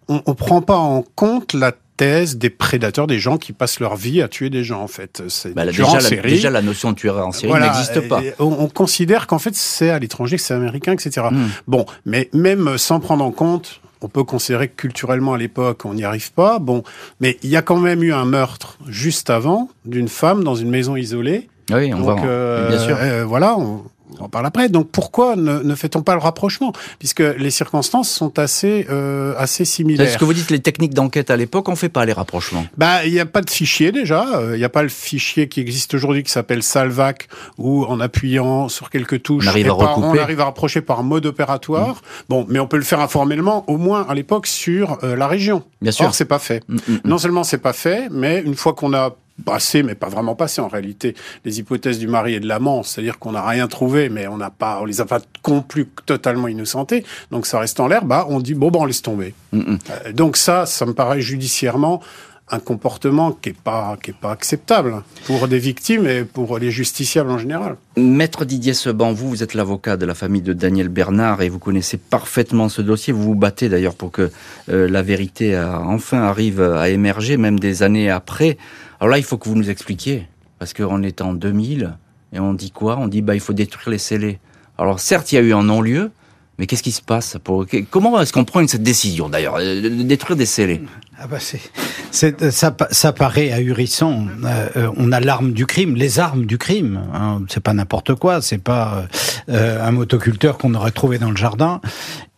on, 0.08 0.21
ne 0.28 0.34
prend 0.34 0.62
pas 0.62 0.78
en 0.78 1.04
compte 1.15 1.54
la 1.54 1.73
thèse 1.97 2.38
des 2.38 2.52
prédateurs, 2.52 3.08
des 3.08 3.17
gens 3.19 3.38
qui 3.38 3.54
passent 3.54 3.80
leur 3.80 3.95
vie 3.95 4.21
à 4.21 4.28
tuer 4.28 4.52
des 4.52 4.63
gens 4.63 4.82
en 4.82 4.88
fait. 4.88 5.23
C'est 5.30 5.54
bah, 5.54 5.65
déjà, 5.65 6.00
la, 6.00 6.21
déjà, 6.21 6.50
la 6.52 6.62
notion 6.62 6.91
de 6.91 6.95
tueur 6.95 7.26
en 7.26 7.32
série 7.32 7.60
n'existe 7.60 8.08
pas. 8.08 8.21
On, 8.39 8.67
considère 8.67 9.26
qu'en 9.26 9.39
fait 9.39 9.56
c'est 9.56 9.89
à 9.89 9.97
l'étranger, 9.97 10.38
que 10.38 10.43
c'est 10.43 10.54
américain, 10.54 10.93
etc. 10.93 11.28
Hmm. 11.32 11.47
Bon, 11.67 11.86
mais 12.06 12.30
même 12.34 12.78
sans 12.78 13.00
prendre 13.00 13.26
en 13.26 13.32
compte 13.32 13.82
on 14.02 14.08
peut 14.08 14.24
considérer 14.24 14.68
que 14.68 14.76
culturellement 14.76 15.34
à 15.34 15.38
l'époque 15.38 15.86
on 15.86 15.94
n'y 15.94 16.04
arrive 16.04 16.32
pas. 16.34 16.60
Bon, 16.60 16.84
mais 17.20 17.38
il 17.44 17.50
y 17.50 17.56
a 17.56 17.62
quand 17.62 17.80
même 17.80 18.04
eu 18.04 18.14
un 18.14 18.26
meurtre 18.26 18.78
juste 18.88 19.30
avant 19.30 19.70
d'une 19.86 20.08
femme 20.08 20.44
dans 20.44 20.56
une 20.56 20.70
maison 20.70 20.96
isolée. 20.96 21.50
Oui, 21.72 21.94
on 21.94 22.00
Donc, 22.00 22.24
euh, 22.24 22.70
bien 22.70 22.80
sûr. 22.80 22.98
Euh, 23.00 23.26
voilà, 23.26 23.58
on, 23.58 23.84
on 24.20 24.30
parle 24.30 24.46
après. 24.46 24.70
Donc 24.70 24.89
pourquoi 24.91 25.36
ne, 25.36 25.60
ne 25.60 25.76
fait-on 25.76 26.02
pas 26.02 26.13
le 26.13 26.22
rapprochement? 26.22 26.74
Puisque 27.00 27.20
les 27.20 27.52
circonstances 27.52 28.10
sont 28.10 28.39
assez 28.39 28.88
euh, 28.89 29.34
assez 29.38 29.65
similaires. 29.65 30.12
Ce 30.12 30.17
que 30.17 30.26
vous 30.26 30.34
dites, 30.34 30.50
les 30.50 30.60
techniques 30.60 30.93
d'enquête 30.93 31.30
à 31.30 31.38
l'époque, 31.38 31.70
on 31.70 31.76
fait 31.76 31.89
pas 31.89 32.06
les 32.06 32.13
rapprochements. 32.13 32.65
Bah, 32.78 33.06
il 33.06 33.12
n'y 33.12 33.20
a 33.20 33.26
pas 33.26 33.41
de 33.41 33.50
fichier 33.50 33.91
déjà. 33.91 34.26
Il 34.54 34.58
n'y 34.58 34.63
a 34.63 34.70
pas 34.70 34.84
le 34.84 34.89
fichier 34.89 35.50
qui 35.50 35.60
existe 35.60 35.93
aujourd'hui 35.93 36.24
qui 36.24 36.32
s'appelle 36.32 36.63
Salvac, 36.63 37.28
où 37.58 37.86
en 37.86 38.00
appuyant 38.00 38.70
sur 38.70 38.89
quelques 38.89 39.24
touches, 39.24 39.46
on 39.46 39.50
arrive, 39.50 39.70
à, 39.70 39.98
on 39.98 40.17
arrive 40.17 40.39
à 40.41 40.46
rapprocher 40.46 40.82
par 40.82 41.04
mode 41.04 41.26
opératoire. 41.26 41.96
Mmh. 41.96 42.26
Bon, 42.30 42.46
mais 42.50 42.60
on 42.60 42.67
peut 42.67 42.78
le 42.78 42.84
faire 42.84 43.00
informellement, 43.00 43.63
au 43.70 43.78
moins 43.78 44.06
à 44.08 44.13
l'époque 44.13 44.48
sur 44.48 44.98
euh, 45.04 45.15
la 45.15 45.28
région. 45.28 45.63
Bien 45.82 45.91
sûr. 45.91 46.06
Or, 46.06 46.15
c'est 46.15 46.26
pas 46.26 46.39
fait. 46.39 46.63
Mmh, 46.67 46.76
mmh, 46.76 46.96
non 47.06 47.17
seulement 47.17 47.43
c'est 47.43 47.58
pas 47.58 47.74
fait, 47.74 48.08
mais 48.12 48.41
une 48.41 48.56
fois 48.56 48.74
qu'on 48.74 48.93
a 48.93 49.15
passé, 49.45 49.84
mais 49.84 49.95
pas 49.95 50.10
vraiment 50.10 50.36
passé 50.36 50.62
en 50.62 50.67
réalité, 50.67 51.15
les 51.45 51.60
hypothèses 51.60 52.00
du 52.00 52.08
mari 52.08 52.34
et 52.34 52.39
de 52.39 52.47
l'amant, 52.47 52.84
c'est-à-dire 52.84 53.19
qu'on 53.19 53.32
n'a 53.32 53.45
rien 53.45 53.67
trouvé, 53.67 54.10
mais 54.10 54.28
on 54.28 54.38
n'a 54.38 54.50
pas, 54.50 54.80
on 54.82 54.86
les 54.86 55.02
a 55.02 55.06
pas 55.06 55.19
conclus 55.41 55.88
totalement 56.06 56.47
innocentés, 56.47 57.06
donc 57.32 57.45
ça 57.45 57.60
reste 57.60 57.80
en 57.80 57.88
l'air, 57.88 58.06
bah 58.06 58.26
on 58.30 58.39
dit 58.39 58.54
bon 58.54 58.71
ben 58.71 58.80
on 58.82 58.86
laisse 58.86 59.02
tomber. 59.02 59.34
Mm. 59.52 59.76
Euh, 59.89 60.13
donc 60.13 60.38
ça, 60.38 60.65
ça 60.65 60.86
me 60.86 60.93
paraît 60.93 61.21
judiciairement 61.21 62.02
un 62.50 62.60
comportement 62.60 63.32
qui 63.32 63.50
est 63.50 63.58
pas 63.58 63.98
pas 64.22 64.32
acceptable 64.32 65.04
pour 65.26 65.48
des 65.48 65.60
victimes 65.60 66.08
et 66.08 66.24
pour 66.24 66.58
les 66.60 66.72
justiciables 66.72 67.30
en 67.30 67.38
général. 67.38 67.76
Maître 67.98 68.46
Didier 68.46 68.74
Seban, 68.74 69.12
vous 69.12 69.30
vous 69.30 69.44
êtes 69.44 69.54
l'avocat 69.54 69.98
de 69.98 70.06
la 70.06 70.14
famille 70.14 70.42
de 70.42 70.54
Daniel 70.54 70.88
Bernard 70.88 71.42
et 71.42 71.50
vous 71.50 71.60
connaissez 71.60 71.98
parfaitement 71.98 72.70
ce 72.70 72.82
dossier. 72.82 73.12
Vous 73.12 73.24
vous 73.24 73.36
battez 73.36 73.68
d'ailleurs 73.68 73.96
pour 73.96 74.12
que 74.12 74.32
euh, 74.70 74.88
la 74.88 75.02
vérité 75.02 75.58
enfin 75.58 76.22
arrive 76.24 76.62
à 76.62 76.90
émerger, 76.90 77.38
même 77.38 77.60
des 77.60 77.84
années 77.84 78.10
après. 78.10 78.58
Alors 79.00 79.12
là, 79.12 79.18
il 79.18 79.24
faut 79.24 79.38
que 79.38 79.48
vous 79.48 79.56
nous 79.56 79.70
expliquiez, 79.70 80.28
parce 80.60 80.74
qu'on 80.74 81.04
est 81.04 81.22
en 81.22 81.34
2000, 81.34 81.98
et 82.34 82.40
on 82.40 82.54
dit 82.54 82.72
quoi? 82.72 82.98
On 82.98 83.08
dit, 83.08 83.22
bah, 83.22 83.36
il 83.36 83.42
faut 83.42 83.54
détruire 83.54 83.90
les 83.90 83.98
scellés. 83.98 84.40
Alors 84.78 85.00
certes, 85.00 85.32
il 85.32 85.36
y 85.36 85.38
a 85.38 85.42
eu 85.42 85.54
un 85.54 85.64
non-lieu, 85.64 86.12
mais 86.58 86.66
qu'est-ce 86.66 86.84
qui 86.84 86.92
se 86.92 87.02
passe 87.02 87.38
pour... 87.44 87.66
Comment 87.90 88.20
est-ce 88.20 88.34
qu'on 88.34 88.46
prend 88.46 88.66
cette 88.68 88.84
décision 88.84 89.30
d'ailleurs 89.30 89.58
de 89.58 89.90
détruire 89.90 90.36
des 90.36 90.46
scellés? 90.46 90.82
Ah 91.19 91.25
bah 91.25 91.38
c'est, 91.39 92.51
ça, 92.51 92.75
ça 92.91 93.12
paraît 93.12 93.51
ahurissant. 93.51 94.27
Euh, 94.45 94.69
euh, 94.77 94.91
on 94.97 95.12
a 95.12 95.19
l'arme 95.19 95.51
du 95.51 95.65
crime, 95.65 95.95
les 95.95 96.19
armes 96.19 96.45
du 96.45 96.60
crime. 96.60 97.01
Hein. 97.13 97.41
C'est 97.49 97.60
pas 97.60 97.73
n'importe 97.73 98.13
quoi. 98.13 98.41
C'est 98.41 98.60
pas 98.60 99.08
euh, 99.49 99.84
un 99.84 99.91
motoculteur 99.91 100.60
qu'on 100.60 100.75
aurait 100.75 100.91
trouvé 100.91 101.17
dans 101.17 101.32
le 101.32 101.38
jardin. 101.38 101.82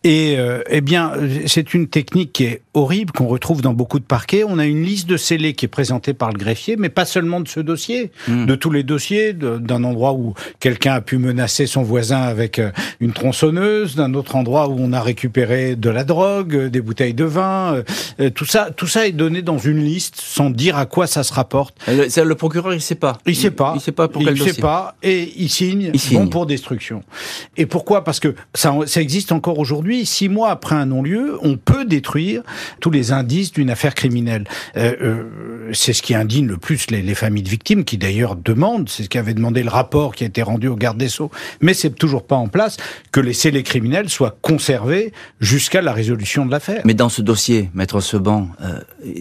Et 0.06 0.36
euh, 0.38 0.62
eh 0.70 0.80
bien, 0.80 1.12
c'est 1.46 1.74
une 1.74 1.90
technique 1.90 2.32
qui 2.32 2.46
est 2.46 2.62
horrible, 2.74 3.12
qu'on 3.12 3.28
retrouve 3.28 3.62
dans 3.62 3.74
beaucoup 3.74 4.00
de 4.00 4.06
parquets. 4.06 4.46
On 4.48 4.58
a 4.58 4.66
une 4.66 4.82
liste 4.82 5.10
de 5.10 5.18
scellés 5.18 5.54
qui 5.54 5.66
est 5.66 5.70
présentée 5.70 6.14
par 6.14 6.32
le 6.32 6.38
greffier, 6.38 6.78
mais 6.78 6.88
pas 6.88 7.04
seulement 7.04 7.42
de 7.42 7.50
ce 7.50 7.60
dossier, 7.60 8.12
hmm. 8.30 8.46
de 8.46 8.56
tous 8.56 8.72
les 8.72 8.84
dossiers, 8.84 9.34
d'un 9.34 9.84
endroit 9.84 10.14
où 10.14 10.36
quelqu'un 10.62 10.94
a 10.94 11.02
pu 11.02 11.18
menacer 11.18 11.66
son 11.66 11.84
voisin 11.84 12.22
avec 12.22 12.60
euh, 12.60 12.72
une 13.02 13.12
tronçonneuse, 13.12 13.98
d'un 13.98 14.14
autre 14.14 14.38
endroit 14.38 14.70
où 14.70 14.78
on 14.80 14.94
a 14.94 15.02
récupéré 15.02 15.76
de 15.76 15.90
la 15.90 16.06
drogue, 16.06 16.56
euh, 16.56 16.70
des 16.70 16.80
bouteilles 16.80 17.14
de 17.14 17.26
vin. 17.26 17.84
tout 18.34 18.46
ça, 18.46 18.69
tout 18.70 18.88
ça 18.88 19.08
est 19.08 19.12
donné 19.12 19.42
dans 19.42 19.58
une 19.58 19.84
liste 19.84 20.16
sans 20.18 20.50
dire 20.50 20.78
à 20.78 20.86
quoi 20.86 21.08
ça 21.08 21.24
se 21.24 21.34
rapporte. 21.34 21.76
Le, 21.88 22.24
le 22.24 22.36
procureur, 22.36 22.74
il 22.74 22.82
sait 22.82 22.96
pas. 22.96 23.18
Il, 23.26 23.36
sait 23.36 23.52
pas. 23.52 23.74
Il 23.76 23.82
sait 23.82 23.92
pas 23.92 24.08
pour 24.08 24.24
quel 24.24 24.38
il 24.38 24.44
sait 24.44 24.62
pas 24.62 24.96
et 25.04 25.32
il 25.38 25.50
signe, 25.50 25.92
il 25.94 26.00
signe. 26.00 26.20
bon 26.20 26.28
pour 26.28 26.46
destruction. 26.46 27.04
Et 27.58 27.66
pourquoi? 27.66 28.04
Parce 28.04 28.20
que 28.20 28.36
ça, 28.54 28.74
ça 28.86 29.02
existe 29.02 29.32
encore 29.32 29.60
aujourd'hui 29.60 30.06
six 30.06 30.30
mois 30.30 30.50
après 30.50 30.76
un 30.76 30.86
non-lieu, 30.88 31.38
on 31.42 31.58
peut 31.58 31.86
détruire 31.86 32.44
tous 32.80 32.92
les 32.92 33.12
indices 33.12 33.52
d'une 33.52 33.70
affaire 33.70 33.96
criminelle. 33.96 34.46
Euh, 34.78 34.96
euh, 35.02 35.70
c'est 35.74 35.94
ce 35.94 36.02
qui 36.02 36.16
indigne 36.16 36.48
le 36.48 36.58
plus 36.58 36.90
les, 36.92 37.16
familles 37.16 37.44
de 37.44 37.50
victimes, 37.50 37.84
qui 37.84 37.98
d'ailleurs 37.98 38.36
demandent, 38.36 38.90
c'est 38.90 39.04
ce 39.04 39.10
qu'avait 39.10 39.34
demandé 39.34 39.64
le 39.64 39.70
rapport 39.70 40.16
qui 40.16 40.24
a 40.24 40.28
été 40.28 40.42
rendu 40.42 40.68
au 40.68 40.76
garde 40.76 40.98
des 40.98 41.10
Sceaux, 41.10 41.32
mais 41.62 41.74
c'est 41.74 41.92
toujours 41.92 42.26
pas 42.26 42.36
en 42.36 42.48
place, 42.48 42.78
que 43.12 43.20
les 43.20 43.34
scellés 43.34 43.64
criminels 43.64 44.10
soient 44.10 44.38
conservés 44.42 45.12
jusqu'à 45.40 45.82
la 45.82 45.94
résolution 45.94 46.46
de 46.46 46.52
l'affaire. 46.52 46.82
Mais 46.86 46.94
dans 46.94 47.10
ce 47.10 47.22
dossier, 47.22 47.70
Maître 47.74 48.00
Seban, 48.00 48.48
euh, 48.59 48.59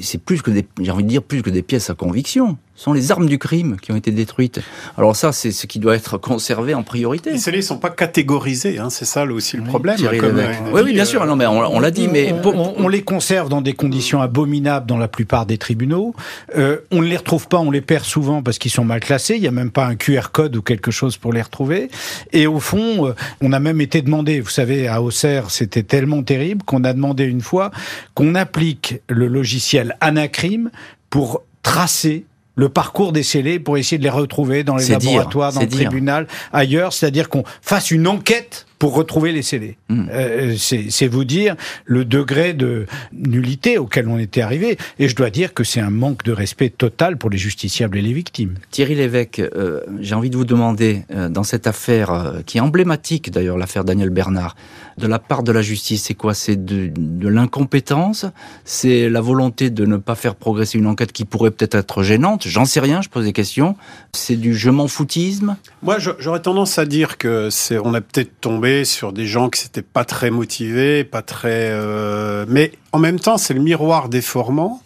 c'est 0.03 0.22
plus 0.22 0.42
que 0.42 0.51
des, 0.51 0.66
j'ai 0.81 0.90
envie 0.90 1.05
de 1.05 1.09
dire, 1.09 1.22
plus 1.22 1.42
que 1.42 1.51
des 1.51 1.62
pièces 1.62 1.90
à 1.90 1.94
conviction 1.94 2.59
sont 2.78 2.92
les 2.92 3.10
armes 3.10 3.26
du 3.26 3.38
crime 3.38 3.76
qui 3.82 3.90
ont 3.90 3.96
été 3.96 4.12
détruites. 4.12 4.60
Alors 4.96 5.16
ça, 5.16 5.32
c'est 5.32 5.50
ce 5.50 5.66
qui 5.66 5.80
doit 5.80 5.96
être 5.96 6.16
conservé 6.16 6.74
en 6.74 6.84
priorité. 6.84 7.32
Les 7.32 7.38
scellés 7.38 7.60
sont 7.60 7.78
pas 7.78 7.90
catégorisés, 7.90 8.78
hein, 8.78 8.88
c'est 8.88 9.04
ça 9.04 9.24
aussi 9.24 9.56
le 9.56 9.64
problème. 9.64 9.96
Euh, 10.00 10.52
oui, 10.72 10.82
oui, 10.84 10.92
bien 10.92 11.04
sûr. 11.04 11.26
Non, 11.26 11.34
mais 11.34 11.46
on, 11.46 11.80
l'a 11.80 11.90
dit, 11.90 12.06
mais 12.06 12.32
on, 12.44 12.88
les 12.88 13.02
conserve 13.02 13.48
dans 13.48 13.60
des 13.60 13.72
conditions 13.72 14.22
abominables 14.22 14.86
dans 14.86 14.96
la 14.96 15.08
plupart 15.08 15.44
des 15.44 15.58
tribunaux. 15.58 16.14
Euh, 16.56 16.78
on 16.92 17.02
ne 17.02 17.06
les 17.06 17.16
retrouve 17.16 17.48
pas, 17.48 17.58
on 17.58 17.72
les 17.72 17.80
perd 17.80 18.04
souvent 18.04 18.42
parce 18.42 18.58
qu'ils 18.58 18.70
sont 18.70 18.84
mal 18.84 19.00
classés. 19.00 19.34
Il 19.34 19.42
y 19.42 19.48
a 19.48 19.52
même 19.52 19.72
pas 19.72 19.84
un 19.84 19.96
QR 19.96 20.30
code 20.32 20.54
ou 20.56 20.62
quelque 20.62 20.92
chose 20.92 21.16
pour 21.16 21.32
les 21.32 21.42
retrouver. 21.42 21.90
Et 22.32 22.46
au 22.46 22.60
fond, 22.60 23.08
euh, 23.08 23.14
on 23.40 23.52
a 23.52 23.58
même 23.58 23.80
été 23.80 24.02
demandé, 24.02 24.40
vous 24.40 24.50
savez, 24.50 24.86
à 24.86 25.02
Auxerre, 25.02 25.50
c'était 25.50 25.82
tellement 25.82 26.22
terrible 26.22 26.62
qu'on 26.62 26.84
a 26.84 26.92
demandé 26.92 27.24
une 27.24 27.42
fois 27.42 27.72
qu'on 28.14 28.36
applique 28.36 29.00
le 29.08 29.26
logiciel 29.26 29.96
Anacrim 30.00 30.70
pour 31.10 31.42
tracer 31.62 32.24
le 32.58 32.68
parcours 32.68 33.12
des 33.12 33.22
scellés 33.22 33.60
pour 33.60 33.78
essayer 33.78 33.98
de 33.98 34.02
les 34.02 34.10
retrouver 34.10 34.64
dans 34.64 34.76
les 34.76 34.88
laboratoires, 34.88 35.52
dans 35.52 35.60
le 35.60 35.68
tribunal, 35.68 36.26
ailleurs, 36.52 36.92
c'est-à-dire 36.92 37.28
qu'on 37.28 37.44
fasse 37.62 37.92
une 37.92 38.08
enquête 38.08 38.66
pour 38.78 38.94
retrouver 38.94 39.32
les 39.32 39.42
scellés. 39.42 39.76
Hmm. 39.88 40.06
Euh, 40.10 40.54
c'est 40.56 41.08
vous 41.08 41.24
dire 41.24 41.56
le 41.84 42.04
degré 42.04 42.52
de 42.54 42.86
nullité 43.12 43.78
auquel 43.78 44.08
on 44.08 44.18
était 44.18 44.40
arrivé. 44.40 44.78
Et 44.98 45.08
je 45.08 45.16
dois 45.16 45.30
dire 45.30 45.54
que 45.54 45.64
c'est 45.64 45.80
un 45.80 45.90
manque 45.90 46.24
de 46.24 46.32
respect 46.32 46.70
total 46.70 47.16
pour 47.16 47.30
les 47.30 47.38
justiciables 47.38 47.98
et 47.98 48.02
les 48.02 48.12
victimes. 48.12 48.54
Thierry 48.70 48.94
Lévesque, 48.94 49.40
euh, 49.40 49.80
j'ai 50.00 50.14
envie 50.14 50.30
de 50.30 50.36
vous 50.36 50.44
demander, 50.44 51.04
euh, 51.12 51.28
dans 51.28 51.42
cette 51.42 51.66
affaire, 51.66 52.10
euh, 52.10 52.40
qui 52.46 52.58
est 52.58 52.60
emblématique 52.60 53.30
d'ailleurs, 53.30 53.58
l'affaire 53.58 53.84
Daniel 53.84 54.10
Bernard, 54.10 54.54
de 54.98 55.06
la 55.06 55.18
part 55.18 55.42
de 55.42 55.52
la 55.52 55.62
justice, 55.62 56.04
c'est 56.04 56.14
quoi? 56.14 56.34
C'est 56.34 56.64
de, 56.64 56.90
de 56.94 57.28
l'incompétence? 57.28 58.26
C'est 58.64 59.08
la 59.08 59.20
volonté 59.20 59.70
de 59.70 59.86
ne 59.86 59.96
pas 59.96 60.14
faire 60.14 60.34
progresser 60.34 60.78
une 60.78 60.86
enquête 60.86 61.12
qui 61.12 61.24
pourrait 61.24 61.52
peut-être 61.52 61.76
être 61.76 62.02
gênante? 62.02 62.46
J'en 62.46 62.64
sais 62.64 62.80
rien, 62.80 63.00
je 63.00 63.08
pose 63.08 63.24
des 63.24 63.32
questions. 63.32 63.76
C'est 64.12 64.36
du 64.36 64.54
je 64.54 64.70
m'en 64.70 64.88
foutisme? 64.88 65.56
Moi, 65.82 65.98
j'aurais 66.18 66.42
tendance 66.42 66.78
à 66.78 66.84
dire 66.84 67.16
que 67.16 67.48
c'est, 67.50 67.78
on 67.78 67.94
a 67.94 68.00
peut-être 68.00 68.40
tombé 68.40 68.67
sur 68.85 69.12
des 69.12 69.26
gens 69.26 69.50
qui 69.50 69.61
s'étaient 69.61 69.83
pas 69.83 70.04
très 70.04 70.31
motivés, 70.31 71.04
pas 71.04 71.22
très. 71.22 71.70
Euh, 71.70 72.44
mais 72.48 72.72
en 72.92 72.98
même 72.98 73.20
temps, 73.20 73.38
c'est 73.38 73.54
le 73.54 73.61
miroir 73.61 74.09
déformant 74.09 74.83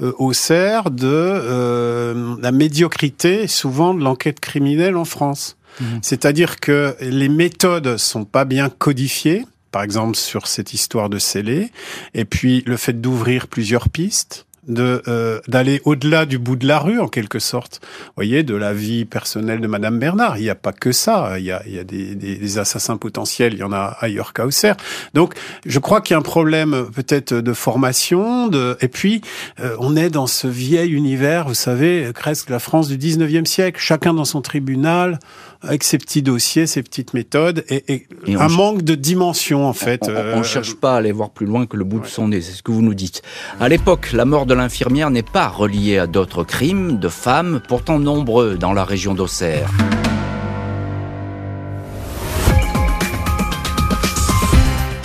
euh, 0.00 0.12
au 0.18 0.32
cerf 0.32 0.90
de 0.90 1.06
euh, 1.06 2.36
la 2.40 2.52
médiocrité 2.52 3.46
souvent 3.46 3.94
de 3.94 4.02
l'enquête 4.02 4.40
criminelle 4.40 4.96
en 4.96 5.04
France. 5.04 5.56
Mmh. 5.80 5.84
C'est-à-dire 6.02 6.60
que 6.60 6.96
les 7.00 7.28
méthodes 7.28 7.96
sont 7.96 8.24
pas 8.24 8.44
bien 8.44 8.68
codifiées, 8.68 9.46
par 9.70 9.82
exemple 9.82 10.16
sur 10.16 10.46
cette 10.46 10.74
histoire 10.74 11.08
de 11.08 11.18
scellé, 11.18 11.70
et 12.14 12.24
puis 12.24 12.62
le 12.66 12.76
fait 12.76 13.00
d'ouvrir 13.00 13.48
plusieurs 13.48 13.88
pistes 13.88 14.46
de 14.68 15.02
euh, 15.08 15.40
d'aller 15.48 15.80
au-delà 15.84 16.24
du 16.24 16.38
bout 16.38 16.56
de 16.56 16.66
la 16.66 16.78
rue 16.78 17.00
en 17.00 17.08
quelque 17.08 17.38
sorte. 17.38 17.80
Vous 17.82 18.12
voyez, 18.16 18.42
de 18.42 18.54
la 18.54 18.72
vie 18.72 19.04
personnelle 19.04 19.60
de 19.60 19.66
Madame 19.66 19.98
Bernard. 19.98 20.38
Il 20.38 20.42
n'y 20.42 20.50
a 20.50 20.54
pas 20.54 20.72
que 20.72 20.92
ça. 20.92 21.38
Il 21.38 21.44
y 21.44 21.50
a, 21.50 21.62
il 21.66 21.74
y 21.74 21.78
a 21.78 21.84
des, 21.84 22.14
des, 22.14 22.58
assassins 22.58 22.96
potentiels. 22.96 23.54
Il 23.54 23.58
y 23.58 23.64
en 23.64 23.72
a 23.72 23.96
ailleurs 24.00 24.32
qu'à 24.32 24.46
Auxerre. 24.46 24.76
Donc, 25.14 25.34
je 25.66 25.78
crois 25.78 26.00
qu'il 26.00 26.14
y 26.14 26.16
a 26.16 26.18
un 26.18 26.22
problème 26.22 26.86
peut-être 26.94 27.34
de 27.34 27.52
formation. 27.52 28.48
De 28.48 28.76
et 28.80 28.88
puis, 28.88 29.20
euh, 29.60 29.76
on 29.80 29.96
est 29.96 30.10
dans 30.10 30.26
ce 30.26 30.46
vieil 30.46 30.92
univers. 30.92 31.48
Vous 31.48 31.54
savez, 31.54 32.12
presque 32.12 32.50
la 32.50 32.58
France 32.58 32.88
du 32.88 32.98
19e 32.98 33.46
siècle. 33.46 33.80
Chacun 33.80 34.14
dans 34.14 34.24
son 34.24 34.42
tribunal 34.42 35.18
avec 35.62 35.84
ses 35.84 35.98
petits 35.98 36.22
dossiers, 36.22 36.66
ses 36.66 36.82
petites 36.82 37.14
méthodes 37.14 37.64
et, 37.68 38.06
un 38.28 38.48
manque 38.48 38.82
de 38.82 38.94
dimension 38.94 39.66
en 39.66 39.72
fait. 39.72 40.02
On 40.08 40.10
ne 40.10 40.16
euh, 40.16 40.42
cherche 40.42 40.74
pas 40.74 40.94
à 40.94 40.96
aller 40.98 41.12
voir 41.12 41.30
plus 41.30 41.46
loin 41.46 41.66
que 41.66 41.76
le 41.76 41.84
bout 41.84 42.00
de 42.00 42.06
son 42.06 42.28
nez, 42.28 42.40
c'est 42.40 42.52
ce 42.52 42.62
que 42.62 42.72
vous 42.72 42.82
nous 42.82 42.94
dites. 42.94 43.22
À 43.60 43.68
l'époque, 43.68 44.12
la 44.12 44.24
mort 44.24 44.46
de 44.46 44.54
l'infirmière 44.54 45.10
n'est 45.10 45.22
pas 45.22 45.48
reliée 45.48 45.98
à 45.98 46.06
d'autres 46.06 46.44
crimes 46.44 46.98
de 46.98 47.08
femmes, 47.08 47.60
pourtant 47.68 47.98
nombreux 47.98 48.56
dans 48.56 48.72
la 48.72 48.84
région 48.84 49.14
d'Auxerre. 49.14 49.70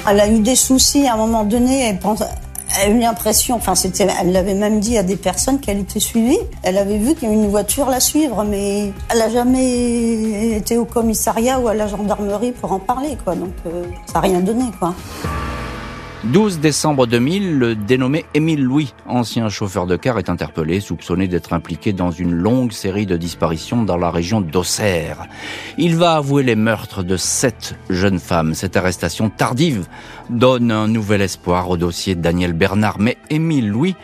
Elle 0.09 0.21
a 0.21 0.29
eu 0.29 0.39
des 0.39 0.55
soucis 0.55 1.05
à 1.05 1.15
un 1.15 1.17
moment 1.17 1.43
donné. 1.43 1.89
Elle 1.89 1.99
pense, 1.99 2.21
elle 2.21 2.46
a 2.75 2.89
eu 2.89 2.99
l'impression, 2.99 3.55
enfin 3.55 3.75
c'était, 3.75 4.07
elle 4.19 4.31
l'avait 4.31 4.53
même 4.53 4.79
dit 4.79 4.97
à 4.97 5.03
des 5.03 5.15
personnes 5.15 5.59
qu'elle 5.59 5.79
était 5.79 5.99
suivie. 5.99 6.39
Elle 6.63 6.77
avait 6.77 6.97
vu 6.97 7.15
qu'il 7.15 7.29
y 7.29 7.31
avait 7.31 7.41
une 7.41 7.49
voiture 7.49 7.89
la 7.89 7.99
suivre, 7.99 8.43
mais 8.43 8.91
elle 9.09 9.19
n'a 9.19 9.29
jamais 9.29 10.57
été 10.57 10.77
au 10.77 10.85
commissariat 10.85 11.59
ou 11.59 11.67
à 11.67 11.73
la 11.73 11.87
gendarmerie 11.87 12.51
pour 12.51 12.71
en 12.71 12.79
parler, 12.79 13.17
quoi. 13.23 13.35
Donc 13.35 13.53
euh, 13.65 13.85
ça 14.05 14.15
n'a 14.15 14.19
rien 14.21 14.39
donné, 14.39 14.65
quoi. 14.79 14.93
12 16.23 16.59
décembre 16.59 17.05
2000, 17.05 17.59
le 17.59 17.75
dénommé 17.75 18.25
Émile 18.33 18.63
Louis, 18.63 18.93
ancien 19.05 19.49
chauffeur 19.49 19.85
de 19.85 19.95
car, 19.95 20.17
est 20.17 20.29
interpellé, 20.29 20.79
soupçonné 20.79 21.27
d'être 21.27 21.53
impliqué 21.53 21.93
dans 21.93 22.09
une 22.09 22.33
longue 22.33 22.71
série 22.71 23.05
de 23.05 23.17
disparitions 23.17 23.83
dans 23.83 23.97
la 23.97 24.09
région 24.09 24.41
d'Auxerre. 24.41 25.27
Il 25.77 25.95
va 25.95 26.15
avouer 26.15 26.41
les 26.41 26.55
meurtres 26.55 27.03
de 27.03 27.17
sept 27.17 27.75
jeunes 27.91 28.19
femmes. 28.19 28.55
Cette 28.55 28.75
arrestation 28.75 29.29
tardive 29.29 29.85
donne 30.31 30.71
un 30.71 30.87
nouvel 30.87 31.21
espoir 31.21 31.69
au 31.69 31.77
dossier 31.77 32.15
de 32.15 32.21
Daniel 32.21 32.53
Bernard, 32.53 32.97
mais 32.99 33.17
Émile 33.29 33.69
Louis 33.69 33.95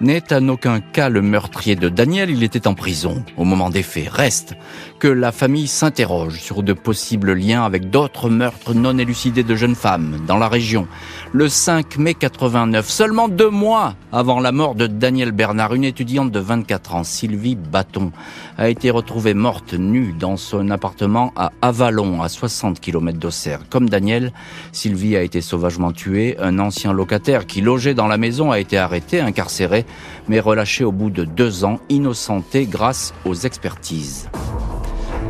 n'est 0.00 0.32
en 0.32 0.48
aucun 0.48 0.80
cas 0.80 1.08
le 1.08 1.22
meurtrier 1.22 1.76
de 1.76 1.88
Daniel, 1.88 2.30
il 2.30 2.42
était 2.42 2.66
en 2.66 2.74
prison 2.74 3.22
au 3.36 3.44
moment 3.44 3.70
des 3.70 3.82
faits. 3.82 4.08
Reste 4.08 4.54
que 5.00 5.08
la 5.08 5.32
famille 5.32 5.66
s'interroge 5.66 6.40
sur 6.40 6.62
de 6.62 6.74
possibles 6.74 7.32
liens 7.32 7.64
avec 7.64 7.88
d'autres 7.88 8.28
meurtres 8.28 8.74
non 8.74 8.98
élucidés 8.98 9.42
de 9.42 9.56
jeunes 9.56 9.74
femmes 9.74 10.18
dans 10.26 10.36
la 10.36 10.46
région. 10.46 10.86
Le 11.32 11.48
5 11.48 11.96
mai 11.96 12.12
89, 12.12 12.86
seulement 12.86 13.28
deux 13.28 13.48
mois 13.48 13.94
avant 14.12 14.40
la 14.40 14.52
mort 14.52 14.74
de 14.74 14.86
Daniel 14.86 15.32
Bernard, 15.32 15.74
une 15.74 15.84
étudiante 15.84 16.30
de 16.30 16.38
24 16.38 16.94
ans, 16.96 17.04
Sylvie 17.04 17.56
Bâton, 17.56 18.12
a 18.58 18.68
été 18.68 18.90
retrouvée 18.90 19.32
morte 19.32 19.72
nue 19.72 20.14
dans 20.18 20.36
son 20.36 20.70
appartement 20.70 21.32
à 21.34 21.50
Avalon, 21.62 22.20
à 22.20 22.28
60 22.28 22.78
km 22.78 23.18
d'Auxerre. 23.18 23.60
Comme 23.70 23.88
Daniel, 23.88 24.34
Sylvie 24.72 25.16
a 25.16 25.22
été 25.22 25.40
sauvagement 25.40 25.92
tuée. 25.92 26.36
Un 26.38 26.58
ancien 26.58 26.92
locataire 26.92 27.46
qui 27.46 27.62
logeait 27.62 27.94
dans 27.94 28.06
la 28.06 28.18
maison 28.18 28.50
a 28.50 28.60
été 28.60 28.76
arrêté, 28.76 29.20
incarcéré 29.20 29.86
mais 30.28 30.40
relâché 30.40 30.84
au 30.84 30.92
bout 30.92 31.10
de 31.10 31.24
deux 31.24 31.64
ans, 31.64 31.80
innocenté 31.88 32.66
grâce 32.66 33.14
aux 33.24 33.34
expertises. 33.34 34.28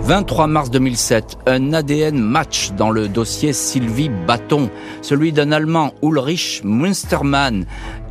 23 0.02 0.46
mars 0.48 0.70
2007, 0.70 1.38
un 1.46 1.72
ADN 1.72 2.18
match 2.18 2.72
dans 2.72 2.90
le 2.90 3.06
dossier 3.06 3.52
Sylvie 3.52 4.08
Bâton, 4.08 4.68
celui 5.02 5.32
d'un 5.32 5.52
Allemand 5.52 5.92
Ulrich 6.02 6.62
Münstermann, 6.64 7.64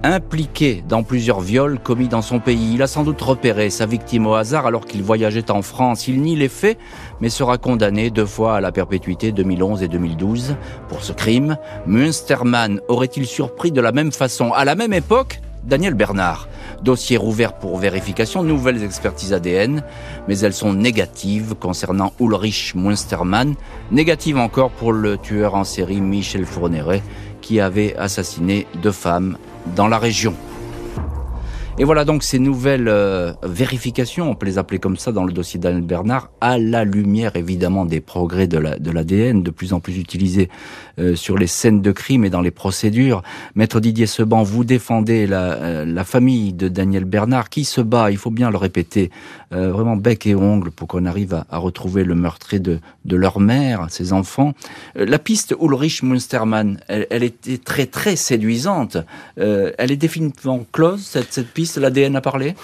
impliqué 0.04 0.84
dans 0.88 1.04
plusieurs 1.04 1.42
viols 1.42 1.80
commis 1.80 2.08
dans 2.08 2.22
son 2.22 2.40
pays. 2.40 2.76
Il 2.76 2.82
a 2.82 2.88
sans 2.88 3.04
doute 3.04 3.22
repéré 3.22 3.70
sa 3.70 3.86
victime 3.86 4.28
au 4.28 4.36
hasard 4.36 4.66
alors 4.66 4.86
qu'il 4.86 5.04
voyageait 5.04 5.52
en 5.52 5.62
France. 5.62 6.08
Il 6.08 6.22
nie 6.22 6.38
les 6.38 6.48
faits, 6.48 6.78
mais 7.20 7.30
sera 7.30 7.58
condamné 7.58 8.10
deux 8.12 8.26
fois 8.26 8.56
à 8.56 8.62
la 8.62 8.72
perpétuité 8.72 9.32
2011 9.32 9.84
et 9.84 9.88
2012 9.88 10.56
pour 10.88 11.04
ce 11.04 11.12
crime. 11.12 11.58
Münstermann 11.86 12.80
aurait-il 12.88 13.26
surpris 13.26 13.72
de 13.72 13.82
la 13.82 13.92
même 13.92 14.14
façon, 14.14 14.54
à 14.54 14.64
la 14.64 14.76
même 14.76 14.94
époque, 14.94 15.42
Daniel 15.70 15.94
Bernard. 15.94 16.48
Dossier 16.84 17.18
rouvert 17.18 17.54
pour 17.54 17.78
vérification, 17.78 18.44
nouvelles 18.44 18.84
expertises 18.84 19.34
ADN, 19.34 19.84
mais 20.28 20.40
elles 20.40 20.54
sont 20.54 20.74
négatives 20.74 21.56
concernant 21.60 22.12
Ulrich 22.20 22.74
Munstermann, 22.76 23.56
négatives 23.92 24.38
encore 24.38 24.72
pour 24.72 24.92
le 24.92 25.18
tueur 25.18 25.56
en 25.56 25.64
série 25.64 26.02
Michel 26.02 26.46
Fourneret, 26.46 27.04
qui 27.42 27.60
avait 27.60 27.96
assassiné 27.98 28.66
deux 28.82 28.92
femmes 28.92 29.38
dans 29.76 29.88
la 29.88 30.00
région. 30.00 30.34
Et 31.82 31.86
voilà 31.86 32.04
donc 32.04 32.24
ces 32.24 32.40
nouvelles 32.40 32.90
euh, 32.90 33.32
vérifications, 33.42 34.30
on 34.30 34.36
peut 34.36 34.46
les 34.46 34.58
appeler 34.58 34.80
comme 34.80 34.98
ça 34.98 35.14
dans 35.14 35.24
le 35.24 35.32
dossier 35.32 35.62
d'Anne 35.62 35.82
Bernard, 35.82 36.30
à 36.42 36.58
la 36.58 36.84
lumière 36.84 37.38
évidemment 37.38 37.86
des 37.86 38.02
progrès 38.02 38.48
de 38.48 38.58
l'ADN, 38.58 39.38
la, 39.38 39.44
de, 39.44 39.50
plus 39.50 39.72
en 39.72 39.80
plus 39.80 39.98
utilisé 39.98 40.50
euh, 41.00 41.16
sur 41.16 41.38
les 41.38 41.48
scènes 41.48 41.82
de 41.82 41.94
crime 41.94 42.26
et 42.26 42.30
dans 42.30 42.42
les 42.42 42.52
procédures. 42.52 43.24
Maître 43.56 43.80
Didier 43.80 44.08
Seban, 44.08 44.44
vous 44.44 44.66
défendez 44.66 45.26
la, 45.26 45.54
euh, 45.54 45.86
la 45.86 46.04
famille 46.04 46.52
de 46.52 46.68
Daniel 46.68 47.06
Bernard 47.06 47.50
qui 47.50 47.64
se 47.64 47.80
bat, 47.80 48.12
il 48.12 48.18
faut 48.18 48.30
bien 48.30 48.52
le 48.52 48.58
répéter, 48.58 49.10
vraiment 49.52 49.96
bec 49.96 50.28
et 50.28 50.36
ongle 50.36 50.72
pour 50.72 50.88
qu'on 50.88 51.06
arrive 51.06 51.34
à, 51.34 51.46
à, 51.50 51.58
retrouver 51.58 52.04
le 52.04 52.16
meurtrier 52.16 52.60
de, 52.60 52.80
de 53.06 53.16
leur 53.16 53.40
mère, 53.40 53.88
ses 53.90 54.14
enfants. 54.14 54.54
la 54.96 55.20
piste 55.20 55.56
Ulrich 55.60 56.04
Munstermann, 56.04 56.80
elle, 56.88 57.08
elle, 57.10 57.24
était 57.24 57.58
très 57.58 57.86
très 57.86 58.16
séduisante. 58.16 58.98
elle 59.38 59.92
est 59.92 59.98
définitivement 59.98 60.66
close, 60.72 61.02
cette, 61.04 61.34
cette 61.34 61.52
piste 61.52 61.78
l'ADN 61.78 62.16
a 62.16 62.22
parlé? 62.22 62.56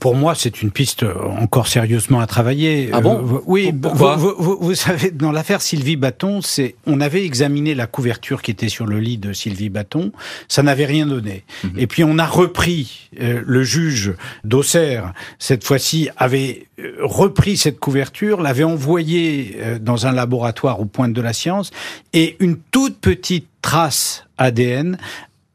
Pour 0.00 0.14
moi, 0.14 0.34
c'est 0.34 0.62
une 0.62 0.70
piste 0.70 1.04
encore 1.40 1.68
sérieusement 1.68 2.20
à 2.20 2.26
travailler. 2.26 2.90
Ah 2.92 3.00
bon? 3.00 3.18
Euh, 3.18 3.40
Oui, 3.46 3.72
vous, 3.74 4.34
vous, 4.38 4.58
vous, 4.60 4.74
savez, 4.74 5.10
dans 5.10 5.32
l'affaire 5.32 5.60
Sylvie 5.60 5.96
Bâton, 5.96 6.40
c'est 6.40 6.76
on 6.86 7.00
avait 7.00 7.24
examiné 7.24 7.74
la 7.74 7.86
couverture 7.86 8.42
qui 8.42 8.50
était 8.50 8.68
sur 8.68 8.86
le 8.86 9.00
lit 9.00 9.18
de 9.18 9.32
Sylvie 9.32 9.68
Bâton, 9.68 10.12
ça 10.48 10.62
n'avait 10.62 10.86
rien 10.86 11.06
donné. 11.06 11.44
Mhm. 11.64 11.72
Et 11.76 11.86
puis 11.86 12.04
on 12.04 12.18
a 12.18 12.26
repris 12.26 13.10
euh, 13.20 13.42
le 13.44 13.62
juge 13.62 14.14
d'Auxerre, 14.44 15.12
cette 15.38 15.64
fois-ci 15.64 16.08
avait 16.28 16.66
euh, 16.78 16.96
repris 17.00 17.56
cette 17.56 17.80
couverture, 17.80 18.42
l'avait 18.42 18.64
envoyée 18.64 19.56
euh, 19.58 19.78
dans 19.78 20.06
un 20.06 20.12
laboratoire 20.12 20.78
au 20.80 20.84
point 20.84 21.08
de 21.08 21.20
la 21.22 21.32
science, 21.32 21.70
et 22.12 22.36
une 22.40 22.58
toute 22.70 22.98
petite 22.98 23.48
trace 23.62 24.26
ADN 24.36 24.98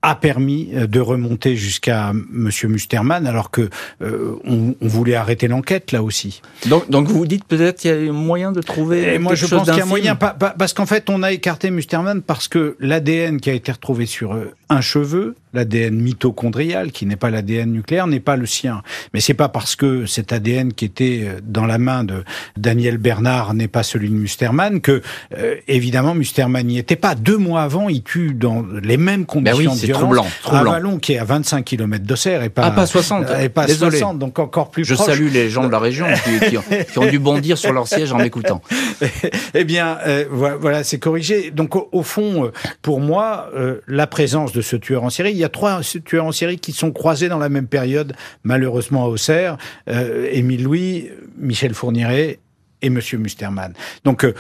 a 0.04 0.16
permis 0.16 0.70
euh, 0.74 0.86
de 0.86 1.00
remonter 1.00 1.56
jusqu'à 1.56 2.12
Monsieur 2.14 2.68
Musterman, 2.68 3.26
alors 3.26 3.50
que 3.50 3.70
euh, 4.02 4.36
on, 4.44 4.76
on, 4.80 4.88
voulait 4.88 5.16
arrêter 5.16 5.48
l'enquête 5.48 5.94
là 5.94 6.04
aussi. 6.04 6.42
Donc, 6.68 6.90
donc 6.90 7.08
vous 7.08 7.26
dites 7.26 7.46
peut-être 7.46 7.80
qu'il 7.80 8.06
y 8.06 8.10
a 8.10 8.12
moyen 8.12 8.52
de 8.52 8.62
trouver. 8.62 9.14
Et 9.14 9.18
moi, 9.18 9.34
je 9.34 9.48
pense 9.48 9.68
qu'il 9.68 9.78
y 9.78 9.82
a 9.82 9.86
moyen, 9.86 10.16
parce 10.16 10.74
qu'en 10.74 10.86
fait, 10.86 11.10
on 11.10 11.24
a 11.24 11.32
écarté 11.32 11.72
Musterman 11.72 12.22
parce 12.22 12.50
que 12.50 12.76
l'ADN 12.80 13.40
qui 13.40 13.50
a 13.50 13.54
été 13.54 13.72
retrouvé 13.72 14.06
sur 14.06 14.34
euh, 14.34 14.54
un 14.74 14.82
cheveu 14.82 15.36
l'ADN 15.54 15.96
mitochondrial, 15.96 16.92
qui 16.92 17.06
n'est 17.06 17.16
pas 17.16 17.30
l'ADN 17.30 17.72
nucléaire, 17.72 18.08
n'est 18.08 18.20
pas 18.20 18.36
le 18.36 18.46
sien. 18.46 18.82
Mais 19.14 19.20
c'est 19.20 19.34
pas 19.34 19.50
parce 19.50 19.76
que 19.76 20.06
cet 20.06 20.34
ADN 20.34 20.74
qui 20.74 20.86
était 20.86 21.22
euh, 21.24 21.40
dans 21.44 21.66
la 21.66 21.78
main 21.78 22.04
de 22.04 22.24
Daniel 22.58 22.98
Bernard 22.98 23.54
n'est 23.54 23.68
pas 23.68 23.84
celui 23.84 24.10
de 24.10 24.16
Musterman 24.16 24.82
que, 24.82 25.02
euh, 25.38 25.56
évidemment, 25.68 26.16
Musterman 26.16 26.66
n'y 26.66 26.80
était 26.80 26.96
pas. 26.96 27.16
Deux 27.16 27.38
mois 27.38 27.62
avant, 27.62 27.90
il 27.90 28.02
tue 28.02 28.34
dans 28.34 28.66
les 28.82 28.98
mêmes 28.98 29.26
conditions 29.26 29.58
ben 29.58 29.70
oui, 29.72 29.82
de 29.82 29.86
violence 29.86 30.02
troublant, 30.02 30.26
troublant. 30.42 30.72
un 30.72 30.74
ballon 30.74 30.98
qui 30.98 31.14
est 31.14 31.20
à 31.20 31.24
25 31.24 31.64
km 31.64 32.04
d'Auxerre 32.04 32.44
et 32.44 32.50
pas, 32.50 32.64
ah, 32.66 32.72
pas 32.72 32.86
60, 32.88 33.28
et 33.40 33.50
pas 33.50 33.66
Désolé. 33.66 34.00
60, 34.00 34.20
donc 34.20 34.40
encore 34.40 34.72
plus 34.72 34.86
Je 34.86 34.96
proche. 34.96 35.08
salue 35.08 35.30
les 35.32 35.50
gens 35.50 35.66
de 35.66 35.72
la 35.72 35.80
région 35.80 36.08
qui, 36.24 36.50
qui, 36.50 36.58
ont, 36.58 36.64
qui 36.92 37.00
ont, 37.00 37.06
dû 37.06 37.20
bondir 37.20 37.58
sur 37.58 37.72
leur 37.72 37.88
siège 37.88 38.12
en 38.12 38.18
m'écoutant. 38.18 38.62
eh 39.54 39.64
bien, 39.64 40.00
euh, 40.08 40.26
voilà, 40.32 40.84
c'est 40.84 40.98
corrigé. 41.00 41.52
Donc, 41.52 41.76
au, 41.76 41.90
au, 41.92 42.04
fond, 42.04 42.52
pour 42.82 43.00
moi, 43.00 43.50
euh, 43.56 43.82
la 43.88 44.08
présence 44.08 44.52
de 44.52 44.62
ce 44.64 44.76
tueur 44.76 45.04
en 45.04 45.10
série, 45.10 45.32
il 45.32 45.38
y 45.38 45.44
a 45.44 45.50
trois 45.50 45.82
tueurs 46.06 46.26
en 46.26 46.32
série 46.32 46.58
qui 46.58 46.72
sont 46.72 46.92
croisés 46.92 47.30
dans 47.30 47.38
la 47.38 47.50
même 47.50 47.68
période, 47.68 48.14
malheureusement 48.44 49.06
à 49.06 49.08
Auxerre, 49.08 49.58
euh, 49.90 50.28
Émile 50.32 50.64
Louis, 50.64 51.10
Michel 51.38 51.74
Fourniret 51.74 52.40
et 52.82 52.90
Monsieur 52.90 53.18
Musterman. 53.18 53.74
Donc, 54.04 54.26
euh, 54.26 54.34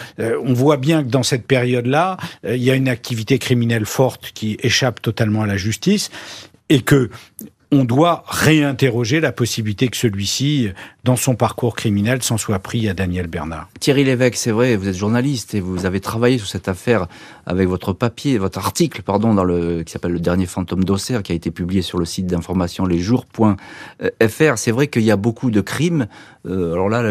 on 0.43 0.53
voit 0.53 0.77
bien 0.77 1.03
que 1.03 1.09
dans 1.09 1.23
cette 1.23 1.47
période-là, 1.47 2.17
euh, 2.45 2.55
il 2.55 2.63
y 2.63 2.71
a 2.71 2.75
une 2.75 2.89
activité 2.89 3.39
criminelle 3.39 3.85
forte 3.85 4.31
qui 4.33 4.57
échappe 4.61 5.01
totalement 5.01 5.43
à 5.43 5.47
la 5.47 5.57
justice 5.57 6.11
et 6.69 6.81
que 6.81 7.09
on 7.73 7.85
doit 7.85 8.23
réinterroger 8.27 9.19
la 9.19 9.31
possibilité 9.31 9.87
que 9.87 9.97
celui-ci, 9.97 10.69
dans 11.03 11.15
son 11.15 11.35
parcours 11.35 11.75
criminel, 11.75 12.21
s'en 12.21 12.37
soit 12.37 12.59
pris 12.59 12.87
à 12.87 12.93
Daniel 12.93 13.25
Bernard. 13.25 13.67
Thierry 13.79 14.03
Lévesque, 14.03 14.35
c'est 14.35 14.51
vrai, 14.51 14.75
vous 14.75 14.87
êtes 14.87 14.95
journaliste 14.95 15.55
et 15.55 15.59
vous 15.59 15.87
avez 15.87 15.99
travaillé 15.99 16.37
sur 16.37 16.47
cette 16.47 16.67
affaire 16.67 17.07
avec 17.47 17.67
votre 17.67 17.91
papier, 17.91 18.37
votre 18.37 18.59
article, 18.59 19.01
pardon, 19.01 19.33
dans 19.33 19.43
le, 19.43 19.81
qui 19.83 19.91
s'appelle 19.91 20.11
Le 20.11 20.19
dernier 20.19 20.45
fantôme 20.45 20.83
d'Auxerre, 20.83 21.23
qui 21.23 21.31
a 21.31 21.35
été 21.35 21.49
publié 21.49 21.81
sur 21.81 21.97
le 21.97 22.05
site 22.05 22.27
d'information 22.27 22.85
lesjours.fr. 22.85 24.57
C'est 24.57 24.71
vrai 24.71 24.87
qu'il 24.87 25.03
y 25.03 25.11
a 25.11 25.17
beaucoup 25.17 25.49
de 25.49 25.61
crimes. 25.61 26.07
Euh, 26.45 26.73
alors 26.73 26.89
là, 26.89 27.01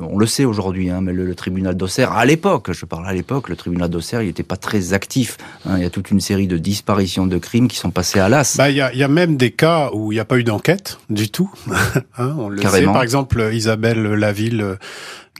on 0.00 0.16
le 0.18 0.26
sait 0.26 0.44
aujourd'hui, 0.44 0.90
hein, 0.90 1.00
mais 1.00 1.12
le, 1.12 1.26
le 1.26 1.34
tribunal 1.34 1.76
d'Auxerre, 1.76 2.12
à 2.12 2.24
l'époque, 2.24 2.70
je 2.72 2.84
parle 2.84 3.06
à 3.06 3.12
l'époque, 3.12 3.48
le 3.48 3.56
tribunal 3.56 3.90
d'Auxerre, 3.90 4.22
il 4.22 4.26
n'était 4.26 4.42
pas 4.44 4.56
très 4.56 4.92
actif. 4.92 5.36
Hein, 5.64 5.74
il 5.78 5.82
y 5.82 5.86
a 5.86 5.90
toute 5.90 6.10
une 6.10 6.20
série 6.20 6.46
de 6.46 6.56
disparitions 6.58 7.26
de 7.26 7.38
crimes 7.38 7.66
qui 7.68 7.76
sont 7.78 7.90
passés 7.90 8.20
à 8.20 8.28
l'as. 8.28 8.56
Bah, 8.56 8.70
il 8.70 8.76
y 8.76 8.80
a, 8.80 8.94
y 8.94 9.02
a 9.02 9.08
même 9.08 9.36
des 9.36 9.50
cas 9.50 9.90
où 9.92 10.12
il 10.12 10.16
n'y 10.16 10.20
a 10.20 10.24
pas 10.24 10.38
eu 10.38 10.44
d'enquête 10.44 10.98
du 11.10 11.28
tout. 11.30 11.50
hein, 12.18 12.34
on 12.38 12.48
le 12.48 12.60
Carrément. 12.60 12.92
sait. 12.92 12.94
Par 12.94 13.02
exemple, 13.02 13.48
Isabelle 13.52 14.02
Laville, 14.02 14.76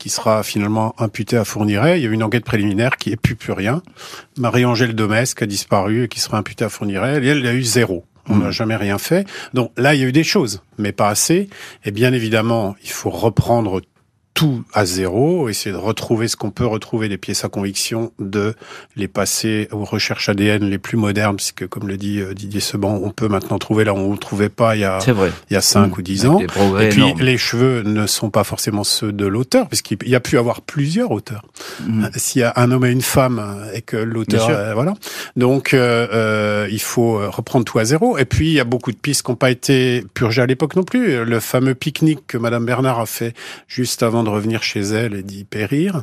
qui 0.01 0.09
sera 0.11 0.43
finalement 0.43 0.95
imputée 0.99 1.37
à 1.37 1.45
Fourniret. 1.45 2.01
Il 2.01 2.03
y 2.03 2.07
a 2.07 2.11
eu 2.11 2.15
une 2.15 2.23
enquête 2.23 2.45
préliminaire 2.45 2.97
qui 2.97 3.11
n'est 3.11 3.17
plus 3.17 3.37
plus 3.37 3.53
rien. 3.53 3.81
Marie-Angèle 4.39 4.95
Domesque 4.95 5.43
a 5.43 5.47
disparu 5.47 6.05
et 6.05 6.09
qui 6.09 6.21
sera 6.21 6.39
imputée 6.39 6.65
à 6.65 6.69
Fourniret. 6.69 7.23
Et 7.25 7.29
elle, 7.29 7.39
il 7.39 7.45
y 7.45 7.49
a 7.49 7.55
eu 7.55 7.63
zéro. 7.63 8.05
On 8.29 8.37
n'a 8.37 8.49
mmh. 8.49 8.53
jamais 8.53 8.77
rien 8.77 8.99
fait. 8.99 9.27
Donc 9.55 9.73
là, 9.77 9.95
il 9.95 10.01
y 10.01 10.05
a 10.05 10.07
eu 10.07 10.13
des 10.13 10.25
choses, 10.25 10.63
mais 10.79 10.93
pas 10.93 11.09
assez. 11.09 11.49
Et 11.85 11.91
bien 11.91 12.13
évidemment, 12.13 12.77
il 12.83 12.91
faut 12.91 13.11
reprendre 13.11 13.81
tout 14.37 14.65
à 14.75 14.85
zéro, 14.85 15.49
essayer 15.49 15.73
de 15.73 15.81
retrouver 15.81 16.29
ce 16.29 16.37
qu'on 16.37 16.51
peut 16.51 16.67
retrouver 16.67 17.09
des 17.09 17.17
pièces 17.17 17.47
à 17.47 17.49
conviction, 17.49 18.13
de 18.19 18.55
les 18.95 19.09
passer 19.09 19.67
aux 19.73 19.87
recherches 19.87 20.29
ADN 20.29 20.69
les 20.69 20.77
plus 20.77 20.99
modernes, 20.99 21.37
puisque 21.37 21.67
comme 21.67 21.89
le 21.89 21.97
dit 21.97 22.21
Didier 22.35 22.61
Seban, 22.61 23.01
on 23.03 23.11
peut 23.13 23.29
maintenant 23.29 23.59
trouver 23.59 23.85
là 23.85 23.95
où 23.95 23.97
on 23.97 24.13
ne 24.13 24.19
trouvait 24.19 24.51
pas 24.51 24.77
il 24.77 24.81
y 24.81 24.85
a 24.85 24.99
vrai. 24.99 25.33
il 25.49 25.55
y 25.55 25.57
a 25.57 25.63
cinq 25.63 25.97
mmh. 25.97 25.99
ou 25.99 26.03
dix 26.03 26.27
ans. 26.27 26.39
Et 26.39 26.47
puis 26.91 27.01
énormes. 27.01 27.21
les 27.23 27.39
cheveux 27.39 27.83
ne 27.83 28.07
sont 28.07 28.29
pas 28.29 28.45
forcément 28.45 28.85
ceux 28.85 29.11
de 29.11 29.25
l'auteur, 29.25 29.69
puisqu'il 29.69 30.07
y 30.07 30.15
a 30.15 30.21
pu 30.21 30.37
avoir 30.37 30.61
plusieurs 30.61 31.13
auteurs. 31.13 31.47
Mmh. 31.87 32.09
S'il 32.17 32.43
y 32.43 32.45
a 32.45 32.53
un 32.57 32.71
homme 32.73 32.85
et 32.85 32.91
une 32.91 33.01
femme 33.01 33.43
et 33.73 33.81
que 33.81 33.97
l'auteur, 33.97 34.51
euh, 34.51 34.75
voilà. 34.75 34.93
Donc 35.37 35.73
euh, 35.73 36.07
euh, 36.13 36.69
il 36.71 36.83
faut 36.83 37.19
reprendre 37.31 37.65
tout 37.65 37.79
à 37.79 37.87
zéro. 37.87 38.19
Et 38.19 38.27
puis 38.27 38.49
il 38.49 38.53
y 38.53 38.61
a 38.61 38.65
beaucoup 38.65 38.93
de 38.93 38.99
pistes 38.99 39.23
qui 39.23 39.31
n'ont 39.31 39.37
pas 39.37 39.51
été 39.51 40.05
purgées 40.13 40.43
à 40.43 40.47
l'époque 40.47 40.77
non 40.77 40.83
plus. 40.83 41.25
Le 41.25 41.41
fameux 41.41 41.75
pique-nique 41.75 42.27
que 42.27 42.37
Madame 42.37 42.67
Bernard 42.67 43.01
a 43.01 43.07
fait 43.07 43.35
juste 43.67 44.03
avant 44.03 44.26
de 44.27 44.31
revenir 44.31 44.63
chez 44.63 44.81
elle 44.81 45.15
et 45.15 45.23
d'y 45.23 45.45
périr. 45.45 46.03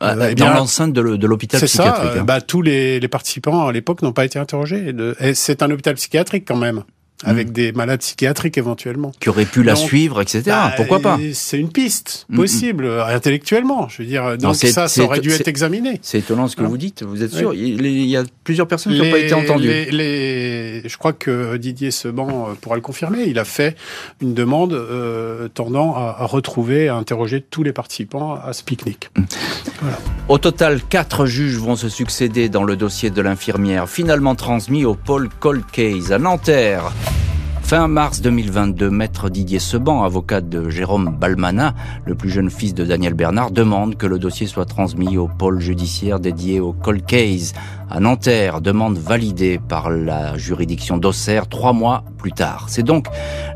Ah, 0.00 0.14
euh, 0.14 0.34
dans 0.34 0.52
l'enceinte 0.52 0.92
de 0.92 1.26
l'hôpital 1.26 1.60
psychiatrique. 1.60 2.12
Ça. 2.12 2.20
hein. 2.20 2.24
Bah, 2.24 2.40
tous 2.40 2.62
les, 2.62 3.00
les, 3.00 3.08
participants 3.08 3.66
à 3.66 3.72
l'époque 3.72 4.02
n'ont 4.02 4.12
pas 4.12 4.24
été 4.24 4.38
interrogés. 4.38 4.94
C'est 5.34 5.62
un 5.62 5.70
hôpital 5.70 5.94
psychiatrique 5.94 6.44
quand 6.46 6.56
même 6.56 6.84
avec 7.22 7.48
mmh. 7.48 7.52
des 7.52 7.72
malades 7.72 8.00
psychiatriques 8.00 8.58
éventuellement. 8.58 9.12
Qui 9.20 9.28
auraient 9.28 9.44
pu 9.44 9.62
la 9.62 9.74
donc, 9.74 9.86
suivre, 9.86 10.20
etc. 10.20 10.42
Bah, 10.46 10.72
Pourquoi 10.76 11.00
pas 11.00 11.18
C'est 11.32 11.58
une 11.58 11.70
piste 11.70 12.26
possible, 12.34 12.86
mmh. 12.86 13.00
intellectuellement. 13.08 13.88
Je 13.88 14.02
veux 14.02 14.08
dire, 14.08 14.36
donc 14.36 14.56
ça, 14.56 14.88
ça 14.88 15.02
aurait 15.02 15.20
dû 15.20 15.30
être 15.30 15.48
examiné. 15.48 16.00
C'est 16.02 16.18
étonnant 16.18 16.48
ce 16.48 16.56
que 16.56 16.62
hein 16.62 16.68
vous 16.68 16.76
dites. 16.76 17.02
Vous 17.02 17.22
êtes 17.22 17.32
sûr 17.32 17.50
oui. 17.50 17.76
il, 17.78 17.86
il, 17.86 18.06
y 18.06 18.16
a 18.16 18.24
plusieurs 18.42 18.66
personnes 18.66 18.92
qui 18.92 19.00
n'ont 19.00 19.10
pas 19.10 19.18
été 19.18 19.34
entendues. 19.34 19.68
Les, 19.68 19.90
les, 19.90 20.88
je 20.88 20.96
crois 20.96 21.12
que 21.12 21.56
Didier 21.56 21.90
Seban 21.90 22.54
pourra 22.60 22.76
le 22.76 22.82
confirmer. 22.82 23.24
Il 23.26 23.38
a 23.38 23.44
fait 23.44 23.76
une 24.20 24.34
demande 24.34 24.72
euh, 24.72 25.48
tendant 25.48 25.94
à, 25.94 26.16
à, 26.18 26.26
retrouver, 26.26 26.88
à 26.88 26.96
interroger 26.96 27.40
tous 27.40 27.62
les 27.62 27.72
participants 27.72 28.34
à 28.34 28.52
ce 28.52 28.64
pique-nique. 28.64 29.10
Mmh. 29.16 29.22
Voilà. 29.80 29.98
Au 30.28 30.38
total, 30.38 30.80
quatre 30.82 31.26
juges 31.26 31.58
vont 31.58 31.76
se 31.76 31.88
succéder 31.88 32.48
dans 32.48 32.64
le 32.64 32.76
dossier 32.76 33.10
de 33.10 33.22
l'infirmière, 33.22 33.88
finalement 33.88 34.34
transmis 34.34 34.84
au 34.84 34.94
Paul 34.94 35.28
Cold 35.40 35.62
Case 35.72 36.12
à 36.12 36.18
Nanterre. 36.18 36.92
Fin 37.64 37.88
mars 37.88 38.20
2022, 38.20 38.90
maître 38.90 39.30
Didier 39.30 39.58
Seban, 39.58 40.02
avocat 40.02 40.42
de 40.42 40.68
Jérôme 40.68 41.16
Balmana, 41.18 41.74
le 42.04 42.14
plus 42.14 42.28
jeune 42.28 42.50
fils 42.50 42.74
de 42.74 42.84
Daniel 42.84 43.14
Bernard, 43.14 43.52
demande 43.52 43.96
que 43.96 44.06
le 44.06 44.18
dossier 44.18 44.46
soit 44.46 44.66
transmis 44.66 45.16
au 45.16 45.28
pôle 45.28 45.60
judiciaire 45.60 46.20
dédié 46.20 46.60
au 46.60 46.74
cold 46.74 47.06
case 47.06 47.54
à 47.90 48.00
Nanterre, 48.00 48.60
demande 48.60 48.98
validée 48.98 49.58
par 49.66 49.88
la 49.88 50.36
juridiction 50.36 50.98
d'Auxerre 50.98 51.48
trois 51.48 51.72
mois 51.72 52.04
plus 52.18 52.32
tard. 52.32 52.66
C'est 52.68 52.82
donc 52.82 53.06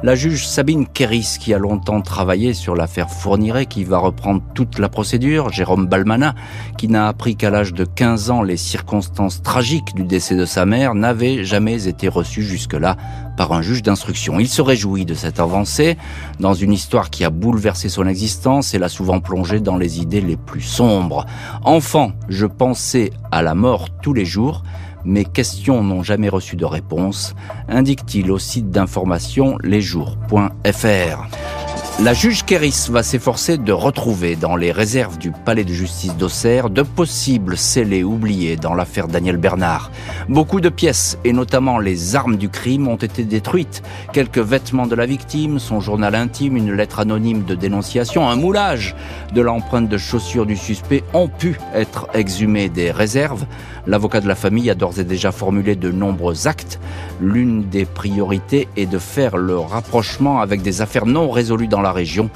la 0.03 0.14
juge 0.14 0.47
Sabine 0.47 0.87
Kéris 0.87 1.37
qui 1.38 1.53
a 1.53 1.59
longtemps 1.59 2.01
travaillé 2.01 2.55
sur 2.55 2.75
l'affaire 2.77 3.11
Fourniret 3.11 3.66
qui 3.66 3.85
va 3.85 3.99
reprendre 3.99 4.42
toute 4.55 4.79
la 4.79 4.88
procédure. 4.88 5.51
Jérôme 5.51 5.87
Balmana, 5.87 6.35
qui 6.79 6.88
n'a 6.88 7.09
appris 7.09 7.37
qu'à 7.37 7.51
l'âge 7.51 7.75
de 7.75 7.85
15 7.85 8.31
ans 8.31 8.42
les 8.42 8.57
circonstances 8.57 9.42
tragiques 9.42 9.94
du 9.94 10.05
décès 10.05 10.37
de 10.37 10.47
sa 10.47 10.64
mère, 10.64 10.94
n'avait 10.94 11.44
jamais 11.44 11.88
été 11.88 12.09
reçu 12.09 12.42
jusque-là 12.42 12.97
par 13.38 13.53
un 13.53 13.62
juge 13.62 13.85
d'instruction. 13.85 14.40
Il 14.40 14.48
se 14.48 14.61
réjouit 14.61 15.05
de 15.05 15.14
cette 15.14 15.38
avancée 15.38 15.96
dans 16.40 16.55
une 16.55 16.72
histoire 16.72 17.09
qui 17.09 17.24
a 17.24 17.31
bouleversé 17.31 17.88
son 17.88 18.09
existence 18.09 18.74
et 18.74 18.79
l'a 18.79 18.88
souvent 18.88 19.20
plongé 19.20 19.61
dans 19.61 19.77
les 19.77 20.01
idées 20.01 20.20
les 20.20 20.37
plus 20.37 20.61
sombres. 20.61 21.24
Enfant, 21.62 22.11
je 22.29 22.46
pensais 22.46 23.12
à 23.31 23.42
la 23.42 23.55
mort 23.55 23.90
tous 24.03 24.12
les 24.12 24.24
jours. 24.24 24.64
Mes 25.05 25.24
questions 25.24 25.85
n'ont 25.85 26.03
jamais 26.03 26.29
reçu 26.29 26.57
de 26.57 26.64
réponse, 26.64 27.37
indique-t-il 27.68 28.33
au 28.33 28.40
site 28.40 28.70
d'information 28.70 29.57
lesjours.fr. 29.62 31.67
La 32.01 32.15
juge 32.15 32.45
Kéris 32.45 32.87
va 32.91 33.03
s'efforcer 33.03 33.59
de 33.59 33.73
retrouver 33.73 34.37
dans 34.37 34.55
les 34.55 34.71
réserves 34.71 35.19
du 35.19 35.33
palais 35.33 35.65
de 35.65 35.73
justice 35.73 36.15
d'Auxerre 36.17 36.71
de 36.71 36.83
possibles 36.83 37.57
scellés 37.57 38.05
oubliés 38.05 38.55
dans 38.55 38.75
l'affaire 38.75 39.09
Daniel 39.09 39.37
Bernard. 39.37 39.91
Beaucoup 40.29 40.61
de 40.61 40.69
pièces, 40.69 41.19
et 41.25 41.33
notamment 41.33 41.81
les 41.81 42.15
armes 42.15 42.37
du 42.37 42.51
crime, 42.51 42.87
ont 42.87 42.95
été 42.95 43.25
détruites. 43.25 43.83
Quelques 44.13 44.39
vêtements 44.39 44.87
de 44.87 44.95
la 44.95 45.07
victime, 45.07 45.59
son 45.59 45.81
journal 45.81 46.15
intime, 46.15 46.57
une 46.57 46.73
lettre 46.73 47.01
anonyme 47.01 47.43
de 47.43 47.57
dénonciation, 47.57 48.29
un 48.29 48.37
moulage 48.37 48.95
de 49.35 49.41
l'empreinte 49.41 49.89
de 49.89 49.99
chaussures 49.99 50.47
du 50.47 50.57
suspect 50.57 51.03
ont 51.15 51.29
pu 51.29 51.59
être 51.75 52.07
exhumés 52.15 52.69
des 52.69 52.93
réserves. 52.93 53.45
L'avocat 53.88 54.20
de 54.20 54.29
la 54.29 54.35
famille 54.35 54.68
a 54.68 54.74
d'ores 54.74 55.01
et 55.01 55.05
déjà 55.05 55.33
formulé 55.33 55.74
de 55.74 55.90
nombreux 55.90 56.46
actes. 56.46 56.79
L'une 57.22 57.62
des 57.70 57.87
priorités 57.87 58.68
est 58.77 58.85
de 58.85 58.98
faire 58.98 59.38
le 59.38 59.59
rapprochement 59.59 60.40
avec 60.40 60.61
des 60.61 60.83
affaires 60.83 61.07
non 61.07 61.31
résolues 61.31 61.68
dans 61.68 61.81
la 61.81 61.92
région 61.92 62.29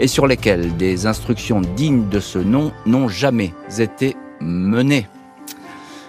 et 0.00 0.08
sur 0.08 0.26
lesquelles 0.26 0.76
des 0.76 1.06
instructions 1.06 1.60
dignes 1.76 2.08
de 2.08 2.18
ce 2.18 2.40
nom 2.40 2.72
n'ont 2.86 3.06
jamais 3.06 3.54
été 3.78 4.16
menées. 4.40 5.06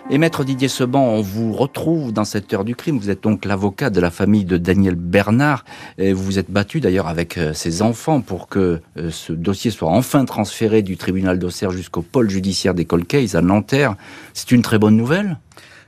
Et 0.10 0.17
maître 0.17 0.46
Didier 0.46 0.70
Seban, 0.70 1.02
on 1.02 1.22
vous 1.22 1.52
retrouve 1.52 2.13
dans 2.13 2.24
cette 2.24 2.54
heure 2.54 2.63
du 2.63 2.78
crime. 2.78 2.98
Vous 2.98 3.10
êtes 3.10 3.24
donc 3.24 3.43
l'avocat 3.43 3.89
de 3.89 4.00
la 4.00 4.10
famille 4.10 4.46
de 4.46 4.56
Daniel 4.56 4.96
Bernard. 4.96 5.65
Et 5.98 6.13
vous 6.13 6.24
vous 6.24 6.39
êtes 6.39 6.50
battu 6.50 6.80
d'ailleurs 6.80 7.08
avec 7.08 7.38
euh, 7.38 7.54
ses 7.54 7.82
enfants 7.82 8.22
pour 8.22 8.48
que 8.48 8.80
euh, 8.98 9.12
ce 9.12 9.34
dossier 9.34 9.70
soit 9.70 9.89
enfin 9.89 10.24
transféré 10.24 10.82
du 10.82 10.96
tribunal 10.96 11.39
d'Auxerre 11.39 11.72
jusqu'au 11.72 12.04
pôle 12.04 12.30
judiciaire 12.30 12.74
des 12.74 12.86
Colcays 12.86 13.36
à 13.36 13.41
Nanterre. 13.41 13.96
C'est 14.34 14.52
une 14.52 14.62
très 14.62 14.80
bonne 14.80 14.96
nouvelle 14.96 15.39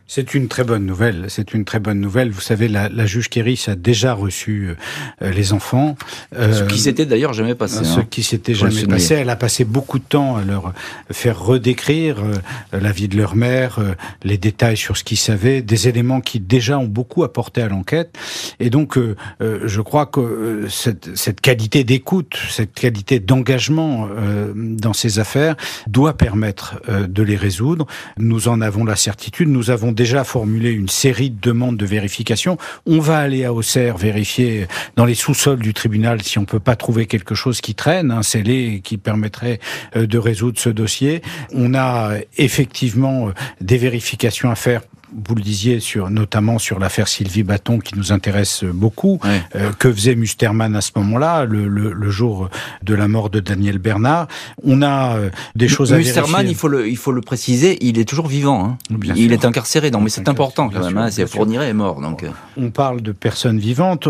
c'est 0.09 0.33
une 0.33 0.47
très 0.47 0.63
bonne 0.63 0.87
nouvelle. 0.87 1.25
C'est 1.29 1.53
une 1.53 1.65
très 1.65 1.79
bonne 1.79 1.99
nouvelle. 1.99 2.31
Vous 2.31 2.41
savez, 2.41 2.67
la, 2.67 2.89
la 2.89 3.05
juge 3.05 3.29
Kéris 3.29 3.65
a 3.67 3.75
déjà 3.75 4.13
reçu 4.13 4.75
euh, 5.21 5.31
les 5.31 5.53
enfants. 5.53 5.95
Euh, 6.35 6.51
ce 6.51 6.63
qui 6.63 6.79
s'était 6.79 7.05
d'ailleurs 7.05 7.33
jamais 7.33 7.53
passé. 7.53 7.83
Ce 7.83 7.99
hein, 7.99 8.07
qui 8.09 8.23
s'était 8.23 8.55
jamais 8.55 8.87
passé. 8.87 9.13
Elle 9.13 9.29
a 9.29 9.35
passé 9.35 9.65
beaucoup 9.65 9.99
de 9.99 10.03
temps 10.03 10.35
à 10.35 10.43
leur 10.43 10.73
faire 11.11 11.39
redécrire 11.39 12.17
euh, 12.23 12.33
la 12.71 12.91
vie 12.91 13.07
de 13.07 13.17
leur 13.17 13.35
mère, 13.35 13.77
euh, 13.77 13.93
les 14.23 14.39
détails 14.39 14.77
sur 14.77 14.97
ce 14.97 15.03
qu'ils 15.03 15.19
savaient, 15.19 15.61
des 15.61 15.87
éléments 15.87 16.21
qui 16.21 16.39
déjà 16.39 16.79
ont 16.79 16.87
beaucoup 16.87 17.23
apporté 17.23 17.61
à 17.61 17.69
l'enquête. 17.69 18.17
Et 18.59 18.71
donc, 18.71 18.97
je 19.39 19.81
crois 19.81 20.07
que 20.07 20.65
cette, 20.69 21.15
cette 21.15 21.39
qualité 21.39 21.83
d'écoute, 21.83 22.35
cette 22.49 22.73
qualité 22.73 23.19
d'engagement 23.19 24.09
dans 24.55 24.93
ces 24.93 25.19
affaires 25.19 25.55
doit 25.87 26.17
permettre 26.17 26.81
de 26.87 27.23
les 27.23 27.35
résoudre. 27.35 27.85
Nous 28.17 28.47
en 28.47 28.61
avons 28.61 28.85
la 28.85 28.95
certitude. 28.95 29.49
Nous 29.49 29.69
avons 29.69 29.91
déjà 29.99 30.23
formulé 30.23 30.71
une 30.71 30.87
série 30.87 31.29
de 31.29 31.41
demandes 31.41 31.75
de 31.75 31.85
vérification. 31.85 32.57
On 32.85 32.99
va 32.99 33.17
aller 33.17 33.43
à 33.43 33.51
Auxerre 33.51 33.97
vérifier 33.97 34.65
dans 34.95 35.03
les 35.03 35.13
sous-sols 35.13 35.59
du 35.59 35.73
tribunal 35.73 36.21
si 36.21 36.39
on 36.39 36.45
peut 36.45 36.61
pas 36.61 36.77
trouver 36.77 37.05
quelque 37.05 37.35
chose 37.35 37.59
qui 37.59 37.75
traîne, 37.75 38.09
un 38.09 38.23
scellé 38.23 38.79
qui 38.81 38.97
permettrait 38.97 39.59
euh, 39.97 40.07
de 40.07 40.17
résoudre 40.17 40.57
ce 40.57 40.69
dossier. 40.69 41.21
On 41.51 41.73
a 41.75 42.13
effectivement 42.37 43.27
euh, 43.27 43.31
des 43.59 43.77
vérifications 43.77 44.49
à 44.49 44.55
faire 44.55 44.83
vous 45.13 45.35
le 45.35 45.41
disiez, 45.41 45.79
sur, 45.79 46.09
notamment 46.09 46.59
sur 46.59 46.79
l'affaire 46.79 47.07
Sylvie 47.07 47.43
Bâton 47.43 47.79
qui 47.79 47.97
nous 47.97 48.11
intéresse 48.11 48.63
beaucoup. 48.63 49.19
Euh, 49.55 49.71
que 49.77 49.91
faisait 49.91 50.15
Musterman 50.15 50.75
à 50.75 50.81
ce 50.81 50.91
moment-là, 50.97 51.45
le, 51.45 51.67
le, 51.67 51.93
le, 51.93 52.09
jour 52.09 52.49
de 52.83 52.93
la 52.93 53.07
mort 53.07 53.29
de 53.29 53.39
Daniel 53.39 53.79
Bernard? 53.79 54.27
On 54.63 54.81
a 54.81 55.17
euh, 55.17 55.29
des 55.55 55.67
choses 55.67 55.91
Musterman, 55.93 56.35
à 56.35 56.37
vérifier. 56.37 56.51
il 56.51 56.55
faut 56.55 56.67
le, 56.67 56.87
il 56.87 56.97
faut 56.97 57.11
le 57.11 57.21
préciser, 57.21 57.77
il 57.81 57.97
est 57.97 58.05
toujours 58.07 58.27
vivant. 58.27 58.65
Hein. 58.65 58.77
il 59.15 59.15
sûr. 59.15 59.31
est 59.31 59.45
incarcéré, 59.45 59.91
non, 59.91 60.01
mais 60.01 60.09
c'est 60.09 60.27
important 60.29 60.69
quand 60.69 60.83
même. 60.83 60.97
Hein, 60.97 61.11
c'est 61.11 61.27
Fourniret 61.27 61.69
est 61.69 61.73
mort, 61.73 62.01
donc. 62.01 62.23
Euh. 62.23 62.29
On 62.57 62.71
parle 62.71 63.01
de 63.01 63.11
personnes 63.11 63.59
vivantes. 63.59 64.07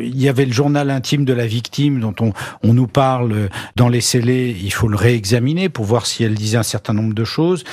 il 0.00 0.20
y 0.20 0.28
avait 0.28 0.46
le 0.46 0.52
journal 0.52 0.90
intime 0.90 1.24
de 1.24 1.32
la 1.32 1.46
victime 1.46 2.00
dont 2.00 2.14
on, 2.20 2.32
on 2.62 2.74
nous 2.74 2.86
parle 2.86 3.48
dans 3.76 3.88
les 3.88 4.00
scellés. 4.00 4.56
Il 4.62 4.72
faut 4.72 4.88
le 4.88 4.96
réexaminer 4.96 5.68
pour 5.68 5.84
voir 5.84 6.06
si 6.06 6.24
elle 6.24 6.34
disait 6.34 6.58
un 6.58 6.62
certain 6.62 6.94
nombre 6.94 7.14
de 7.14 7.24
choses. 7.24 7.64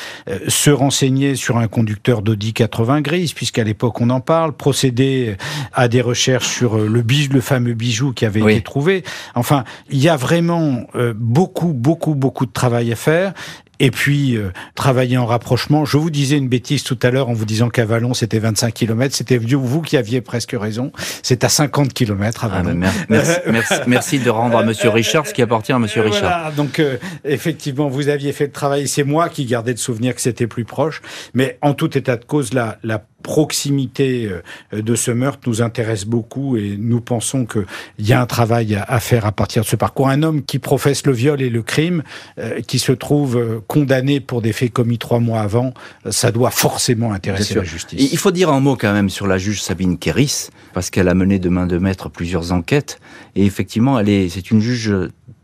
se 0.47 0.69
renseigner 0.69 1.36
sur 1.36 1.58
un 1.58 1.67
conducteur 1.67 2.21
d'Audi 2.52 2.54
80 2.54 3.02
grises, 3.02 3.34
puisqu'à 3.34 3.64
l'époque 3.64 4.02
on 4.02 4.10
en 4.10 4.20
parle, 4.20 4.54
procéder 4.54 5.36
à 5.74 5.88
des 5.88 6.02
recherches 6.02 6.48
sur 6.48 6.78
euh, 6.78 6.88
le, 6.88 7.02
bijou, 7.02 7.34
le 7.34 7.42
fameux 7.42 7.74
bijou 7.74 8.14
qui 8.14 8.26
avait 8.26 8.42
oui. 8.42 8.54
été 8.54 8.62
trouvé. 8.62 9.04
Enfin, 9.36 9.64
il 9.90 10.00
y 10.00 10.10
a 10.10 10.18
vraiment 10.18 10.88
euh, 10.96 11.14
beaucoup, 11.16 11.74
beaucoup, 11.74 12.16
beaucoup 12.16 12.46
de 12.46 12.52
travail 12.52 12.92
à 12.92 12.96
faire 12.96 13.34
et 13.82 13.89
puis 13.89 14.38
euh, 14.38 14.52
travailler 14.76 15.17
en 15.17 15.26
rapprochement. 15.26 15.86
Je 15.86 15.98
vous 15.98 16.12
disais 16.12 16.38
une 16.38 16.48
bêtise 16.48 16.84
tout 16.84 17.00
à 17.02 17.10
l'heure 17.10 17.30
en 17.30 17.34
vous 17.34 17.46
disant 17.46 17.70
qu'à 17.70 17.84
Vallon 17.84 18.13
c'était 18.13 18.38
25 18.38 18.72
km, 18.74 19.13
c'était 19.13 19.38
vous 19.38 19.82
qui 19.82 19.98
aviez 19.98 20.22
presque 20.22 20.56
raison. 20.58 20.91
C'est 21.24 21.44
à 21.44 21.50
50 21.50 21.91
km 21.91 22.46
à 22.46 22.48
Vallon. 22.48 22.80
Ah, 22.84 22.91
merci, 23.10 23.39
merci, 23.48 23.74
merci, 23.88 24.20
de 24.20 24.30
rendre 24.30 24.58
à 24.58 24.63
Monsieur 24.63 24.89
Richard 24.89 25.26
ce 25.26 25.34
qui 25.34 25.41
appartient 25.41 25.74
à 25.74 25.80
Monsieur 25.80 26.02
Richard. 26.02 26.22
Voilà, 26.22 26.52
donc 26.52 26.80
euh, 26.80 26.98
effectivement 27.26 27.89
vous 27.89 28.08
aviez 28.08 28.34
fait 28.34 28.46
le 28.46 28.52
travail. 28.52 28.88
C'est 28.88 29.04
moi 29.04 29.30
qui 29.30 29.46
gardais 29.46 29.74
de 29.74 29.80
souvenir 29.80 30.13
que 30.13 30.22
c'était 30.22 30.48
plus 30.48 30.63
proche, 30.63 31.02
mais 31.34 31.58
en 31.63 31.74
tout 31.74 31.98
état 31.98 32.17
de 32.17 32.26
cause 32.26 32.54
la, 32.54 32.78
la 32.84 33.04
proximité 33.22 34.30
euh, 34.74 34.82
de 34.82 34.96
ce 34.96 35.12
meurtre 35.12 35.40
nous 35.48 35.62
intéresse 35.62 36.06
beaucoup 36.06 36.58
et 36.58 36.76
nous 36.78 37.02
pensons 37.02 37.46
qu'il 37.46 37.66
y 38.00 38.14
a 38.14 38.22
un 38.22 38.26
travail 38.26 38.78
à 38.88 39.00
faire 39.00 39.26
à 39.26 39.32
partir 39.32 39.64
de 39.64 39.68
ce 39.68 39.76
parcours. 39.76 40.10
Un 40.10 40.24
homme 40.24 40.44
qui 40.44 40.60
professe 40.60 41.06
le 41.06 41.14
viol 41.14 41.42
et 41.42 41.50
le 41.50 41.62
crime, 41.62 42.04
euh, 42.40 42.62
qui 42.62 42.80
se 42.80 42.92
trouve 42.92 43.38
euh, 43.38 43.60
condamné 43.68 44.20
pour 44.20 44.42
des 44.42 44.54
faits 44.54 44.74
commis 44.74 44.98
trois 44.98 45.20
mois 45.20 45.42
avant, 45.42 45.74
ça 46.10 46.32
doit 46.32 46.52
forcément 46.52 47.14
intéresser 47.14 47.56
la 47.56 47.64
justice. 47.64 48.12
Il 48.12 48.18
faut 48.18 48.32
dire 48.32 48.50
un 48.50 48.60
mot 48.60 48.76
quand 48.76 48.94
même 48.94 49.10
sur 49.10 49.28
la 49.28 49.38
juge 49.38 49.62
Sabine 49.62 49.98
Kéris, 49.98 50.50
parce 50.74 50.90
qu'elle 50.90 51.08
a 51.08 51.14
mené 51.14 51.40
de 51.40 51.50
main 51.50 51.68
de 51.68 51.78
maître 51.78 52.10
plusieurs 52.10 52.52
enquêtes, 52.52 53.00
et 53.36 53.46
effectivement, 53.46 54.00
elle 54.00 54.10
est, 54.10 54.30
c'est 54.30 54.52
une 54.52 54.60
juge 54.60 54.94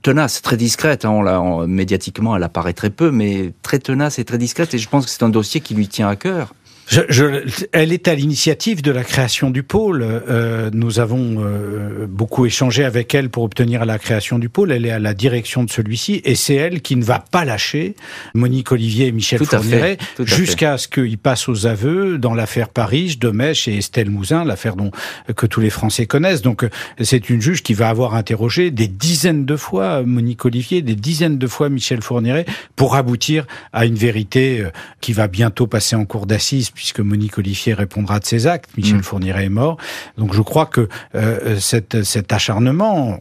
tenace, 0.02 0.42
très 0.42 0.58
discrète. 0.58 1.06
Hein, 1.06 1.10
on 1.10 1.22
la, 1.22 1.42
on, 1.42 1.68
médiatiquement, 1.68 2.36
elle 2.36 2.44
apparaît 2.44 2.74
très 2.74 2.90
peu, 2.90 3.12
mais 3.12 3.54
très 3.62 3.80
tenace 3.80 4.20
et 4.20 4.26
très 4.26 4.38
discrète. 4.38 4.74
Et 4.74 4.78
je 4.78 4.88
pense 4.88 5.06
que 5.06 5.12
c'est 5.12 5.24
un 5.24 5.30
dossier 5.30 5.62
qui 5.62 5.76
lui 5.76 5.88
tient 5.88 6.08
à 6.08 6.16
cœur. 6.16 6.54
Je, 6.88 7.02
je, 7.10 7.67
elle 7.73 7.91
est 7.91 8.08
à 8.08 8.15
l'initiative 8.15 8.82
de 8.82 8.91
la 8.91 9.04
création 9.04 9.50
du 9.50 9.62
pôle. 9.62 10.04
Euh, 10.04 10.69
nous 10.71 11.00
avons 11.00 11.36
euh, 11.39 12.08
beaucoup 12.08 12.45
échangé 12.45 12.86
avec 12.86 13.13
elle 13.13 13.30
pour 13.30 13.43
obtenir 13.43 13.86
la 13.86 14.00
création 14.00 14.39
du 14.39 14.47
pôle. 14.47 14.71
Elle 14.71 14.86
est 14.86 14.91
à 14.91 15.00
la 15.00 15.13
direction 15.13 15.65
de 15.65 15.69
celui-ci 15.69 16.21
et 16.23 16.36
c'est 16.36 16.56
elle 16.56 16.82
qui 16.82 16.95
ne 16.95 17.04
va 17.04 17.19
pas 17.19 17.43
lâcher 17.43 17.95
Monique 18.34 18.71
Olivier 18.71 19.08
et 19.08 19.12
Michel 19.12 19.43
Fourniret 19.43 19.97
jusqu'à 20.19 20.78
ce 20.78 20.88
qu'ils 20.88 21.17
passent 21.17 21.50
aux 21.50 21.67
aveux 21.67 22.17
dans 22.17 22.34
l'affaire 22.34 22.69
Paris, 22.69 23.17
Domèche 23.19 23.67
et 23.67 23.78
Estelle 23.78 24.10
Mouzin, 24.10 24.45
l'affaire 24.45 24.78
dont 24.78 24.91
que 25.36 25.45
tous 25.45 25.60
les 25.60 25.69
Français 25.69 26.06
connaissent. 26.06 26.41
Donc 26.41 26.65
c'est 27.02 27.30
une 27.30 27.41
juge 27.41 27.63
qui 27.63 27.73
va 27.73 27.89
avoir 27.89 28.15
interrogé 28.15 28.71
des 28.71 28.88
dizaines 28.88 29.45
de 29.45 29.58
fois 29.58 30.04
Monique 30.04 30.45
Olivier, 30.45 30.82
des 30.82 30.95
dizaines 30.95 31.38
de 31.38 31.47
fois 31.47 31.67
Michel 31.67 32.02
Fourniret 32.02 32.45
pour 32.78 32.95
aboutir 32.95 33.45
à 33.73 33.86
une 33.86 33.95
vérité 33.95 34.62
euh, 34.62 34.69
qui 35.02 35.12
va 35.12 35.28
bientôt 35.28 35.67
passer 35.67 35.97
en 35.97 36.06
cour 36.06 36.26
d'assises 36.26 36.71
puisque 36.78 37.00
Monique 37.00 37.40
Olivier 37.40 37.74
répondra 37.74 38.20
de 38.20 38.26
ses 38.26 38.46
actes. 38.46 38.70
Michel 38.78 38.98
mmh. 38.98 39.04
Fourniret 39.04 39.46
est 39.46 39.50
mort. 39.50 39.78
Donc 40.16 40.36
je 40.36 40.44
crois 40.44 40.68
que 40.68 40.88
euh, 41.16 41.58
cette, 41.60 42.04
cet 42.04 42.32
acharnement 42.32 43.20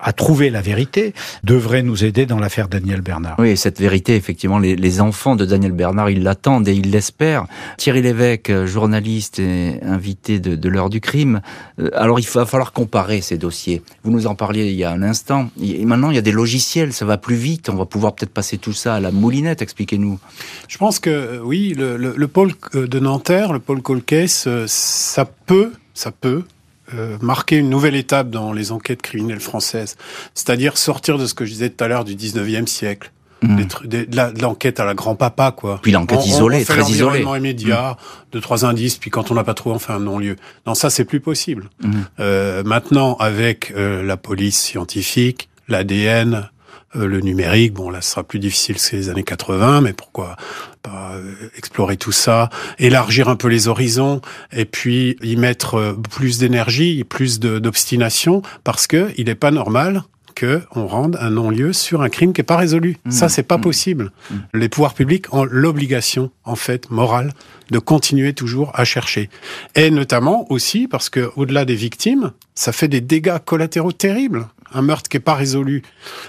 à 0.00 0.12
trouver 0.12 0.50
la 0.50 0.60
vérité 0.60 1.14
devrait 1.44 1.84
nous 1.84 2.02
aider 2.02 2.26
dans 2.26 2.40
l'affaire 2.40 2.66
Daniel 2.66 3.00
Bernard. 3.00 3.36
Oui, 3.38 3.56
cette 3.56 3.78
vérité, 3.80 4.16
effectivement, 4.16 4.58
les, 4.58 4.74
les 4.74 5.00
enfants 5.00 5.36
de 5.36 5.44
Daniel 5.44 5.70
Bernard, 5.70 6.10
ils 6.10 6.24
l'attendent 6.24 6.66
et 6.66 6.74
ils 6.74 6.90
l'espèrent. 6.90 7.46
Thierry 7.76 8.02
Lévesque, 8.02 8.64
journaliste 8.64 9.38
et 9.38 9.78
invité 9.84 10.40
de, 10.40 10.56
de 10.56 10.68
l'heure 10.68 10.90
du 10.90 11.00
crime. 11.00 11.42
Euh, 11.78 11.90
alors 11.94 12.18
il 12.18 12.26
va 12.26 12.44
falloir 12.44 12.72
comparer 12.72 13.20
ces 13.20 13.38
dossiers. 13.38 13.82
Vous 14.02 14.10
nous 14.10 14.26
en 14.26 14.34
parliez 14.34 14.66
il 14.66 14.74
y 14.74 14.82
a 14.82 14.90
un 14.90 15.02
instant. 15.02 15.48
Et 15.62 15.84
maintenant, 15.84 16.10
il 16.10 16.16
y 16.16 16.18
a 16.18 16.22
des 16.22 16.32
logiciels, 16.32 16.92
ça 16.92 17.04
va 17.04 17.18
plus 17.18 17.36
vite. 17.36 17.68
On 17.68 17.76
va 17.76 17.86
pouvoir 17.86 18.16
peut-être 18.16 18.34
passer 18.34 18.58
tout 18.58 18.72
ça 18.72 18.96
à 18.96 19.00
la 19.00 19.12
moulinette. 19.12 19.62
Expliquez-nous. 19.62 20.18
Je 20.66 20.76
pense 20.76 20.98
que 20.98 21.40
oui, 21.44 21.72
le, 21.78 21.96
le, 21.96 22.14
le 22.16 22.28
pôle 22.28 22.54
de 22.72 22.98
Nanterre, 22.98 23.52
le 23.52 23.58
pôle 23.58 23.82
Colcaise, 23.82 24.48
ça 24.66 25.24
peut, 25.24 25.72
ça 25.92 26.10
peut 26.10 26.44
euh, 26.92 27.16
marquer 27.22 27.56
une 27.56 27.70
nouvelle 27.70 27.96
étape 27.96 28.28
dans 28.28 28.52
les 28.52 28.70
enquêtes 28.70 29.00
criminelles 29.00 29.40
françaises. 29.40 29.96
C'est-à-dire 30.34 30.76
sortir 30.76 31.16
de 31.16 31.26
ce 31.26 31.32
que 31.32 31.44
je 31.44 31.52
disais 31.52 31.70
tout 31.70 31.82
à 31.82 31.88
l'heure 31.88 32.04
du 32.04 32.14
19e 32.14 32.66
siècle. 32.66 33.10
Mmh. 33.42 33.56
De, 33.84 34.04
de 34.04 34.40
l'enquête 34.40 34.80
à 34.80 34.86
la 34.86 34.94
grand-papa, 34.94 35.52
quoi. 35.52 35.78
Puis 35.82 35.92
l'enquête 35.92 36.24
isolée, 36.24 36.58
on 36.58 36.64
fait 36.64 36.80
très 36.80 36.90
isolée. 36.90 37.20
immédiat, 37.20 37.92
mmh. 37.92 38.32
deux, 38.32 38.40
trois 38.40 38.64
indices, 38.64 38.96
puis 38.96 39.10
quand 39.10 39.30
on 39.30 39.34
n'a 39.34 39.44
pas 39.44 39.52
trouvé, 39.52 39.74
on 39.74 39.78
fait 39.78 39.92
un 39.92 40.00
non-lieu. 40.00 40.36
Non, 40.66 40.74
ça, 40.74 40.88
c'est 40.88 41.04
plus 41.04 41.20
possible. 41.20 41.68
Mmh. 41.82 41.92
Euh, 42.20 42.62
maintenant, 42.64 43.16
avec 43.16 43.72
euh, 43.76 44.02
la 44.02 44.16
police 44.16 44.58
scientifique, 44.58 45.50
l'ADN, 45.68 46.48
euh, 46.96 47.06
le 47.06 47.20
numérique, 47.20 47.74
bon 47.74 47.90
là 47.90 48.00
ce 48.00 48.12
sera 48.12 48.22
plus 48.22 48.38
difficile 48.38 48.76
que 48.76 48.96
les 48.96 49.08
années 49.08 49.24
80, 49.24 49.80
mais 49.80 49.92
pourquoi 49.92 50.36
pas 50.84 51.14
euh, 51.14 51.48
explorer 51.56 51.96
tout 51.96 52.12
ça, 52.12 52.50
élargir 52.78 53.28
un 53.28 53.36
peu 53.36 53.48
les 53.48 53.66
horizons 53.66 54.20
et 54.52 54.66
puis 54.66 55.16
y 55.22 55.34
mettre 55.36 55.76
euh, 55.76 55.94
plus 55.94 56.38
d'énergie, 56.38 57.02
plus 57.04 57.40
d'obstination, 57.40 58.42
parce 58.62 58.86
que 58.86 59.10
il 59.16 59.26
n'est 59.26 59.34
pas 59.34 59.50
normal 59.50 60.04
que 60.34 60.62
on 60.74 60.86
rende 60.86 61.16
un 61.20 61.30
non-lieu 61.30 61.72
sur 61.72 62.02
un 62.02 62.08
crime 62.08 62.32
qui 62.32 62.40
est 62.40 62.44
pas 62.44 62.56
résolu. 62.56 62.98
Mmh. 63.04 63.10
Ça, 63.10 63.28
c'est 63.28 63.44
pas 63.44 63.56
mmh. 63.56 63.62
possible. 63.62 64.12
Mmh. 64.30 64.34
Les 64.54 64.68
pouvoirs 64.68 64.94
publics 64.94 65.32
ont 65.32 65.44
l'obligation, 65.44 66.30
en 66.44 66.56
fait, 66.56 66.90
morale, 66.90 67.32
de 67.70 67.78
continuer 67.78 68.34
toujours 68.34 68.70
à 68.74 68.84
chercher. 68.84 69.30
Et 69.74 69.90
notamment 69.90 70.50
aussi 70.50 70.86
parce 70.86 71.08
que, 71.08 71.30
au-delà 71.36 71.64
des 71.64 71.76
victimes, 71.76 72.32
ça 72.54 72.72
fait 72.72 72.88
des 72.88 73.00
dégâts 73.00 73.38
collatéraux 73.44 73.92
terribles. 73.92 74.48
un 74.72 74.82
meurtre 74.82 75.08
qui 75.08 75.16
est 75.16 75.20
pas 75.20 75.34
résolu. 75.34 75.82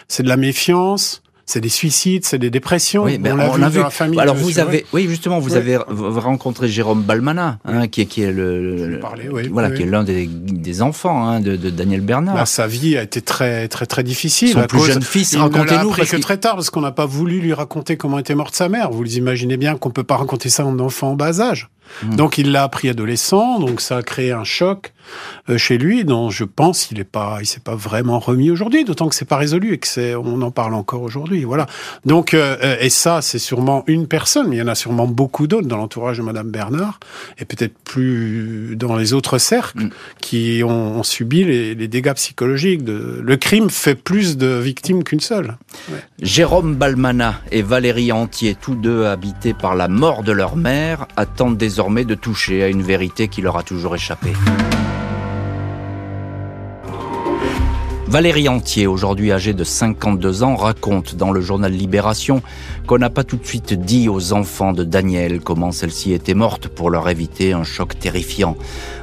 C'est 0.08 0.24
de 0.24 0.30
la 0.30 0.38
méfiance, 0.38 1.24
c'est 1.46 1.62
des 1.62 1.70
suicides, 1.70 2.26
c'est 2.26 2.40
des 2.40 2.50
dépressions. 2.50 3.04
Oui, 3.04 3.20
mais 3.20 3.32
on, 3.32 3.62
a 3.62 3.70
vu. 3.70 3.82
Famille 3.92 4.20
Alors 4.20 4.36
vous 4.36 4.60
avez, 4.60 4.86
oui, 4.94 5.06
justement, 5.08 5.40
vous 5.40 5.56
avez 5.56 5.78
rencontré 5.78 6.68
Jérôme 6.68 7.04
Balmana, 7.04 7.60
hein, 7.66 7.88
qui, 7.88 8.02
est, 8.02 8.06
qui 8.06 8.24
est 8.24 8.32
le, 8.32 9.00
voilà, 9.52 9.70
qui 9.70 9.84
est 9.84 9.86
l'un 9.86 10.04
des, 10.04 10.28
des, 10.28 10.82
enfants 10.82 11.28
hein, 11.28 11.40
de, 11.42 11.56
de, 11.56 11.70
Daniel 11.70 12.02
Bernard. 12.02 12.36
Bah, 12.36 12.46
sa 12.46 12.66
vie 12.66 12.98
a 12.98 13.04
été 13.04 13.22
très, 13.22 13.68
très, 13.68 13.86
très 13.86 14.04
difficile. 14.04 14.50
Son 14.50 14.64
plus 14.64 14.82
jeune 14.82 15.04
fils, 15.04 15.36
racontez-nous. 15.36 15.92
parce 15.92 16.10
que 16.10 16.18
très 16.18 16.38
tard, 16.38 16.56
parce 16.56 16.72
qu'on 16.72 16.82
n'a 16.82 16.92
pas 16.92 17.06
voulu 17.06 17.40
lui 17.40 17.54
raconter 17.54 17.96
comment 17.96 18.18
était 18.18 18.36
morte 18.36 18.56
sa 18.56 18.68
mère. 18.68 18.90
Vous 18.90 19.06
imaginez 19.18 19.58
bien 19.58 19.78
qu'on 19.78 19.92
peut 19.92 20.04
pas 20.04 20.18
raconter 20.18 20.50
ça 20.50 20.64
à 20.64 20.66
un 20.66 20.80
enfant 20.80 21.12
en 21.12 21.16
bas 21.16 21.42
âge. 21.42 21.70
Mmh. 22.04 22.16
Donc 22.16 22.38
il 22.38 22.52
l'a 22.52 22.64
appris 22.64 22.90
adolescent, 22.90 23.60
donc 23.60 23.82
ça 23.82 23.98
a 23.98 24.04
créé 24.04 24.32
un 24.32 24.44
choc 24.44 24.94
euh, 25.50 25.58
chez 25.58 25.78
lui, 25.78 26.06
dont 26.06 26.30
je 26.30 26.44
pense 26.44 26.86
qu'il 26.86 27.00
est 27.00 27.04
pas, 27.04 27.38
il 27.40 27.46
s'est 27.46 27.60
pas 27.60 27.76
vraiment 27.76 28.20
remis 28.20 28.50
aujourd'hui, 28.50 28.84
d'autant 28.84 29.08
que 29.10 29.16
c'est 29.16 29.26
pas 29.26 29.38
résolu 29.38 29.74
et 29.74 29.78
que 29.78 29.88
c'est, 29.88 30.16
on 30.16 30.42
en 30.42 30.52
parle 30.52 30.74
encore 30.74 31.04
aujourd'hui. 31.04 31.44
Voilà. 31.44 31.68
Donc 32.06 32.34
euh, 32.34 32.58
euh, 32.64 32.78
et 32.80 32.90
ça, 32.90 33.22
c'est 33.22 33.40
sûrement 33.40 33.84
une 33.88 34.08
personne, 34.08 34.48
mais 34.48 34.56
il 34.56 34.60
y 34.60 34.62
en 34.62 34.68
a 34.68 34.76
sûrement 34.76 35.08
beaucoup 35.08 35.46
d'autres 35.46 35.68
dans 35.68 35.78
l'entourage 35.78 36.18
de 36.18 36.24
Madame 36.24 36.50
Bernard 36.50 37.00
et 37.38 37.46
peut-être 37.46 37.78
plus 37.84 38.76
dans 38.76 38.96
les 38.96 39.14
autres 39.14 39.38
cercles 39.38 39.86
mm. 39.86 39.90
qui 40.22 40.62
ont, 40.64 41.04
subi 41.04 41.44
les, 41.44 41.76
dégâts 41.88 42.14
psychologiques. 42.14 42.84
De, 42.84 43.22
le 43.24 43.38
crime 43.38 43.70
fait 43.70 43.96
plus 43.96 44.38
de 44.38 44.48
victimes 44.48 45.04
qu'une 45.04 45.20
seule. 45.20 45.58
Jérôme 46.22 46.76
Balmana 46.76 47.42
et 47.52 47.62
Valérie 47.62 48.12
Antier, 48.12 48.56
tous 48.60 48.76
deux 48.76 49.06
habités 49.06 49.54
par 49.54 49.76
la 49.76 49.88
mort 49.88 50.24
de 50.24 50.32
leur 50.32 50.56
mère, 50.56 51.08
attendent 51.16 51.58
désormais 51.76 52.06
de 52.06 52.16
toucher 52.16 52.64
à 52.64 52.70
une 52.70 52.84
vérité 52.84 53.28
qui 53.28 53.42
leur 53.42 53.58
a 53.58 53.64
toujours 53.64 53.96
échappé. 53.96 54.32
Valérie 58.16 58.48
Antier, 58.48 58.88
aujourd'hui 58.88 59.34
âgée 59.34 59.54
de 59.54 59.66
52 59.66 60.44
ans, 60.44 60.56
raconte 60.56 61.16
dans 61.16 61.34
le 61.34 61.42
journal 61.42 61.74
Libération 61.74 62.42
qu'on 62.88 62.98
n'a 62.98 63.10
pas 63.10 63.26
tout 63.26 63.36
de 63.36 63.46
suite 63.46 63.74
dit 63.74 64.08
aux 64.08 64.32
enfants 64.32 64.72
de 64.72 64.86
Daniel 64.86 65.42
comment 65.42 65.74
celle-ci 65.74 66.14
était 66.14 66.34
morte 66.34 66.70
pour 66.70 66.90
leur 66.90 67.10
éviter 67.10 67.52
un 67.52 67.66
choc 67.66 68.00
terrifiant. 68.00 68.56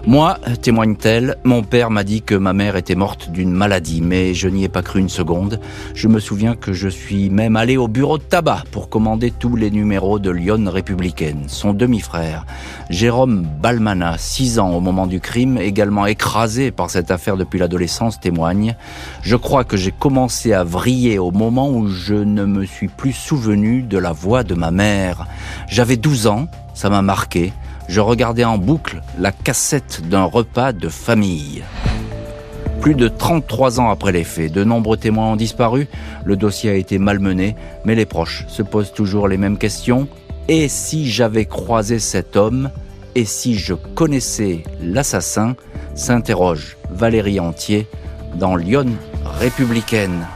Moi, 0.07 0.39
témoigne-t-elle, 0.63 1.37
mon 1.45 1.63
père 1.63 1.91
m'a 1.91 2.05
dit 2.05 2.23
que 2.23 2.35
ma 2.35 2.55
mère 2.55 2.75
était 2.77 2.95
morte 2.95 3.31
d'une 3.31 3.51
maladie, 3.51 4.01
mais 4.01 4.33
je 4.33 4.49
n'y 4.49 4.65
ai 4.65 4.69
pas 4.71 4.83
cru 4.83 4.99
une 4.99 5.11
seconde. 5.11 5.61
Je 5.95 6.09
me 6.09 6.19
souviens 6.19 6.57
que 6.57 6.73
je 6.73 6.89
suis 6.89 7.29
même 7.29 7.57
allé 7.57 7.77
au 7.77 7.89
bureau 7.89 8.17
de 8.17 8.23
tabac 8.23 8.65
pour 8.71 8.89
commander 8.89 9.31
tous 9.31 9.57
les 9.57 9.71
numéros 9.71 10.21
de 10.21 10.31
Lyon 10.31 10.65
républicaine. 10.69 11.45
Son 11.49 11.75
demi-frère, 11.75 12.47
Jérôme 12.89 13.47
Balmana, 13.61 14.17
6 14.17 14.59
ans 14.59 14.71
au 14.71 14.81
moment 14.81 15.07
du 15.07 15.21
crime, 15.21 15.59
également 15.59 16.07
écrasé 16.07 16.71
par 16.71 16.89
cette 16.89 17.11
affaire 17.11 17.37
depuis 17.37 17.59
l'adolescence, 17.59 18.19
témoigne. 18.19 18.75
Je 19.23 19.37
crois 19.37 19.65
que 19.65 19.77
j'ai 19.77 19.93
commencé 19.93 20.53
à 20.53 20.65
vriller 20.65 21.19
au 21.19 21.31
moment 21.31 21.71
où 21.71 21.89
je 21.89 22.15
ne 22.15 22.45
me 22.45 22.65
suis 22.65 22.89
plus 22.89 23.13
souvenu 23.13 23.83
de 23.83 23.99
la 23.99 24.13
voix 24.13 24.43
de 24.43 24.55
ma 24.55 24.71
mère. 24.71 25.27
J'avais 25.69 25.97
12 25.97 26.27
ans, 26.27 26.49
ça 26.75 26.91
m'a 26.91 27.03
marqué. 27.03 27.53
Je 27.89 28.01
regardais 28.01 28.45
en 28.45 28.59
boucle 28.59 29.03
la 29.19 29.33
cassette 29.33 30.09
d'un 30.09 30.25
repas 30.25 30.73
de 30.73 30.89
famille. 30.89 31.63
Plus 32.81 32.95
de 32.95 33.07
33 33.07 33.79
ans 33.81 33.91
après 33.91 34.11
les 34.11 34.25
faits, 34.25 34.53
de 34.53 34.65
nombreux 34.65 34.97
témoins 34.97 35.31
ont 35.33 35.37
disparu, 35.37 35.87
le 36.25 36.37
dossier 36.37 36.71
a 36.71 36.75
été 36.75 36.99
malmené, 36.99 37.55
mais 37.85 37.95
les 37.95 38.07
proches 38.07 38.45
se 38.49 38.63
posent 38.63 38.93
toujours 38.93 39.29
les 39.29 39.37
mêmes 39.37 39.57
questions. 39.57 40.09
Et 40.49 40.67
si 40.67 41.09
j'avais 41.09 41.45
croisé 41.45 42.01
cet 42.01 42.37
homme 42.37 42.71
Et 43.15 43.25
si 43.25 43.55
je 43.55 43.75
connaissais 43.75 44.65
l'assassin? 44.81 45.55
s'interroge 45.95 46.77
Valérie 46.91 47.39
Antier, 47.39 47.87
dans 48.35 48.57
Lyon 48.57 48.87
républicaine. 49.25 50.27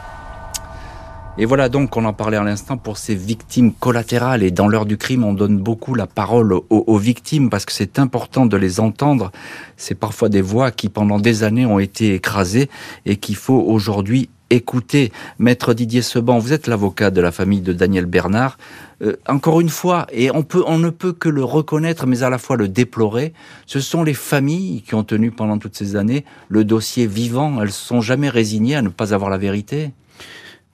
Et 1.38 1.44
voilà 1.44 1.68
donc 1.68 1.90
qu'on 1.90 2.06
en 2.06 2.14
parlait 2.14 2.38
à 2.38 2.42
l'instant 2.42 2.78
pour 2.78 2.96
ces 2.96 3.14
victimes 3.14 3.72
collatérales. 3.72 4.42
Et 4.42 4.50
dans 4.50 4.68
l'heure 4.68 4.86
du 4.86 4.96
crime, 4.96 5.22
on 5.22 5.34
donne 5.34 5.58
beaucoup 5.58 5.94
la 5.94 6.06
parole 6.06 6.54
aux, 6.70 6.98
victimes 6.98 7.50
parce 7.50 7.66
que 7.66 7.72
c'est 7.72 7.98
important 7.98 8.46
de 8.46 8.56
les 8.56 8.80
entendre. 8.80 9.30
C'est 9.76 9.94
parfois 9.94 10.30
des 10.30 10.40
voix 10.40 10.70
qui 10.70 10.88
pendant 10.88 11.18
des 11.18 11.42
années 11.42 11.66
ont 11.66 11.78
été 11.78 12.14
écrasées 12.14 12.70
et 13.04 13.16
qu'il 13.16 13.36
faut 13.36 13.60
aujourd'hui 13.60 14.30
écouter. 14.50 15.12
Maître 15.38 15.74
Didier 15.74 16.02
Seban, 16.02 16.38
vous 16.38 16.52
êtes 16.52 16.66
l'avocat 16.66 17.10
de 17.10 17.20
la 17.20 17.32
famille 17.32 17.60
de 17.60 17.72
Daniel 17.72 18.06
Bernard. 18.06 18.58
Euh, 19.02 19.16
encore 19.28 19.60
une 19.60 19.68
fois, 19.68 20.06
et 20.12 20.30
on, 20.30 20.78
ne 20.78 20.90
peut 20.90 21.12
que 21.12 21.28
le 21.28 21.44
reconnaître, 21.44 22.06
mais 22.06 22.22
à 22.22 22.30
la 22.30 22.38
fois 22.38 22.56
le 22.56 22.68
déplorer, 22.68 23.32
ce 23.66 23.80
sont 23.80 24.04
les 24.04 24.14
familles 24.14 24.82
qui 24.82 24.94
ont 24.94 25.04
tenu 25.04 25.30
pendant 25.30 25.58
toutes 25.58 25.76
ces 25.76 25.96
années 25.96 26.24
le 26.48 26.64
dossier 26.64 27.06
vivant. 27.06 27.60
Elles 27.60 27.66
ne 27.66 27.72
sont 27.72 28.00
jamais 28.00 28.30
résignées 28.30 28.76
à 28.76 28.82
ne 28.82 28.88
pas 28.88 29.12
avoir 29.12 29.30
la 29.30 29.38
vérité. 29.38 29.90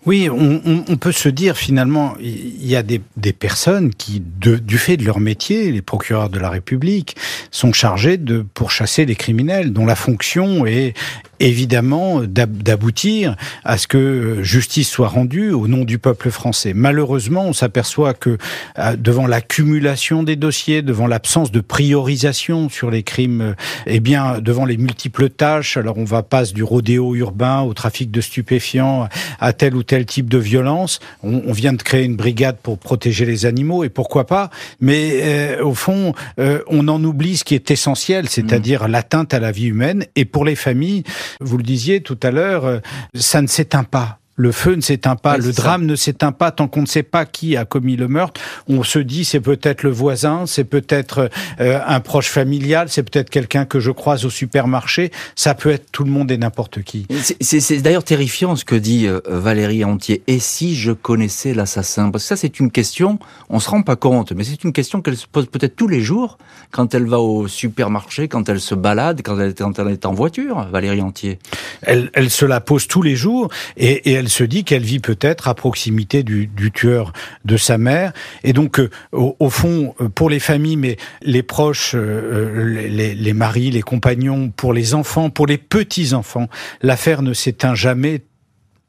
Oui, 0.04 0.28
on, 0.28 0.96
peut 0.96 1.12
se 1.12 1.28
dire 1.28 1.56
finalement, 1.56 2.16
il 2.18 2.66
y 2.66 2.74
a 2.74 2.82
des, 2.82 3.00
personnes 3.32 3.94
qui, 3.94 4.20
du 4.20 4.76
fait 4.76 4.96
de 4.96 5.04
leur 5.04 5.20
métier, 5.20 5.70
les 5.70 5.80
procureurs 5.80 6.28
de 6.28 6.40
la 6.40 6.50
République, 6.50 7.16
sont 7.52 7.72
chargés 7.72 8.16
de 8.16 8.44
pourchasser 8.54 9.04
les 9.06 9.14
criminels, 9.14 9.72
dont 9.72 9.86
la 9.86 9.94
fonction 9.94 10.66
est, 10.66 10.94
évidemment 11.42 12.22
d'aboutir 12.22 13.36
à 13.64 13.76
ce 13.76 13.86
que 13.86 14.42
justice 14.42 14.88
soit 14.88 15.08
rendue 15.08 15.50
au 15.50 15.66
nom 15.68 15.84
du 15.84 15.98
peuple 15.98 16.30
français. 16.30 16.72
Malheureusement, 16.74 17.44
on 17.46 17.52
s'aperçoit 17.52 18.14
que 18.14 18.38
euh, 18.78 18.96
devant 18.96 19.26
l'accumulation 19.26 20.22
des 20.22 20.36
dossiers, 20.36 20.82
devant 20.82 21.06
l'absence 21.06 21.50
de 21.50 21.60
priorisation 21.60 22.68
sur 22.68 22.90
les 22.90 23.02
crimes, 23.02 23.54
eh 23.86 24.00
bien, 24.00 24.38
devant 24.40 24.64
les 24.64 24.76
multiples 24.76 25.28
tâches, 25.28 25.76
alors 25.76 25.98
on 25.98 26.04
va 26.04 26.22
passer 26.22 26.52
du 26.52 26.62
rodéo 26.62 27.14
urbain 27.14 27.62
au 27.62 27.74
trafic 27.74 28.10
de 28.10 28.20
stupéfiants, 28.20 29.08
à 29.40 29.52
tel 29.52 29.74
ou 29.74 29.82
tel 29.82 30.06
type 30.06 30.28
de 30.28 30.38
violence. 30.38 31.00
On, 31.22 31.52
vient 31.52 31.72
de 31.72 31.82
créer 31.82 32.04
une 32.04 32.16
brigade 32.16 32.56
pour 32.62 32.78
protéger 32.78 33.26
les 33.26 33.46
animaux 33.46 33.84
et 33.84 33.88
pourquoi 33.88 34.26
pas. 34.26 34.50
Mais 34.80 35.20
euh, 35.22 35.64
au 35.64 35.74
fond, 35.74 36.14
euh, 36.38 36.60
on 36.68 36.88
en 36.88 37.02
oublie 37.04 37.36
ce 37.36 37.44
qui 37.44 37.54
est 37.54 37.70
essentiel, 37.70 38.28
c'est-à-dire 38.28 38.84
mmh. 38.84 38.90
l'atteinte 38.90 39.34
à 39.34 39.40
la 39.40 39.52
vie 39.52 39.66
humaine. 39.66 40.06
Et 40.16 40.24
pour 40.24 40.44
les 40.44 40.56
familles, 40.56 41.02
vous 41.40 41.56
le 41.56 41.62
disiez 41.62 42.02
tout 42.02 42.18
à 42.22 42.30
l'heure, 42.30 42.64
euh, 42.64 42.78
ça 43.14 43.42
ne 43.42 43.46
s'éteint 43.46 43.84
pas. 43.84 44.21
Le 44.34 44.50
feu 44.50 44.74
ne 44.74 44.80
s'éteint 44.80 45.16
pas, 45.16 45.36
le 45.36 45.52
drame 45.52 45.84
ne 45.84 45.94
s'éteint 45.94 46.32
pas 46.32 46.50
tant 46.52 46.66
qu'on 46.66 46.80
ne 46.80 46.86
sait 46.86 47.02
pas 47.02 47.26
qui 47.26 47.54
a 47.56 47.66
commis 47.66 47.96
le 47.96 48.08
meurtre. 48.08 48.40
On 48.66 48.82
se 48.82 48.98
dit 48.98 49.26
c'est 49.26 49.40
peut-être 49.40 49.82
le 49.82 49.90
voisin, 49.90 50.46
c'est 50.46 50.64
peut-être 50.64 51.28
euh, 51.60 51.80
un 51.86 52.00
proche 52.00 52.28
familial, 52.28 52.88
c'est 52.88 53.02
peut-être 53.02 53.28
quelqu'un 53.28 53.66
que 53.66 53.78
je 53.78 53.90
croise 53.90 54.24
au 54.24 54.30
supermarché. 54.30 55.12
Ça 55.36 55.54
peut 55.54 55.70
être 55.70 55.92
tout 55.92 56.04
le 56.04 56.10
monde 56.10 56.30
et 56.30 56.38
n'importe 56.38 56.82
qui. 56.82 57.06
C'est 57.40 57.82
d'ailleurs 57.82 58.04
terrifiant 58.04 58.56
ce 58.56 58.64
que 58.64 58.74
dit 58.74 59.06
euh, 59.06 59.20
Valérie 59.26 59.84
Antier. 59.84 60.22
Et 60.26 60.38
si 60.38 60.76
je 60.76 60.92
connaissais 60.92 61.52
l'assassin? 61.52 62.10
Parce 62.10 62.24
que 62.24 62.28
ça 62.28 62.36
c'est 62.36 62.58
une 62.58 62.70
question, 62.70 63.18
on 63.50 63.60
se 63.60 63.68
rend 63.68 63.82
pas 63.82 63.96
compte, 63.96 64.32
mais 64.32 64.44
c'est 64.44 64.64
une 64.64 64.72
question 64.72 65.02
qu'elle 65.02 65.18
se 65.18 65.26
pose 65.26 65.46
peut-être 65.46 65.76
tous 65.76 65.88
les 65.88 66.00
jours 66.00 66.38
quand 66.70 66.94
elle 66.94 67.06
va 67.06 67.18
au 67.18 67.48
supermarché, 67.48 68.28
quand 68.28 68.48
elle 68.48 68.60
se 68.60 68.74
balade, 68.74 69.20
quand 69.22 69.38
elle, 69.38 69.88
est 69.88 70.06
en 70.06 70.14
voiture, 70.14 70.66
Valérie 70.72 71.02
Antier. 71.02 71.38
Elle, 71.82 72.10
elle 72.14 72.30
se 72.30 72.46
la 72.46 72.62
pose 72.62 72.88
tous 72.88 73.02
les 73.02 73.14
jours 73.14 73.50
et, 73.76 74.10
et 74.10 74.12
elle 74.12 74.21
se 74.28 74.44
dit 74.44 74.64
qu'elle 74.64 74.82
vit 74.82 74.98
peut-être 74.98 75.48
à 75.48 75.54
proximité 75.54 76.22
du, 76.22 76.46
du, 76.46 76.70
tueur 76.72 77.12
de 77.44 77.56
sa 77.56 77.78
mère. 77.78 78.12
Et 78.44 78.52
donc, 78.52 78.78
euh, 78.78 78.90
au, 79.12 79.50
fond, 79.50 79.94
euh, 80.00 80.08
pour 80.08 80.30
les 80.30 80.40
familles, 80.40 80.76
mais 80.76 80.96
les 81.22 81.42
proches, 81.42 81.92
euh, 81.94 82.64
les, 82.88 83.14
les 83.14 83.32
maris, 83.32 83.70
les 83.70 83.82
compagnons, 83.82 84.50
pour 84.50 84.72
les 84.72 84.94
enfants, 84.94 85.30
pour 85.30 85.46
les 85.46 85.58
petits-enfants, 85.58 86.48
l'affaire 86.82 87.22
ne 87.22 87.32
s'éteint 87.32 87.74
jamais 87.74 88.22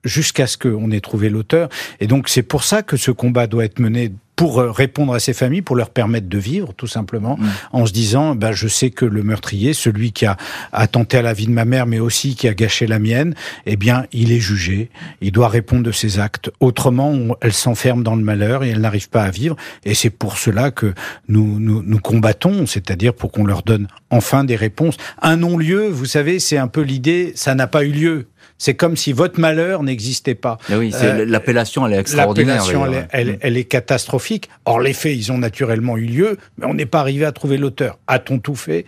jusqu'à 0.04 0.48
ce 0.48 0.58
qu'on 0.58 0.92
ait 0.92 1.02
trouvé 1.02 1.30
l'auteur. 1.30 1.70
Et 2.00 2.08
donc 2.08 2.30
c'est 2.30 2.44
pour 2.44 2.64
ça 2.64 2.84
que 2.84 2.98
ce 2.98 3.12
combat 3.12 3.48
doit 3.48 3.66
être 3.66 3.80
mené 3.80 4.12
pour 4.36 4.60
euh, 4.60 4.72
répondre 4.72 5.14
à 5.14 5.20
ces 5.20 5.34
familles, 5.34 5.62
pour 5.62 5.76
leur 5.76 5.90
permettre 5.90 6.28
de 6.28 6.38
vivre, 6.38 6.74
tout 6.74 6.88
simplement, 6.88 7.38
mm. 7.38 7.48
en 7.72 7.86
se 7.86 7.94
disant, 7.94 8.36
ben, 8.36 8.52
je 8.52 8.68
sais 8.68 8.90
que 8.90 9.06
le 9.06 9.24
meurtrier, 9.24 9.74
celui 9.74 10.12
qui 10.12 10.26
a 10.26 10.38
attenté 10.72 11.18
à 11.18 11.22
la 11.22 11.34
vie 11.34 11.46
de 11.46 11.52
ma 11.52 11.66
mère, 11.66 11.86
mais 11.86 12.00
aussi 12.00 12.36
qui 12.36 12.48
a 12.48 12.54
gâché 12.54 12.88
la 12.88 13.00
mienne, 13.00 13.36
eh 13.66 13.76
bien, 13.76 14.06
il 14.12 14.32
est 14.32 14.40
jugé, 14.40 14.90
il 15.22 15.32
doit 15.32 15.50
répondre 15.50 15.84
de 15.84 15.92
ses 15.92 16.20
actes. 16.20 16.52
Autrement, 16.60 17.14
elle 17.42 17.54
s'enferme 17.54 18.04
dans 18.04 18.16
le 18.16 18.24
malheur 18.24 18.64
et 18.64 18.70
elle 18.70 18.82
n'arrive 18.82 19.10
pas 19.10 19.24
à 19.24 19.30
vivre. 19.30 19.56
Et 19.86 19.94
c'est 19.94 20.10
pour 20.10 20.38
cela 20.38 20.72
que 20.72 20.94
nous, 21.28 21.60
nous, 21.60 21.84
nous 21.84 22.00
combattons, 22.00 22.66
c'est-à-dire 22.66 23.14
pour 23.14 23.32
qu'on 23.32 23.46
leur 23.46 23.64
donne 23.64 23.88
enfin 24.10 24.44
des 24.44 24.56
réponses. 24.56 24.98
Un 25.22 25.38
non-lieu, 25.38 25.88
vous 25.88 26.06
savez, 26.06 26.40
c'est 26.40 26.58
un 26.58 26.68
peu 26.68 26.82
l'idée, 26.82 27.34
ça 27.36 27.56
n'a 27.56 27.68
pas 27.68 27.84
eu 27.84 27.92
lieu. 27.92 28.28
C'est 28.64 28.76
comme 28.76 28.96
si 28.96 29.12
votre 29.12 29.42
malheur 29.42 29.84
n'existait 29.84 30.36
pas. 30.36 30.58
oui, 30.70 30.94
euh, 30.94 31.26
l'appellation, 31.26 31.86
elle 31.86 31.96
est 31.96 32.00
extraordinaire. 32.00 32.64
L'appellation, 32.66 33.06
elle, 33.12 33.34
mm. 33.34 33.38
elle, 33.42 33.58
est 33.58 33.66
catastrophique. 33.66 34.50
Or, 34.64 34.80
les 34.80 34.94
faits, 34.94 35.18
ils 35.18 35.34
ont 35.34 35.38
naturellement 35.38 35.98
eu 35.98 36.06
lieu, 36.06 36.38
mais 36.58 36.66
on 36.66 36.74
n'est 36.74 36.86
pas 36.86 37.02
arrivé 37.02 37.26
à 37.26 37.34
trouver 37.34 37.58
l'auteur. 37.58 38.00
A-t-on 38.08 38.40
tout 38.40 38.56
fait? 38.56 38.86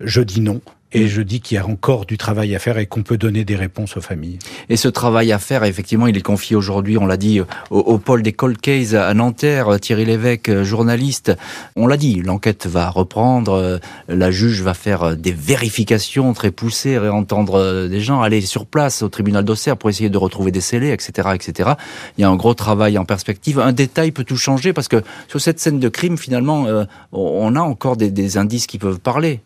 Je 0.00 0.22
dis 0.22 0.40
non. 0.40 0.60
Et 0.92 1.08
je 1.08 1.22
dis 1.22 1.40
qu'il 1.40 1.56
y 1.56 1.58
a 1.58 1.66
encore 1.66 2.06
du 2.06 2.18
travail 2.18 2.54
à 2.54 2.58
faire 2.58 2.78
et 2.78 2.86
qu'on 2.86 3.02
peut 3.02 3.16
donner 3.16 3.44
des 3.44 3.56
réponses 3.56 3.96
aux 3.96 4.00
familles. 4.00 4.38
Et 4.68 4.76
ce 4.76 4.88
travail 4.88 5.32
à 5.32 5.38
faire, 5.38 5.64
effectivement, 5.64 6.06
il 6.06 6.16
est 6.16 6.22
confié 6.22 6.56
aujourd'hui, 6.56 6.98
on 6.98 7.06
l'a 7.06 7.16
dit, 7.16 7.40
au, 7.40 7.46
au, 7.70 7.98
pôle 7.98 8.22
des 8.22 8.32
cold 8.32 8.60
cases 8.60 8.94
à 8.94 9.12
Nanterre. 9.14 9.80
Thierry 9.80 10.04
Lévesque, 10.04 10.62
journaliste, 10.62 11.32
on 11.76 11.86
l'a 11.86 11.96
dit, 11.96 12.22
l'enquête 12.22 12.66
va 12.66 12.90
reprendre, 12.90 13.80
la 14.08 14.30
juge 14.30 14.62
va 14.62 14.74
faire 14.74 15.16
des 15.16 15.32
vérifications 15.32 16.32
très 16.32 16.50
poussées, 16.50 16.98
réentendre 16.98 17.88
des 17.88 18.00
gens, 18.00 18.20
aller 18.22 18.40
sur 18.40 18.66
place 18.66 19.02
au 19.02 19.08
tribunal 19.08 19.44
d'Auxerre 19.44 19.76
pour 19.76 19.90
essayer 19.90 20.10
de 20.10 20.18
retrouver 20.18 20.50
des 20.50 20.60
scellés, 20.60 20.90
etc., 20.90 21.30
etc. 21.34 21.70
Il 22.16 22.22
y 22.22 22.24
a 22.24 22.28
un 22.28 22.36
gros 22.36 22.54
travail 22.54 22.98
en 22.98 23.04
perspective. 23.04 23.58
Un 23.58 23.72
détail 23.72 24.12
peut 24.12 24.24
tout 24.24 24.36
changer 24.36 24.72
parce 24.72 24.88
que 24.88 25.02
sur 25.28 25.40
cette 25.40 25.60
scène 25.60 25.78
de 25.78 25.88
crime, 25.88 26.18
finalement, 26.18 26.66
euh, 26.66 26.84
on 27.12 27.54
a 27.56 27.60
encore 27.60 27.96
des, 27.96 28.10
des, 28.10 28.36
indices 28.36 28.66
qui 28.66 28.78
peuvent 28.78 29.00
parler. 29.00 29.40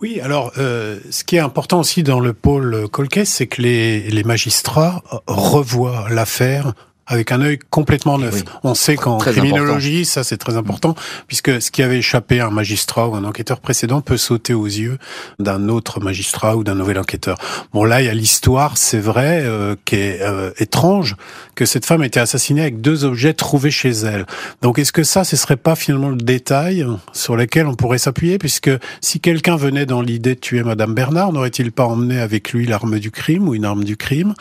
Oui, 0.00 0.20
alors 0.20 0.52
euh, 0.58 0.98
ce 1.10 1.24
qui 1.24 1.36
est 1.36 1.40
important 1.40 1.80
aussi 1.80 2.02
dans 2.02 2.20
le 2.20 2.32
pôle 2.32 2.88
Colquet, 2.88 3.24
c'est 3.24 3.46
que 3.46 3.62
les 3.62 4.22
magistrats 4.24 5.02
revoient 5.26 6.06
l'affaire 6.10 6.72
avec 7.10 7.32
un 7.32 7.42
œil 7.42 7.58
complètement 7.70 8.18
neuf. 8.18 8.34
Oui. 8.34 8.44
On 8.62 8.74
sait 8.74 8.94
qu'en 8.94 9.18
criminologie, 9.18 9.96
important. 9.96 10.10
ça 10.10 10.24
c'est 10.24 10.36
très 10.36 10.56
important, 10.56 10.94
puisque 11.26 11.60
ce 11.60 11.72
qui 11.72 11.82
avait 11.82 11.98
échappé 11.98 12.38
à 12.38 12.46
un 12.46 12.50
magistrat 12.50 13.08
ou 13.08 13.16
un 13.16 13.24
enquêteur 13.24 13.60
précédent 13.60 14.00
peut 14.00 14.16
sauter 14.16 14.54
aux 14.54 14.66
yeux 14.66 14.96
d'un 15.40 15.68
autre 15.68 16.00
magistrat 16.00 16.56
ou 16.56 16.62
d'un 16.62 16.76
nouvel 16.76 16.98
enquêteur. 16.98 17.36
Bon 17.72 17.84
là, 17.84 18.00
il 18.00 18.06
y 18.06 18.08
a 18.08 18.14
l'histoire, 18.14 18.78
c'est 18.78 19.00
vrai, 19.00 19.42
euh, 19.42 19.74
qui 19.84 19.96
est 19.96 20.22
euh, 20.22 20.52
étrange, 20.58 21.16
que 21.56 21.66
cette 21.66 21.84
femme 21.84 22.02
a 22.02 22.06
été 22.06 22.20
assassinée 22.20 22.62
avec 22.62 22.80
deux 22.80 23.04
objets 23.04 23.34
trouvés 23.34 23.72
chez 23.72 23.90
elle. 23.90 24.24
Donc 24.62 24.78
est-ce 24.78 24.92
que 24.92 25.02
ça, 25.02 25.24
ce 25.24 25.36
serait 25.36 25.56
pas 25.56 25.74
finalement 25.74 26.10
le 26.10 26.16
détail 26.16 26.86
sur 27.12 27.34
lequel 27.34 27.66
on 27.66 27.74
pourrait 27.74 27.98
s'appuyer, 27.98 28.38
puisque 28.38 28.70
si 29.00 29.18
quelqu'un 29.18 29.56
venait 29.56 29.84
dans 29.84 30.00
l'idée 30.00 30.36
de 30.36 30.40
tuer 30.40 30.62
Madame 30.62 30.94
Bernard, 30.94 31.32
n'aurait-il 31.32 31.72
pas 31.72 31.86
emmené 31.86 32.20
avec 32.20 32.52
lui 32.52 32.66
l'arme 32.66 33.00
du 33.00 33.10
crime 33.10 33.48
ou 33.48 33.54
une 33.56 33.64
arme 33.64 33.82
du 33.82 33.96
crime? 33.96 34.34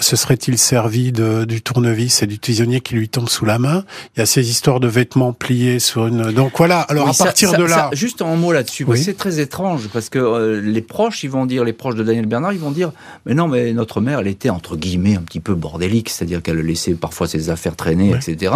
Se 0.00 0.16
serait-il 0.16 0.56
servi 0.56 1.12
de, 1.12 1.44
du 1.44 1.60
tournevis? 1.60 2.13
C'est 2.14 2.26
du 2.26 2.38
tisonnier 2.38 2.80
qui 2.80 2.94
lui 2.94 3.08
tombe 3.08 3.28
sous 3.28 3.44
la 3.44 3.58
main. 3.58 3.84
Il 4.16 4.20
y 4.20 4.22
a 4.22 4.26
ces 4.26 4.48
histoires 4.48 4.80
de 4.80 4.88
vêtements 4.88 5.32
pliés 5.32 5.78
sur 5.78 6.06
une. 6.06 6.32
Donc 6.32 6.52
voilà. 6.56 6.80
Alors 6.80 7.06
oui, 7.06 7.12
à 7.18 7.24
partir 7.24 7.50
ça, 7.50 7.56
de 7.56 7.64
là, 7.64 7.68
ça, 7.74 7.90
juste 7.92 8.22
en 8.22 8.36
mot 8.36 8.52
là-dessus, 8.52 8.84
oui. 8.86 8.98
c'est 8.98 9.16
très 9.16 9.40
étrange 9.40 9.88
parce 9.92 10.08
que 10.08 10.18
euh, 10.18 10.60
les 10.60 10.80
proches, 10.82 11.24
ils 11.24 11.30
vont 11.30 11.46
dire, 11.46 11.64
les 11.64 11.72
proches 11.72 11.96
de 11.96 12.02
Daniel 12.02 12.26
Bernard, 12.26 12.52
ils 12.52 12.58
vont 12.58 12.70
dire, 12.70 12.92
mais 13.26 13.34
non, 13.34 13.48
mais 13.48 13.72
notre 13.72 14.00
mère, 14.00 14.20
elle 14.20 14.28
était 14.28 14.50
entre 14.50 14.76
guillemets 14.76 15.16
un 15.16 15.22
petit 15.22 15.40
peu 15.40 15.54
bordélique, 15.54 16.08
c'est-à-dire 16.10 16.42
qu'elle 16.42 16.58
laissait 16.58 16.94
parfois 16.94 17.26
ses 17.26 17.50
affaires 17.50 17.76
traîner, 17.76 18.12
oui. 18.14 18.32
etc. 18.32 18.52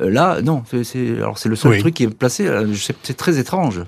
Euh, 0.00 0.10
là, 0.10 0.40
non, 0.42 0.62
c'est 0.82 1.16
alors 1.16 1.38
c'est 1.38 1.48
le 1.48 1.56
seul 1.56 1.78
truc 1.78 1.94
qui 1.94 2.04
est 2.04 2.08
placé. 2.08 2.46
euh, 2.46 2.66
C'est 3.02 3.16
très 3.16 3.38
étrange. 3.38 3.82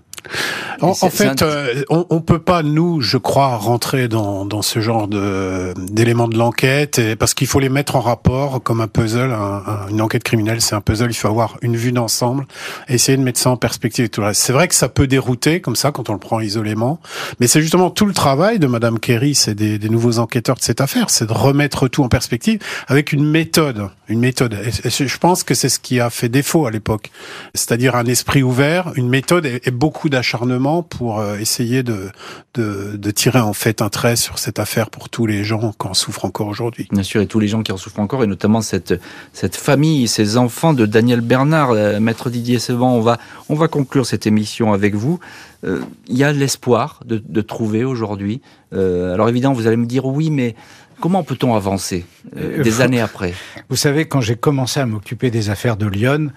En, 0.81 0.89
en 0.89 0.95
fait, 0.95 1.43
euh, 1.43 1.83
on, 1.89 2.07
on 2.11 2.21
peut 2.21 2.39
pas 2.39 2.63
nous, 2.63 3.01
je 3.01 3.17
crois, 3.17 3.57
rentrer 3.57 4.09
dans, 4.09 4.45
dans 4.45 4.63
ce 4.63 4.81
genre 4.81 5.09
de 5.09 5.73
d'éléments 5.79 6.29
de 6.29 6.37
l'enquête 6.37 7.01
parce 7.19 7.35
qu'il 7.35 7.47
faut 7.47 7.61
les 7.61 7.69
mettre 7.69 7.97
en 7.97 8.01
rapport 8.01 8.63
comme 8.63 8.81
un 8.81 8.89
puzzle. 8.89 9.33
Un, 9.33 9.63
un, 9.67 9.89
une 9.89 10.01
enquête 10.01 10.25
criminelle, 10.25 10.61
c'est 10.61 10.75
un 10.75 10.81
puzzle. 10.81 11.11
Il 11.11 11.15
faut 11.15 11.29
avoir 11.29 11.57
une 11.63 11.77
vue 11.77 11.93
d'ensemble, 11.93 12.47
essayer 12.89 13.17
de 13.17 13.23
mettre 13.23 13.39
ça 13.39 13.51
en 13.51 13.57
perspective 13.57 14.05
et 14.05 14.09
tout 14.09 14.21
le 14.21 14.29
reste. 14.29 14.43
C'est 14.43 14.53
vrai 14.53 14.69
que 14.69 14.75
ça 14.75 14.89
peut 14.89 15.07
dérouter 15.07 15.61
comme 15.61 15.77
ça 15.77 15.93
quand 15.93 16.11
on 16.11 16.13
le 16.13 16.19
prend 16.19 16.41
isolément, 16.41 17.01
mais 17.41 17.47
c'est 17.47 17.61
justement 17.61 17.91
tout 17.91 18.07
le 18.07 18.13
travail 18.13 18.59
de 18.59 18.67
Madame 18.67 18.99
Kerry, 18.99 19.35
c'est 19.35 19.55
des, 19.55 19.79
des, 19.79 19.89
nouveaux 19.89 20.19
enquêteurs 20.19 20.57
de 20.57 20.63
cette 20.63 20.81
affaire, 20.81 21.11
c'est 21.11 21.27
de 21.27 21.33
remettre 21.33 21.89
tout 21.89 22.03
en 22.03 22.09
perspective 22.09 22.59
avec 22.89 23.13
une 23.13 23.25
méthode, 23.25 23.89
une 24.09 24.21
méthode. 24.21 24.55
Et 24.85 24.91
je 24.91 25.19
pense 25.19 25.43
que 25.43 25.55
c'est 25.55 25.69
ce 25.69 25.79
qui 25.79 26.01
a 26.01 26.11
fait 26.11 26.29
défaut 26.29 26.67
à 26.67 26.71
l'époque, 26.71 27.11
c'est-à-dire 27.55 27.95
un 27.97 28.05
esprit 28.07 28.43
ouvert, 28.43 28.93
une 28.97 29.09
méthode 29.09 29.47
et, 29.47 29.61
et 29.65 29.71
beaucoup 29.71 30.09
d'acharnement 30.15 30.83
pour 30.83 31.19
euh, 31.19 31.39
essayer 31.39 31.83
de, 31.83 32.11
de, 32.55 33.11
tirer 33.11 33.41
en 33.41 33.53
fait 33.53 33.83
un 33.83 33.89
trait 33.89 34.15
sur 34.15 34.39
cette 34.39 34.61
affaire 34.61 34.89
pour 34.89 35.09
tous 35.09 35.27
les 35.27 35.43
gens 35.43 35.73
qui 35.73 35.87
en 35.87 35.95
souffrent 35.95 36.25
encore 36.25 36.47
aujourd'hui. 36.47 36.87
Bien 36.93 37.03
sûr, 37.03 37.21
et 37.21 37.27
tous 37.27 37.41
les 37.41 37.49
gens 37.49 37.63
qui 37.63 37.73
en 37.73 37.77
souffrent 37.77 37.99
encore, 37.99 38.23
et 38.23 38.29
notamment 38.29 38.61
cette, 38.61 38.95
cette 39.33 39.57
famille, 39.57 40.07
ces 40.07 40.37
enfants 40.37 40.73
de 40.73 40.87
Daniel 40.87 41.21
Bernard, 41.21 41.73
euh, 41.73 41.99
maître 41.99 42.31
Didier 42.31 42.61
Sevant, 42.61 42.95
on 42.95 43.01
va, 43.01 43.19
on 43.49 43.57
va 43.57 43.67
conclure 43.67 44.07
cette 44.07 44.27
émission 44.27 44.73
avec 44.73 44.95
vous. 44.95 45.19
Euh, 45.65 45.81
il 46.07 46.17
y 46.17 46.23
a 46.23 46.33
l'espoir 46.33 47.01
de, 47.05 47.41
trouver 47.41 47.85
aujourd'hui. 47.85 48.41
Alors 48.73 49.29
évidemment, 49.29 49.55
vous 49.55 49.69
allez 49.69 49.77
me 49.77 49.87
dire 49.87 50.05
oui, 50.05 50.29
mais 50.29 50.57
Comment 51.05 51.23
peut-on 51.23 51.55
avancer 51.55 52.07
euh, 52.35 52.63
des 52.63 52.81
années 52.81 53.03
après? 53.03 53.35
Vous 53.69 53.77
savez, 53.77 54.07
quand 54.07 54.23
j'ai 54.23 54.37
commencé 54.37 54.81
à 54.81 54.87
m'occuper 54.87 55.31
des 55.31 55.51
affaires 55.51 55.77
de 55.77 55.85
Lyon, 55.85 56.31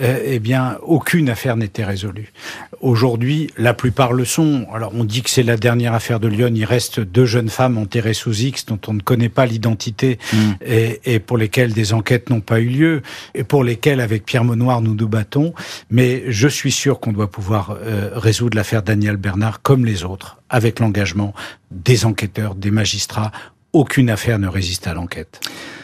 euh, 0.00 0.18
eh 0.24 0.38
bien, 0.38 0.78
aucune 0.80 1.28
affaire 1.28 1.58
n'était 1.58 1.84
résolue. 1.84 2.32
Aujourd'hui, 2.80 3.50
la 3.58 3.74
plupart 3.74 4.14
le 4.14 4.24
sont. 4.24 4.66
Alors, 4.72 4.92
on 4.94 5.04
dit 5.04 5.20
que 5.20 5.28
c'est 5.28 5.42
la 5.42 5.58
dernière 5.58 5.92
affaire 5.92 6.20
de 6.20 6.28
Lyon. 6.28 6.50
Il 6.54 6.64
reste 6.64 7.00
deux 7.00 7.26
jeunes 7.26 7.50
femmes 7.50 7.76
enterrées 7.76 8.14
sous 8.14 8.32
X 8.32 8.64
dont 8.64 8.80
on 8.86 8.94
ne 8.94 9.02
connaît 9.02 9.28
pas 9.28 9.44
l'identité 9.44 10.18
mmh. 10.32 10.36
et, 10.64 11.00
et, 11.04 11.18
pour 11.18 11.36
lesquelles 11.36 11.74
des 11.74 11.92
enquêtes 11.92 12.30
n'ont 12.30 12.40
pas 12.40 12.60
eu 12.60 12.68
lieu 12.68 13.02
et 13.34 13.44
pour 13.44 13.62
lesquelles, 13.62 14.00
avec 14.00 14.24
Pierre 14.24 14.44
Monoir, 14.44 14.80
nous 14.80 14.94
nous 14.94 15.08
battons. 15.08 15.52
Mais 15.90 16.24
je 16.28 16.48
suis 16.48 16.72
sûr 16.72 16.98
qu'on 16.98 17.12
doit 17.12 17.30
pouvoir 17.30 17.76
euh, 17.78 18.08
résoudre 18.14 18.56
l'affaire 18.56 18.82
Daniel 18.82 19.18
Bernard 19.18 19.60
comme 19.60 19.84
les 19.84 20.02
autres, 20.02 20.38
avec 20.48 20.80
l'engagement 20.80 21.34
des 21.70 22.06
enquêteurs, 22.06 22.54
des 22.54 22.70
magistrats 22.70 23.32
aucune 23.74 24.08
affaire 24.08 24.38
ne 24.38 24.48
résiste 24.48 24.86
à 24.86 24.94
l'enquête. 24.94 25.40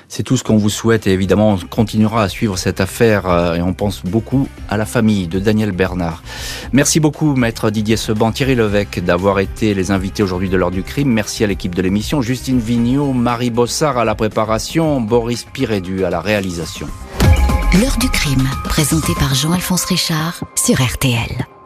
C'est 0.08 0.22
tout 0.22 0.36
ce 0.36 0.42
qu'on 0.42 0.56
vous 0.56 0.70
souhaite 0.70 1.06
et 1.06 1.12
évidemment 1.12 1.50
on 1.50 1.58
continuera 1.58 2.22
à 2.22 2.28
suivre 2.28 2.56
cette 2.56 2.80
affaire 2.80 3.28
euh, 3.28 3.54
et 3.54 3.62
on 3.62 3.74
pense 3.74 4.02
beaucoup 4.02 4.48
à 4.68 4.76
la 4.76 4.86
famille 4.86 5.28
de 5.28 5.38
Daniel 5.38 5.72
Bernard. 5.72 6.22
Merci 6.72 6.98
beaucoup 6.98 7.36
maître 7.36 7.70
Didier 7.70 7.96
Seban, 7.96 8.32
Thierry 8.32 8.54
Levesque 8.54 9.00
d'avoir 9.00 9.38
été 9.38 9.74
les 9.74 9.90
invités 9.90 10.22
aujourd'hui 10.22 10.48
de 10.48 10.56
l'heure 10.56 10.70
du 10.70 10.82
crime. 10.82 11.10
Merci 11.10 11.44
à 11.44 11.46
l'équipe 11.46 11.74
de 11.74 11.82
l'émission, 11.82 12.22
Justine 12.22 12.58
Vignot, 12.58 13.12
Marie 13.12 13.50
Bossard 13.50 13.98
à 13.98 14.04
la 14.04 14.14
préparation, 14.14 15.00
Boris 15.00 15.44
Pirédu 15.44 16.04
à 16.04 16.10
la 16.10 16.20
réalisation. 16.20 16.88
L'heure 17.80 17.98
du 17.98 18.08
crime, 18.08 18.48
présenté 18.64 19.12
par 19.14 19.34
Jean-Alphonse 19.34 19.84
Richard 19.84 20.40
sur 20.56 20.74
RTL. 20.82 21.59